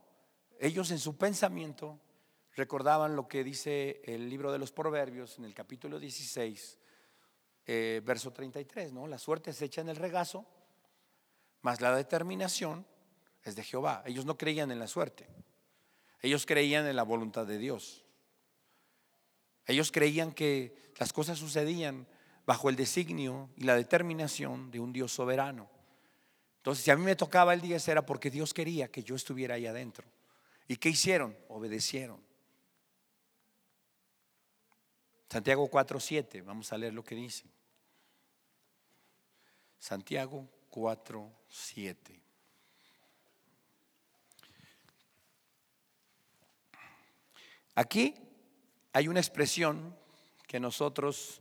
ellos 0.59 0.91
en 0.91 0.99
su 0.99 1.17
pensamiento 1.17 2.01
recordaban 2.55 3.15
lo 3.15 3.29
que 3.29 3.45
dice 3.45 4.03
el 4.05 4.29
libro 4.29 4.51
de 4.51 4.59
los 4.59 4.73
Proverbios 4.73 5.39
en 5.39 5.45
el 5.45 5.55
capítulo 5.55 6.01
16, 6.01 6.79
eh, 7.67 8.03
verso 8.05 8.33
33, 8.33 8.93
¿no? 8.93 9.07
La 9.07 9.19
suerte 9.19 9.53
se 9.53 9.67
echa 9.67 9.81
en 9.81 9.89
el 9.89 9.97
regazo, 9.97 10.45
mas 11.63 11.81
la 11.81 11.95
determinación 11.95 12.85
es 13.45 13.55
de 13.55 13.63
Jehová. 13.63 14.03
Ellos 14.05 14.25
no 14.25 14.37
creían 14.37 14.71
en 14.71 14.81
la 14.81 14.89
suerte, 14.89 15.29
ellos 16.21 16.45
creían 16.45 16.87
en 16.87 16.97
la 16.97 17.05
voluntad 17.05 17.47
de 17.47 17.59
Dios. 17.59 18.05
Ellos 19.67 19.93
creían 19.93 20.33
que 20.33 20.93
las 20.99 21.13
cosas 21.13 21.39
sucedían 21.39 22.07
bajo 22.47 22.69
el 22.69 22.77
designio 22.77 23.51
y 23.57 23.65
la 23.65 23.77
determinación 23.77 24.71
de 24.71 24.81
un 24.81 24.93
Dios 24.93 25.13
soberano. 25.13 25.71
Entonces, 26.59 26.85
si 26.85 26.91
a 26.91 26.97
mí 26.97 27.05
me 27.05 27.17
tocaba 27.17 27.55
el 27.55 27.61
10 27.61 27.89
era 27.89 28.05
porque 28.05 28.31
Dios 28.31 28.53
quería 28.53 28.91
que 28.91 29.03
yo 29.03 29.15
estuviera 29.15 29.55
ahí 29.55 29.67
adentro. 29.67 30.07
¿Y 30.69 30.77
qué 30.77 30.91
hicieron? 30.91 31.37
Obedecieron. 31.49 32.21
Santiago 35.29 35.71
4.7, 35.71 36.45
vamos 36.45 36.73
a 36.73 36.79
leer 36.79 36.93
lo 36.93 37.05
que 37.05 37.15
dice. 37.15 37.45
Santiago 39.79 40.49
4.7. 40.71 42.21
Aquí 47.77 48.15
hay 48.93 49.09
una 49.09 49.21
expresión 49.21 49.97
que 50.47 50.59
nosotros 50.59 51.41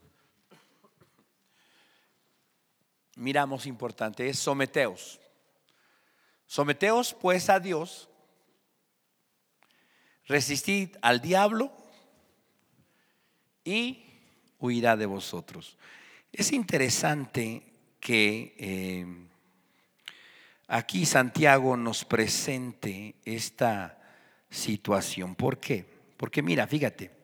miramos 3.16 3.66
importante, 3.66 4.30
es 4.30 4.40
someteos. 4.40 5.20
Someteos 6.46 7.14
pues 7.14 7.50
a 7.50 7.60
Dios, 7.60 8.10
resistid 10.26 10.96
al 11.02 11.22
diablo 11.22 11.72
y 13.64 14.06
huirá 14.60 14.96
de 14.96 15.06
vosotros. 15.06 15.78
Es 16.32 16.52
interesante 16.52 17.64
que 18.00 18.56
eh, 18.58 19.06
aquí 20.68 21.06
Santiago 21.06 21.76
nos 21.76 22.06
presente 22.06 23.16
esta 23.26 24.00
situación. 24.50 25.36
¿Por 25.36 25.60
qué? 25.60 25.86
Porque 26.16 26.42
mira, 26.42 26.68
fíjate, 26.68 27.19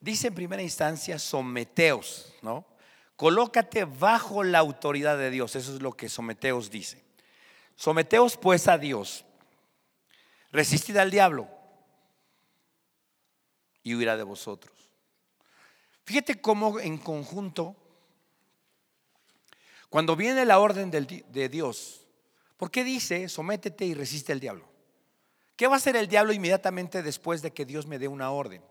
dice 0.00 0.28
en 0.28 0.34
primera 0.34 0.62
instancia, 0.62 1.18
someteos, 1.18 2.34
¿no? 2.42 2.66
Colócate 3.16 3.84
bajo 3.84 4.42
la 4.42 4.58
autoridad 4.58 5.18
de 5.18 5.30
Dios. 5.30 5.54
Eso 5.54 5.74
es 5.74 5.82
lo 5.82 5.92
que 5.92 6.08
Someteos 6.08 6.70
dice. 6.70 7.04
Someteos 7.76 8.36
pues 8.38 8.66
a 8.66 8.78
Dios. 8.78 9.26
Resistid 10.52 10.96
al 10.96 11.10
diablo 11.10 11.48
y 13.82 13.94
huirá 13.94 14.16
de 14.16 14.22
vosotros. 14.22 14.72
Fíjate 16.04 16.40
cómo 16.40 16.80
en 16.80 16.98
conjunto, 16.98 17.76
cuando 19.88 20.16
viene 20.16 20.44
la 20.44 20.58
orden 20.58 20.90
de 20.90 21.48
Dios, 21.48 22.06
¿por 22.56 22.70
qué 22.70 22.84
dice 22.84 23.28
sométete 23.28 23.84
y 23.84 23.94
resiste 23.94 24.32
al 24.32 24.40
diablo? 24.40 24.68
¿Qué 25.56 25.66
va 25.66 25.74
a 25.74 25.76
hacer 25.76 25.94
el 25.94 26.08
diablo 26.08 26.32
inmediatamente 26.32 27.02
después 27.02 27.42
de 27.42 27.52
que 27.52 27.66
Dios 27.66 27.86
me 27.86 27.98
dé 27.98 28.08
una 28.08 28.30
orden? 28.30 28.62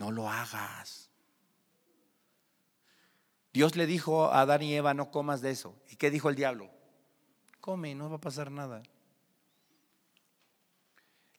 No 0.00 0.10
lo 0.10 0.30
hagas. 0.30 1.10
Dios 3.52 3.76
le 3.76 3.84
dijo 3.84 4.28
a 4.28 4.40
Adán 4.40 4.62
y 4.62 4.74
Eva, 4.74 4.94
no 4.94 5.10
comas 5.10 5.42
de 5.42 5.50
eso. 5.50 5.76
¿Y 5.90 5.96
qué 5.96 6.10
dijo 6.10 6.30
el 6.30 6.36
diablo? 6.36 6.70
Come, 7.60 7.94
no 7.94 8.08
va 8.08 8.16
a 8.16 8.20
pasar 8.20 8.50
nada. 8.50 8.82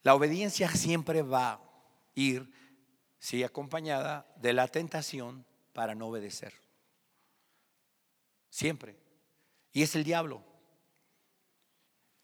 La 0.04 0.14
obediencia 0.14 0.70
siempre 0.70 1.22
va 1.22 1.54
a 1.54 1.60
ir, 2.14 2.52
sí, 3.18 3.42
acompañada 3.42 4.32
de 4.36 4.52
la 4.52 4.68
tentación 4.68 5.44
para 5.72 5.96
no 5.96 6.06
obedecer. 6.06 6.54
Siempre. 8.48 8.96
Y 9.72 9.82
es 9.82 9.96
el 9.96 10.04
diablo. 10.04 10.44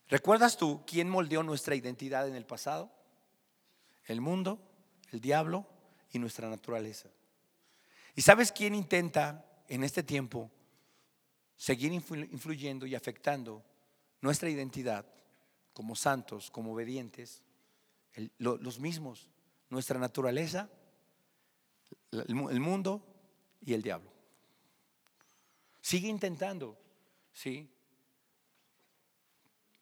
¿Recuerdas 0.07 0.57
tú 0.57 0.85
quién 0.87 1.11
moldeó 1.11 1.43
nuestra 1.43 1.75
identidad 1.75 2.29
en 2.29 2.37
el 2.37 2.47
pasado? 2.47 2.93
El 4.05 4.21
mundo, 4.21 4.61
el 5.11 5.21
diablo 5.21 5.67
y 6.13 6.19
nuestra 6.19 6.49
naturaleza. 6.49 7.09
¿Y 8.15 8.23
sabes 8.23 8.53
quién 8.53 8.75
intenta 8.75 9.45
en 9.69 9.85
este 9.85 10.03
tiempo 10.03 10.51
seguir 11.57 11.93
influyendo 11.93 12.87
y 12.87 12.95
afectando 12.95 13.65
nuestra 14.21 14.49
identidad 14.49 15.07
como 15.73 15.95
santos, 15.95 16.51
como 16.51 16.73
obedientes, 16.73 17.43
los 18.39 18.81
mismos, 18.81 19.29
nuestra 19.71 19.99
naturaleza, 19.99 20.69
el, 22.11 22.61
mundo 22.61 23.05
y 23.61 23.75
el 23.75 23.83
diablo. 23.83 24.11
Sigue 25.81 26.09
intentando, 26.09 26.77
¿sí? 27.33 27.69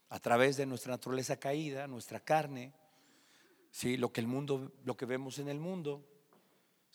A 0.08 0.20
través 0.20 0.56
de 0.56 0.66
nuestra 0.66 0.92
naturaleza 0.92 1.38
caída, 1.38 1.86
nuestra 1.86 2.20
carne, 2.20 2.72
¿sí? 3.70 3.96
Lo 3.96 4.12
que 4.12 4.20
el 4.20 4.26
mundo, 4.26 4.72
lo 4.84 4.96
que 4.96 5.06
vemos 5.06 5.38
en 5.38 5.48
el 5.48 5.58
mundo, 5.58 6.06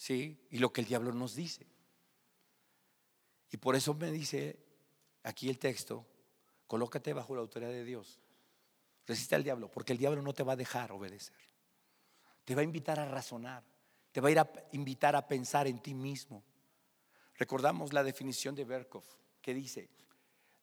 ¿sí? 0.02 0.36
Y 0.50 0.58
lo 0.58 0.74
que 0.74 0.82
el 0.82 0.88
diablo 0.88 1.14
nos 1.14 1.36
dice. 1.36 1.68
Y 3.52 3.58
por 3.58 3.76
eso 3.76 3.94
me 3.94 4.10
dice 4.10 4.58
aquí 5.22 5.48
el 5.48 5.60
texto, 5.60 6.08
colócate 6.66 7.14
bajo 7.14 7.36
la 7.36 7.42
autoridad 7.42 7.70
de 7.70 7.86
Dios. 7.86 8.20
Resiste 9.06 9.36
al 9.36 9.44
diablo, 9.44 9.70
porque 9.70 9.94
el 9.94 10.00
diablo 10.00 10.24
no 10.24 10.34
te 10.34 10.42
va 10.42 10.54
a 10.54 10.56
dejar 10.56 10.92
obedecer. 10.92 11.38
Te 12.46 12.56
va 12.56 12.62
a 12.62 12.64
invitar 12.64 13.00
a 13.00 13.06
razonar, 13.06 13.64
te 14.12 14.22
va 14.22 14.30
a 14.30 14.32
ir 14.32 14.40
a 14.40 14.52
invitar 14.72 15.16
a 15.16 15.28
pensar 15.28 15.68
en 15.68 15.78
ti 15.78 15.94
mismo. 15.94 16.44
Recordamos 17.36 17.94
la 17.94 18.04
definición 18.04 18.56
de 18.56 18.66
Berkov, 18.66 19.04
que 19.40 19.54
dice, 19.54 19.88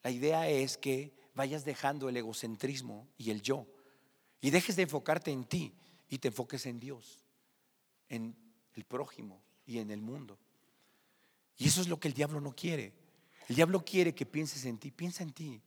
la 0.03 0.11
idea 0.11 0.49
es 0.49 0.77
que 0.79 1.15
vayas 1.35 1.65
dejando 1.65 2.09
el 2.09 2.17
egocentrismo 2.17 3.07
y 3.17 3.31
el 3.31 3.41
yo, 3.41 3.69
y 4.41 4.51
dejes 4.51 4.75
de 4.75 4.83
enfocarte 4.83 5.31
en 5.31 5.45
ti 5.45 5.79
y 6.09 6.19
te 6.19 6.27
enfoques 6.27 6.67
en 6.67 6.81
Dios. 6.81 7.25
en 8.09 8.48
el 8.79 8.85
prójimo 8.85 9.43
y 9.67 9.79
en 9.79 9.91
el 9.91 10.01
mundo. 10.01 10.39
Y 11.59 11.67
eso 11.67 11.81
es 11.81 11.89
lo 11.89 11.99
que 11.99 12.09
el 12.09 12.15
diablo 12.15 12.41
no 12.41 12.55
quiere. 12.55 12.93
El 13.49 13.57
diablo 13.57 13.85
quiere 13.85 14.15
que 14.15 14.25
pienses 14.25 14.65
en 14.65 14.79
ti, 14.79 14.91
piensa 14.91 15.23
en 15.23 15.33
ti, 15.33 15.61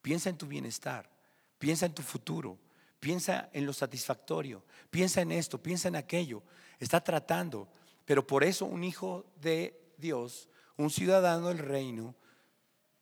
piensa 0.00 0.30
en 0.30 0.38
tu 0.38 0.46
bienestar, 0.46 1.10
piensa 1.58 1.86
en 1.86 1.94
tu 1.94 2.02
futuro, 2.02 2.58
piensa 2.98 3.50
en 3.52 3.66
lo 3.66 3.72
satisfactorio, 3.72 4.64
piensa 4.90 5.20
en 5.20 5.32
esto, 5.32 5.62
piensa 5.62 5.88
en 5.88 5.96
aquello. 5.96 6.42
Está 6.78 7.02
tratando, 7.02 7.68
pero 8.04 8.26
por 8.26 8.42
eso 8.42 8.64
un 8.64 8.82
hijo 8.82 9.26
de 9.36 9.92
Dios, 9.98 10.48
un 10.76 10.90
ciudadano 10.90 11.48
del 11.48 11.58
reino, 11.58 12.14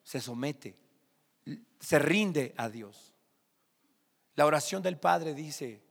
se 0.02 0.20
somete, 0.20 0.76
se 1.78 1.98
rinde 1.98 2.54
a 2.56 2.68
Dios. 2.68 3.12
La 4.34 4.46
oración 4.46 4.82
del 4.82 4.98
Padre 4.98 5.34
dice, 5.34 5.82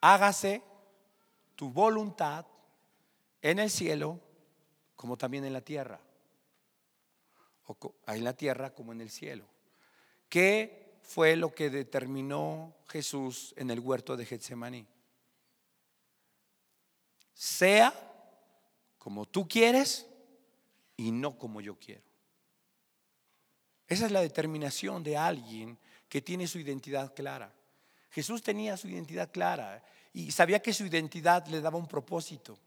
hágase 0.00 0.62
tu 1.54 1.70
voluntad 1.70 2.46
en 3.40 3.58
el 3.58 3.70
cielo 3.70 4.20
como 4.96 5.16
también 5.16 5.44
en 5.44 5.52
la 5.52 5.60
tierra. 5.60 6.00
O 7.66 7.94
en 8.06 8.24
la 8.24 8.34
tierra 8.34 8.74
como 8.74 8.92
en 8.92 9.00
el 9.00 9.10
cielo. 9.10 9.44
¿Qué 10.28 10.98
fue 11.02 11.36
lo 11.36 11.54
que 11.54 11.70
determinó 11.70 12.74
Jesús 12.88 13.54
en 13.56 13.70
el 13.70 13.80
huerto 13.80 14.16
de 14.16 14.26
Getsemaní? 14.26 14.86
Sea 17.34 17.92
como 18.98 19.26
tú 19.26 19.48
quieres 19.48 20.06
y 20.96 21.10
no 21.10 21.38
como 21.38 21.60
yo 21.60 21.78
quiero. 21.78 22.02
Esa 23.88 24.06
es 24.06 24.12
la 24.12 24.20
determinación 24.20 25.02
de 25.02 25.16
alguien 25.16 25.78
que 26.08 26.22
tiene 26.22 26.46
su 26.46 26.58
identidad 26.58 27.14
clara. 27.14 27.52
Jesús 28.10 28.42
tenía 28.42 28.76
su 28.76 28.88
identidad 28.88 29.30
clara 29.32 29.84
y 30.12 30.30
sabía 30.30 30.60
que 30.60 30.74
su 30.74 30.84
identidad 30.84 31.46
le 31.46 31.60
daba 31.60 31.78
un 31.78 31.88
propósito. 31.88 32.58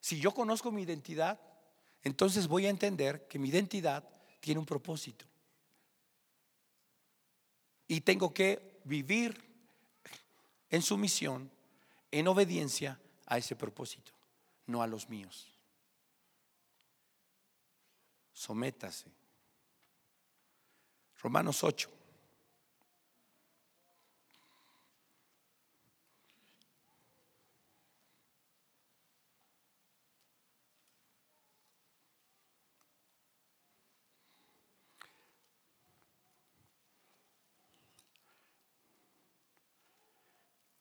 Si 0.00 0.18
yo 0.18 0.32
conozco 0.32 0.70
mi 0.70 0.82
identidad, 0.82 1.40
entonces 2.02 2.46
voy 2.46 2.66
a 2.66 2.70
entender 2.70 3.26
que 3.28 3.38
mi 3.38 3.48
identidad 3.48 4.08
tiene 4.40 4.60
un 4.60 4.66
propósito. 4.66 5.24
Y 7.86 8.00
tengo 8.00 8.32
que 8.32 8.80
vivir 8.84 9.42
en 10.70 10.82
sumisión, 10.82 11.50
en 12.10 12.28
obediencia 12.28 12.98
a 13.26 13.38
ese 13.38 13.56
propósito, 13.56 14.12
no 14.66 14.82
a 14.82 14.86
los 14.86 15.08
míos. 15.08 15.48
Sométase. 18.32 19.10
Romanos 21.22 21.64
8. 21.64 21.93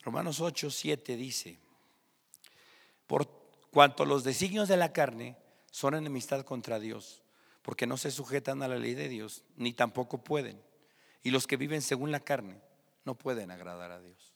Romanos 0.04 0.42
8, 0.42 0.70
7 0.70 1.16
dice, 1.16 1.60
por 3.08 3.28
cuanto 3.72 4.06
los 4.06 4.24
designios 4.24 4.68
de 4.68 4.78
la 4.78 4.92
carne 4.92 5.38
son 5.72 5.96
enemistad 5.96 6.46
contra 6.46 6.80
Dios, 6.80 7.24
porque 7.62 7.88
no 7.88 7.98
se 7.98 8.12
sujetan 8.12 8.62
a 8.62 8.68
la 8.68 8.76
ley 8.76 8.94
de 8.94 9.08
Dios, 9.08 9.44
ni 9.56 9.74
tampoco 9.74 10.24
pueden. 10.24 10.62
Y 11.24 11.32
los 11.32 11.48
que 11.48 11.56
viven 11.56 11.82
según 11.82 12.12
la 12.12 12.20
carne 12.20 12.62
no 13.06 13.16
pueden 13.16 13.50
agradar 13.50 13.92
a 13.92 14.02
Dios. 14.02 14.34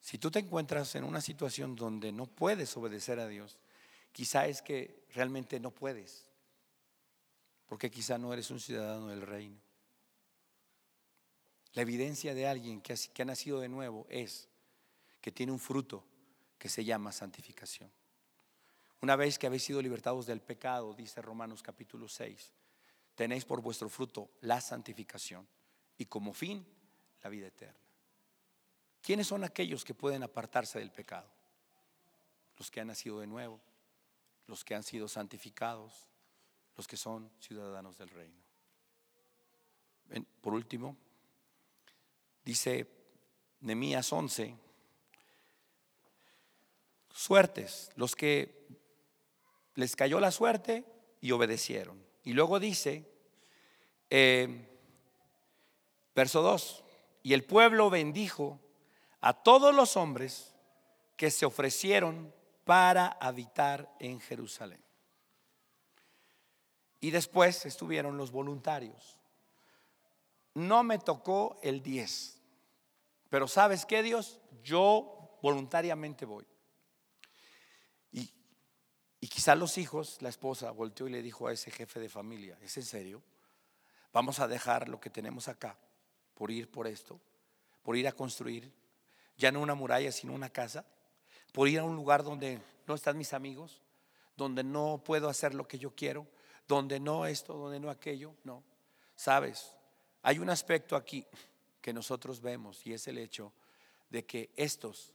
Si 0.00 0.18
tú 0.18 0.30
te 0.30 0.40
encuentras 0.40 0.94
en 0.94 1.04
una 1.04 1.20
situación 1.20 1.74
donde 1.74 2.12
no 2.12 2.26
puedes 2.26 2.76
obedecer 2.76 3.20
a 3.20 3.28
Dios, 3.28 3.58
quizá 4.12 4.46
es 4.46 4.60
que 4.60 5.06
realmente 5.14 5.60
no 5.60 5.70
puedes, 5.70 6.26
porque 7.66 7.90
quizá 7.90 8.18
no 8.18 8.32
eres 8.32 8.50
un 8.50 8.60
ciudadano 8.60 9.08
del 9.08 9.22
reino. 9.22 9.60
La 11.74 11.82
evidencia 11.82 12.34
de 12.34 12.46
alguien 12.46 12.80
que 12.80 12.92
ha, 12.92 13.24
nacido 13.24 13.60
de 13.60 13.68
nuevo 13.68 14.06
es 14.08 14.48
que 15.20 15.30
tiene 15.30 15.52
un 15.52 15.60
fruto 15.60 16.04
que 16.58 16.68
se 16.68 16.84
llama 16.84 17.12
santificación. 17.12 17.90
Una 19.02 19.16
vez 19.16 19.38
que 19.38 19.46
habéis 19.46 19.62
sido 19.62 19.80
libertados 19.80 20.26
del 20.26 20.40
pecado, 20.40 20.94
dice 20.94 21.22
Romanos 21.22 21.62
capítulo 21.62 22.08
6, 22.08 22.52
tenéis 23.14 23.44
por 23.44 23.62
vuestro 23.62 23.88
fruto 23.88 24.30
la 24.40 24.60
santificación 24.60 25.46
y 25.96 26.06
como 26.06 26.32
fin 26.32 26.66
la 27.22 27.30
vida 27.30 27.46
eterna. 27.46 27.78
¿Quiénes 29.00 29.28
son 29.28 29.44
aquellos 29.44 29.84
que 29.84 29.94
pueden 29.94 30.22
apartarse 30.22 30.78
del 30.78 30.90
pecado? 30.90 31.30
Los 32.58 32.70
que 32.70 32.80
han 32.80 32.88
nacido 32.88 33.20
de 33.20 33.26
nuevo, 33.26 33.60
los 34.46 34.64
que 34.64 34.74
han 34.74 34.82
sido 34.82 35.08
santificados, 35.08 36.08
los 36.76 36.86
que 36.86 36.96
son 36.96 37.30
ciudadanos 37.40 37.96
del 37.96 38.10
reino. 38.10 38.36
Por 40.42 40.52
último, 40.52 40.96
dice 42.44 42.88
Nemías 43.60 44.12
11, 44.12 44.56
suertes, 47.12 47.90
los 47.96 48.16
que 48.16 48.66
les 49.74 49.94
cayó 49.96 50.20
la 50.20 50.30
suerte 50.30 50.84
y 51.20 51.32
obedecieron. 51.32 52.02
Y 52.24 52.32
luego 52.32 52.58
dice, 52.58 53.10
eh, 54.08 54.68
verso 56.14 56.42
2, 56.42 56.84
y 57.22 57.34
el 57.34 57.44
pueblo 57.44 57.90
bendijo 57.90 58.58
a 59.20 59.42
todos 59.42 59.74
los 59.74 59.96
hombres 59.96 60.54
que 61.16 61.30
se 61.30 61.44
ofrecieron 61.44 62.32
para 62.64 63.08
habitar 63.08 63.94
en 63.98 64.20
Jerusalén. 64.20 64.82
Y 67.00 67.10
después 67.10 67.66
estuvieron 67.66 68.16
los 68.16 68.30
voluntarios 68.30 69.19
no 70.54 70.82
me 70.82 70.98
tocó 70.98 71.58
el 71.62 71.82
10. 71.82 72.38
Pero 73.28 73.48
¿sabes 73.48 73.86
qué, 73.86 74.02
Dios? 74.02 74.40
Yo 74.62 75.38
voluntariamente 75.42 76.24
voy. 76.24 76.46
Y, 78.12 78.30
y 79.20 79.28
quizá 79.28 79.54
los 79.54 79.78
hijos, 79.78 80.20
la 80.20 80.28
esposa, 80.28 80.70
volteó 80.70 81.08
y 81.08 81.12
le 81.12 81.22
dijo 81.22 81.46
a 81.46 81.52
ese 81.52 81.70
jefe 81.70 82.00
de 82.00 82.08
familia, 82.08 82.58
¿es 82.60 82.76
en 82.76 82.84
serio? 82.84 83.22
Vamos 84.12 84.40
a 84.40 84.48
dejar 84.48 84.88
lo 84.88 85.00
que 85.00 85.10
tenemos 85.10 85.48
acá 85.48 85.78
por 86.34 86.50
ir 86.50 86.70
por 86.70 86.86
esto, 86.86 87.20
por 87.82 87.96
ir 87.96 88.08
a 88.08 88.12
construir 88.12 88.72
ya 89.40 89.50
no 89.50 89.60
una 89.60 89.74
muralla, 89.74 90.12
sino 90.12 90.34
una 90.34 90.50
casa, 90.50 90.84
por 91.52 91.66
ir 91.66 91.80
a 91.80 91.84
un 91.84 91.96
lugar 91.96 92.22
donde 92.22 92.60
no 92.86 92.94
están 92.94 93.16
mis 93.16 93.32
amigos, 93.32 93.80
donde 94.36 94.62
no 94.62 95.02
puedo 95.04 95.28
hacer 95.28 95.54
lo 95.54 95.66
que 95.66 95.78
yo 95.78 95.94
quiero, 95.94 96.26
donde 96.68 97.00
no 97.00 97.26
esto, 97.26 97.54
donde 97.54 97.80
no 97.80 97.90
aquello, 97.90 98.34
no. 98.44 98.62
Sabes, 99.16 99.74
hay 100.22 100.38
un 100.38 100.50
aspecto 100.50 100.96
aquí 100.96 101.26
que 101.80 101.92
nosotros 101.92 102.40
vemos 102.40 102.86
y 102.86 102.92
es 102.92 103.06
el 103.08 103.18
hecho 103.18 103.52
de 104.10 104.24
que 104.24 104.50
estos 104.56 105.12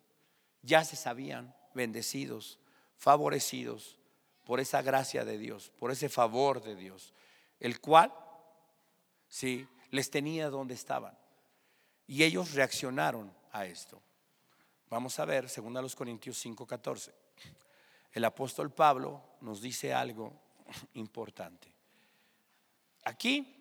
ya 0.62 0.84
se 0.84 0.96
sabían 0.96 1.56
bendecidos, 1.74 2.60
favorecidos 2.98 3.98
por 4.46 4.60
esa 4.60 4.82
gracia 4.82 5.26
de 5.26 5.38
Dios, 5.38 5.72
por 5.78 5.92
ese 5.92 6.10
favor 6.10 6.64
de 6.64 6.76
Dios, 6.76 7.14
el 7.60 7.80
cual, 7.80 8.14
sí, 9.28 9.68
les 9.92 10.10
tenía 10.10 10.50
donde 10.50 10.74
estaban. 10.74 11.18
Y 12.08 12.24
ellos 12.24 12.54
reaccionaron 12.54 13.34
a 13.52 13.66
esto. 13.66 14.02
Vamos 14.90 15.20
a 15.20 15.26
ver, 15.26 15.50
según 15.50 15.76
a 15.78 15.82
los 15.82 15.96
Corintios 15.96 16.44
5:14. 16.44 17.14
El 18.14 18.24
apóstol 18.24 18.72
Pablo 18.72 19.22
nos 19.42 19.62
dice 19.62 19.94
algo 19.94 20.34
importante. 20.94 21.74
Aquí 23.04 23.55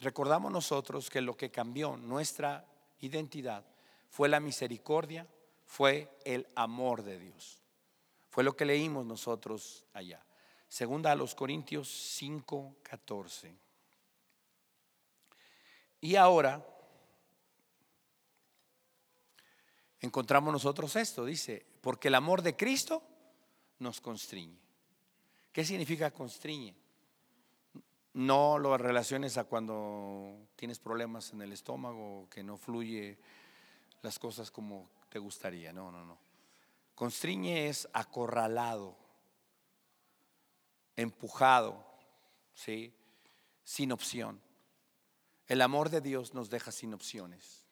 Recordamos 0.00 0.52
nosotros 0.52 1.10
que 1.10 1.20
lo 1.20 1.36
que 1.36 1.50
cambió 1.50 1.96
nuestra 1.96 2.64
identidad 3.00 3.64
fue 4.08 4.28
la 4.28 4.40
misericordia, 4.40 5.26
fue 5.64 6.08
el 6.24 6.46
amor 6.54 7.02
de 7.02 7.18
Dios. 7.18 7.58
Fue 8.30 8.44
lo 8.44 8.56
que 8.56 8.64
leímos 8.64 9.04
nosotros 9.04 9.84
allá. 9.92 10.24
Segunda 10.68 11.12
a 11.12 11.16
los 11.16 11.34
Corintios 11.34 11.88
5, 11.88 12.76
14. 12.82 13.54
Y 16.00 16.14
ahora 16.14 16.64
encontramos 20.00 20.52
nosotros 20.52 20.94
esto, 20.94 21.24
dice, 21.24 21.66
porque 21.80 22.08
el 22.08 22.14
amor 22.14 22.42
de 22.42 22.56
Cristo 22.56 23.02
nos 23.80 24.00
constriñe. 24.00 24.58
¿Qué 25.52 25.64
significa 25.64 26.12
constriñe? 26.12 26.74
No 28.18 28.58
lo 28.58 28.76
relaciones 28.76 29.38
a 29.38 29.44
cuando 29.44 30.48
tienes 30.56 30.80
problemas 30.80 31.32
en 31.32 31.40
el 31.40 31.52
estómago, 31.52 32.26
que 32.28 32.42
no 32.42 32.56
fluye 32.56 33.16
las 34.02 34.18
cosas 34.18 34.50
como 34.50 34.90
te 35.08 35.20
gustaría. 35.20 35.72
No, 35.72 35.92
no, 35.92 36.04
no. 36.04 36.18
Constriñe 36.96 37.68
es 37.68 37.88
acorralado, 37.92 38.96
empujado, 40.96 41.86
¿sí? 42.54 42.92
sin 43.62 43.92
opción. 43.92 44.40
El 45.46 45.62
amor 45.62 45.88
de 45.88 46.00
Dios 46.00 46.34
nos 46.34 46.50
deja 46.50 46.72
sin 46.72 46.94
opciones, 46.94 47.64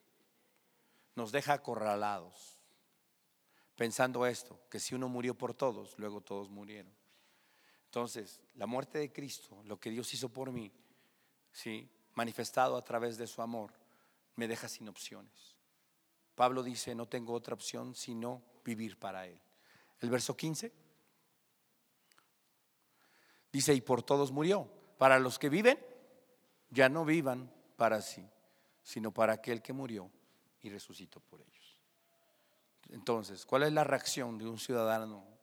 nos 1.16 1.32
deja 1.32 1.54
acorralados. 1.54 2.60
pensando 3.74 4.26
esto, 4.26 4.60
que 4.70 4.78
si 4.78 4.94
uno 4.94 5.08
murió 5.08 5.36
por 5.36 5.54
todos, 5.54 5.98
luego 5.98 6.20
todos 6.20 6.50
murieron. 6.50 6.95
Entonces, 7.96 8.42
la 8.56 8.66
muerte 8.66 8.98
de 8.98 9.10
Cristo, 9.10 9.62
lo 9.64 9.80
que 9.80 9.88
Dios 9.88 10.12
hizo 10.12 10.28
por 10.28 10.52
mí, 10.52 10.70
manifestado 12.12 12.76
a 12.76 12.84
través 12.84 13.16
de 13.16 13.26
su 13.26 13.40
amor, 13.40 13.72
me 14.34 14.46
deja 14.46 14.68
sin 14.68 14.86
opciones. 14.90 15.56
Pablo 16.34 16.62
dice, 16.62 16.94
no 16.94 17.08
tengo 17.08 17.32
otra 17.32 17.54
opción 17.54 17.94
sino 17.94 18.42
vivir 18.62 18.98
para 18.98 19.26
Él. 19.26 19.40
El 20.00 20.10
verso 20.10 20.36
15 20.36 20.70
dice, 23.50 23.72
y 23.72 23.80
por 23.80 24.02
todos 24.02 24.30
murió. 24.30 24.68
Para 24.98 25.18
los 25.18 25.38
que 25.38 25.48
viven, 25.48 25.78
ya 26.68 26.90
no 26.90 27.06
vivan 27.06 27.50
para 27.76 28.02
sí, 28.02 28.28
sino 28.82 29.10
para 29.10 29.32
aquel 29.32 29.62
que 29.62 29.72
murió 29.72 30.10
y 30.60 30.68
resucitó 30.68 31.20
por 31.20 31.40
ellos. 31.40 31.78
Entonces, 32.90 33.46
¿cuál 33.46 33.62
es 33.62 33.72
la 33.72 33.84
reacción 33.84 34.36
de 34.36 34.46
un 34.46 34.58
ciudadano 34.58 35.35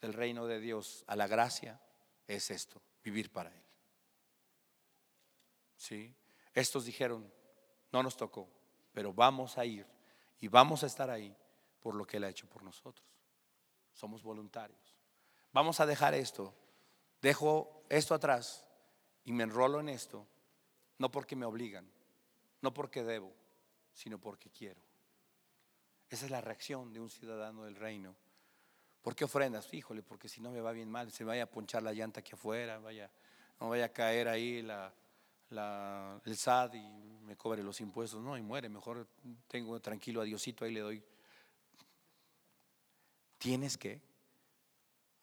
del 0.00 0.12
reino 0.12 0.46
de 0.46 0.60
Dios 0.60 1.04
a 1.06 1.16
la 1.16 1.26
gracia? 1.26 1.80
Es 2.26 2.50
esto, 2.50 2.80
vivir 3.02 3.30
para 3.32 3.50
Él. 3.54 3.62
¿Sí? 5.76 6.14
Estos 6.54 6.84
dijeron, 6.84 7.32
no 7.92 8.02
nos 8.02 8.16
tocó, 8.16 8.48
pero 8.92 9.12
vamos 9.12 9.58
a 9.58 9.64
ir 9.64 9.86
y 10.40 10.48
vamos 10.48 10.82
a 10.82 10.86
estar 10.86 11.10
ahí 11.10 11.36
por 11.80 11.94
lo 11.94 12.06
que 12.06 12.18
Él 12.18 12.24
ha 12.24 12.28
hecho 12.28 12.48
por 12.48 12.62
nosotros. 12.62 13.06
Somos 13.92 14.22
voluntarios. 14.22 14.96
Vamos 15.52 15.80
a 15.80 15.86
dejar 15.86 16.14
esto, 16.14 16.54
dejo 17.20 17.84
esto 17.88 18.14
atrás 18.14 18.66
y 19.24 19.32
me 19.32 19.44
enrolo 19.44 19.80
en 19.80 19.88
esto, 19.88 20.26
no 20.98 21.10
porque 21.10 21.34
me 21.34 21.46
obligan, 21.46 21.90
no 22.60 22.72
porque 22.72 23.02
debo, 23.02 23.34
sino 23.92 24.20
porque 24.20 24.50
quiero. 24.50 24.80
Esa 26.08 26.24
es 26.24 26.30
la 26.30 26.40
reacción 26.40 26.92
de 26.92 27.00
un 27.00 27.10
ciudadano 27.10 27.64
del 27.64 27.76
reino. 27.76 28.16
¿Por 29.02 29.14
qué 29.14 29.24
ofrendas? 29.24 29.72
Híjole, 29.72 30.02
porque 30.02 30.28
si 30.28 30.40
no 30.40 30.50
me 30.50 30.60
va 30.60 30.72
bien 30.72 30.90
mal, 30.90 31.10
se 31.10 31.24
vaya 31.24 31.44
a 31.44 31.46
ponchar 31.46 31.82
la 31.82 31.92
llanta 31.92 32.20
aquí 32.20 32.32
afuera, 32.34 32.78
vaya, 32.78 33.10
no 33.58 33.70
vaya 33.70 33.86
a 33.86 33.92
caer 33.92 34.28
ahí 34.28 34.62
la, 34.62 34.92
el 36.24 36.36
SAD 36.36 36.74
y 36.74 37.20
me 37.24 37.36
cobre 37.36 37.62
los 37.62 37.80
impuestos. 37.80 38.22
No, 38.22 38.36
y 38.36 38.42
muere. 38.42 38.68
Mejor 38.68 39.06
tengo 39.48 39.80
tranquilo 39.80 40.20
a 40.20 40.24
Diosito, 40.24 40.64
ahí 40.64 40.72
le 40.72 40.80
doy. 40.80 41.02
Tienes 43.38 43.78
que, 43.78 44.02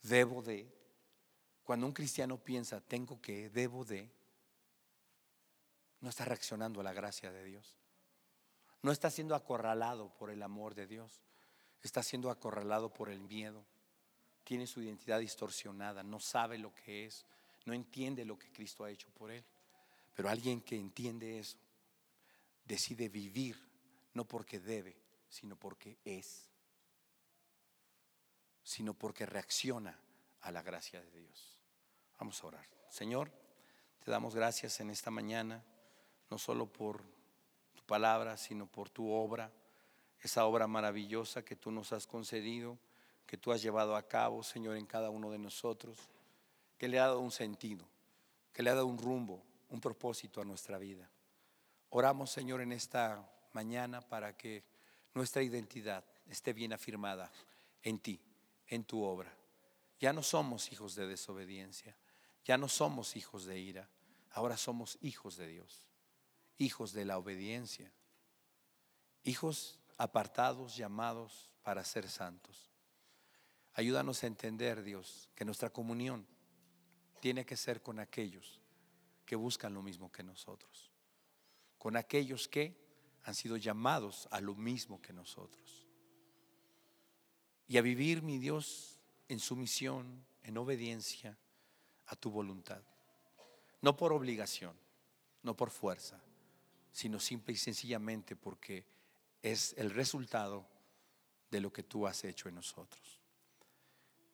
debo 0.01 0.41
de. 0.41 0.73
Cuando 1.63 1.85
un 1.85 1.93
cristiano 1.93 2.37
piensa, 2.37 2.81
tengo 2.81 3.21
que, 3.21 3.49
debo 3.49 3.83
de, 3.85 4.09
no 5.99 6.09
está 6.09 6.25
reaccionando 6.25 6.79
a 6.79 6.83
la 6.83 6.93
gracia 6.93 7.31
de 7.31 7.43
Dios. 7.43 7.75
No 8.81 8.91
está 8.91 9.11
siendo 9.11 9.35
acorralado 9.35 10.09
por 10.17 10.31
el 10.31 10.41
amor 10.41 10.75
de 10.75 10.87
Dios. 10.87 11.21
Está 11.83 12.03
siendo 12.03 12.29
acorralado 12.29 12.93
por 12.93 13.09
el 13.09 13.19
miedo. 13.19 13.63
Tiene 14.43 14.67
su 14.67 14.81
identidad 14.81 15.19
distorsionada. 15.19 16.03
No 16.03 16.19
sabe 16.19 16.57
lo 16.57 16.73
que 16.73 17.05
es. 17.05 17.25
No 17.65 17.73
entiende 17.73 18.25
lo 18.25 18.37
que 18.37 18.51
Cristo 18.51 18.83
ha 18.83 18.91
hecho 18.91 19.09
por 19.11 19.31
él. 19.31 19.43
Pero 20.15 20.29
alguien 20.29 20.61
que 20.61 20.75
entiende 20.75 21.39
eso 21.39 21.57
decide 22.65 23.07
vivir 23.07 23.57
no 24.13 24.25
porque 24.25 24.59
debe, 24.59 24.95
sino 25.29 25.55
porque 25.55 25.97
es, 26.03 26.49
sino 28.63 28.93
porque 28.93 29.25
reacciona 29.25 29.97
a 30.41 30.51
la 30.51 30.61
gracia 30.61 31.01
de 31.01 31.11
Dios. 31.11 31.59
Vamos 32.19 32.43
a 32.43 32.47
orar. 32.47 32.67
Señor, 32.89 33.31
te 34.03 34.11
damos 34.11 34.35
gracias 34.35 34.79
en 34.79 34.89
esta 34.89 35.11
mañana, 35.11 35.63
no 36.29 36.37
solo 36.37 36.65
por 36.65 37.03
tu 37.73 37.83
palabra, 37.85 38.37
sino 38.37 38.65
por 38.65 38.89
tu 38.89 39.09
obra, 39.09 39.51
esa 40.21 40.45
obra 40.45 40.67
maravillosa 40.67 41.43
que 41.43 41.55
tú 41.55 41.71
nos 41.71 41.93
has 41.93 42.07
concedido, 42.07 42.77
que 43.25 43.37
tú 43.37 43.51
has 43.51 43.61
llevado 43.61 43.95
a 43.95 44.07
cabo, 44.07 44.43
Señor, 44.43 44.77
en 44.77 44.85
cada 44.85 45.09
uno 45.09 45.31
de 45.31 45.37
nosotros, 45.37 45.97
que 46.77 46.87
le 46.87 46.99
ha 46.99 47.07
dado 47.07 47.19
un 47.19 47.31
sentido, 47.31 47.85
que 48.53 48.63
le 48.63 48.69
ha 48.69 48.75
dado 48.75 48.87
un 48.87 48.97
rumbo, 48.97 49.43
un 49.69 49.81
propósito 49.81 50.41
a 50.41 50.45
nuestra 50.45 50.77
vida. 50.77 51.09
Oramos, 51.89 52.31
Señor, 52.31 52.61
en 52.61 52.71
esta 52.71 53.29
mañana 53.53 54.01
para 54.01 54.35
que 54.35 54.63
nuestra 55.13 55.41
identidad 55.41 56.03
esté 56.29 56.53
bien 56.53 56.73
afirmada 56.73 57.31
en 57.83 57.99
ti, 57.99 58.19
en 58.67 58.83
tu 58.83 59.03
obra. 59.03 59.33
Ya 59.99 60.13
no 60.13 60.23
somos 60.23 60.71
hijos 60.71 60.95
de 60.95 61.07
desobediencia, 61.07 61.95
ya 62.45 62.57
no 62.57 62.67
somos 62.69 63.15
hijos 63.15 63.45
de 63.45 63.59
ira, 63.59 63.89
ahora 64.31 64.57
somos 64.57 64.97
hijos 65.01 65.37
de 65.37 65.47
Dios, 65.47 65.87
hijos 66.57 66.93
de 66.93 67.05
la 67.05 67.17
obediencia, 67.17 67.91
hijos 69.23 69.79
apartados, 69.97 70.75
llamados 70.75 71.49
para 71.63 71.83
ser 71.83 72.09
santos. 72.09 72.71
Ayúdanos 73.73 74.23
a 74.23 74.27
entender, 74.27 74.83
Dios, 74.83 75.29
que 75.35 75.45
nuestra 75.45 75.69
comunión 75.69 76.25
tiene 77.19 77.45
que 77.45 77.57
ser 77.57 77.81
con 77.81 77.99
aquellos 77.99 78.61
que 79.25 79.35
buscan 79.35 79.73
lo 79.73 79.81
mismo 79.81 80.11
que 80.11 80.23
nosotros, 80.23 80.91
con 81.77 81.97
aquellos 81.97 82.47
que 82.47 82.75
han 83.23 83.35
sido 83.35 83.57
llamados 83.57 84.27
a 84.31 84.39
lo 84.39 84.55
mismo 84.55 85.01
que 85.01 85.13
nosotros. 85.13 85.85
Y 87.67 87.77
a 87.77 87.81
vivir, 87.81 88.21
mi 88.21 88.37
Dios, 88.37 88.99
en 89.27 89.39
sumisión, 89.39 90.25
en 90.43 90.57
obediencia 90.57 91.37
a 92.05 92.15
tu 92.15 92.31
voluntad. 92.31 92.81
No 93.81 93.97
por 93.97 94.13
obligación, 94.13 94.75
no 95.43 95.55
por 95.55 95.69
fuerza, 95.69 96.21
sino 96.91 97.19
simple 97.19 97.53
y 97.53 97.57
sencillamente 97.57 98.35
porque 98.35 98.85
es 99.51 99.73
el 99.77 99.91
resultado 99.91 100.67
de 101.51 101.61
lo 101.61 101.71
que 101.71 101.83
tú 101.83 102.07
has 102.07 102.23
hecho 102.23 102.49
en 102.49 102.55
nosotros. 102.55 103.21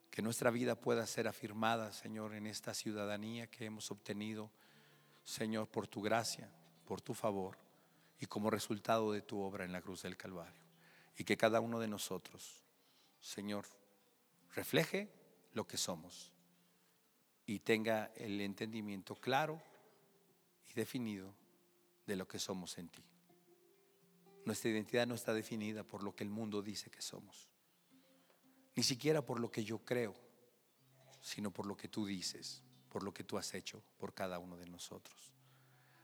Que 0.10 0.22
nuestra 0.22 0.52
vida 0.52 0.76
pueda 0.76 1.06
ser 1.08 1.28
afirmada, 1.28 1.92
Señor, 1.92 2.34
en 2.34 2.48
esta 2.48 2.74
ciudadanía 2.74 3.48
que 3.48 3.66
hemos 3.66 3.90
obtenido 3.92 4.52
Señor, 5.24 5.68
por 5.70 5.88
tu 5.88 6.02
gracia, 6.02 6.50
por 6.86 7.02
tu 7.02 7.14
favor 7.14 7.58
y 8.20 8.26
como 8.26 8.50
resultado 8.50 9.12
de 9.12 9.22
tu 9.22 9.40
obra 9.40 9.66
en 9.66 9.72
la 9.72 9.82
cruz 9.82 10.04
del 10.04 10.18
Calvario. 10.18 10.62
Y 11.18 11.24
que 11.24 11.38
cada 11.38 11.62
uno 11.62 11.80
de 11.80 11.88
nosotros, 11.88 12.64
Señor, 13.22 13.66
refleje 14.56 15.10
lo 15.54 15.66
que 15.66 15.78
somos 15.78 16.32
y 17.46 17.60
tenga 17.60 18.12
el 18.16 18.42
entendimiento 18.42 19.16
claro 19.16 19.62
y 20.70 20.74
definido 20.74 21.34
de 22.06 22.16
lo 22.16 22.28
que 22.28 22.40
somos 22.40 22.78
en 22.78 22.90
ti. 22.90 23.04
Nuestra 24.46 24.70
identidad 24.70 25.08
no 25.08 25.16
está 25.16 25.34
definida 25.34 25.84
por 25.84 26.04
lo 26.04 26.16
que 26.16 26.24
el 26.24 26.30
mundo 26.30 26.62
dice 26.62 26.90
que 26.90 27.02
somos, 27.02 27.50
ni 28.76 28.84
siquiera 28.84 29.26
por 29.26 29.40
lo 29.40 29.52
que 29.52 29.64
yo 29.64 29.80
creo, 29.80 30.16
sino 31.22 31.52
por 31.52 31.66
lo 31.66 31.78
que 31.78 31.88
tú 31.88 32.06
dices 32.06 32.64
por 32.94 33.02
lo 33.02 33.12
que 33.12 33.24
tú 33.24 33.40
has 33.40 33.56
hecho 33.56 33.82
por 33.98 34.14
cada 34.14 34.38
uno 34.38 34.56
de 34.56 34.68
nosotros. 34.68 35.34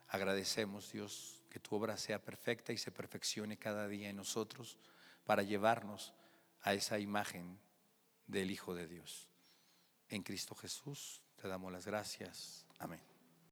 Agradecemos, 0.07 0.91
Dios, 0.91 1.43
que 1.47 1.59
tu 1.59 1.75
obra 1.75 1.95
sea 1.97 2.19
perfecta 2.19 2.73
y 2.73 2.79
se 2.79 2.91
perfeccione 2.91 3.59
cada 3.59 3.87
día 3.87 4.09
en 4.09 4.15
nosotros 4.15 4.79
para 5.23 5.43
llevarnos 5.43 6.15
a 6.61 6.73
esa 6.73 6.97
imagen 6.97 7.59
del 8.25 8.49
Hijo 8.49 8.73
de 8.73 8.87
Dios. 8.87 9.27
En 10.09 10.23
Cristo 10.23 10.55
Jesús 10.55 11.21
te 11.35 11.47
damos 11.47 11.71
las 11.71 11.85
gracias. 11.85 12.65
Amén. 12.79 13.08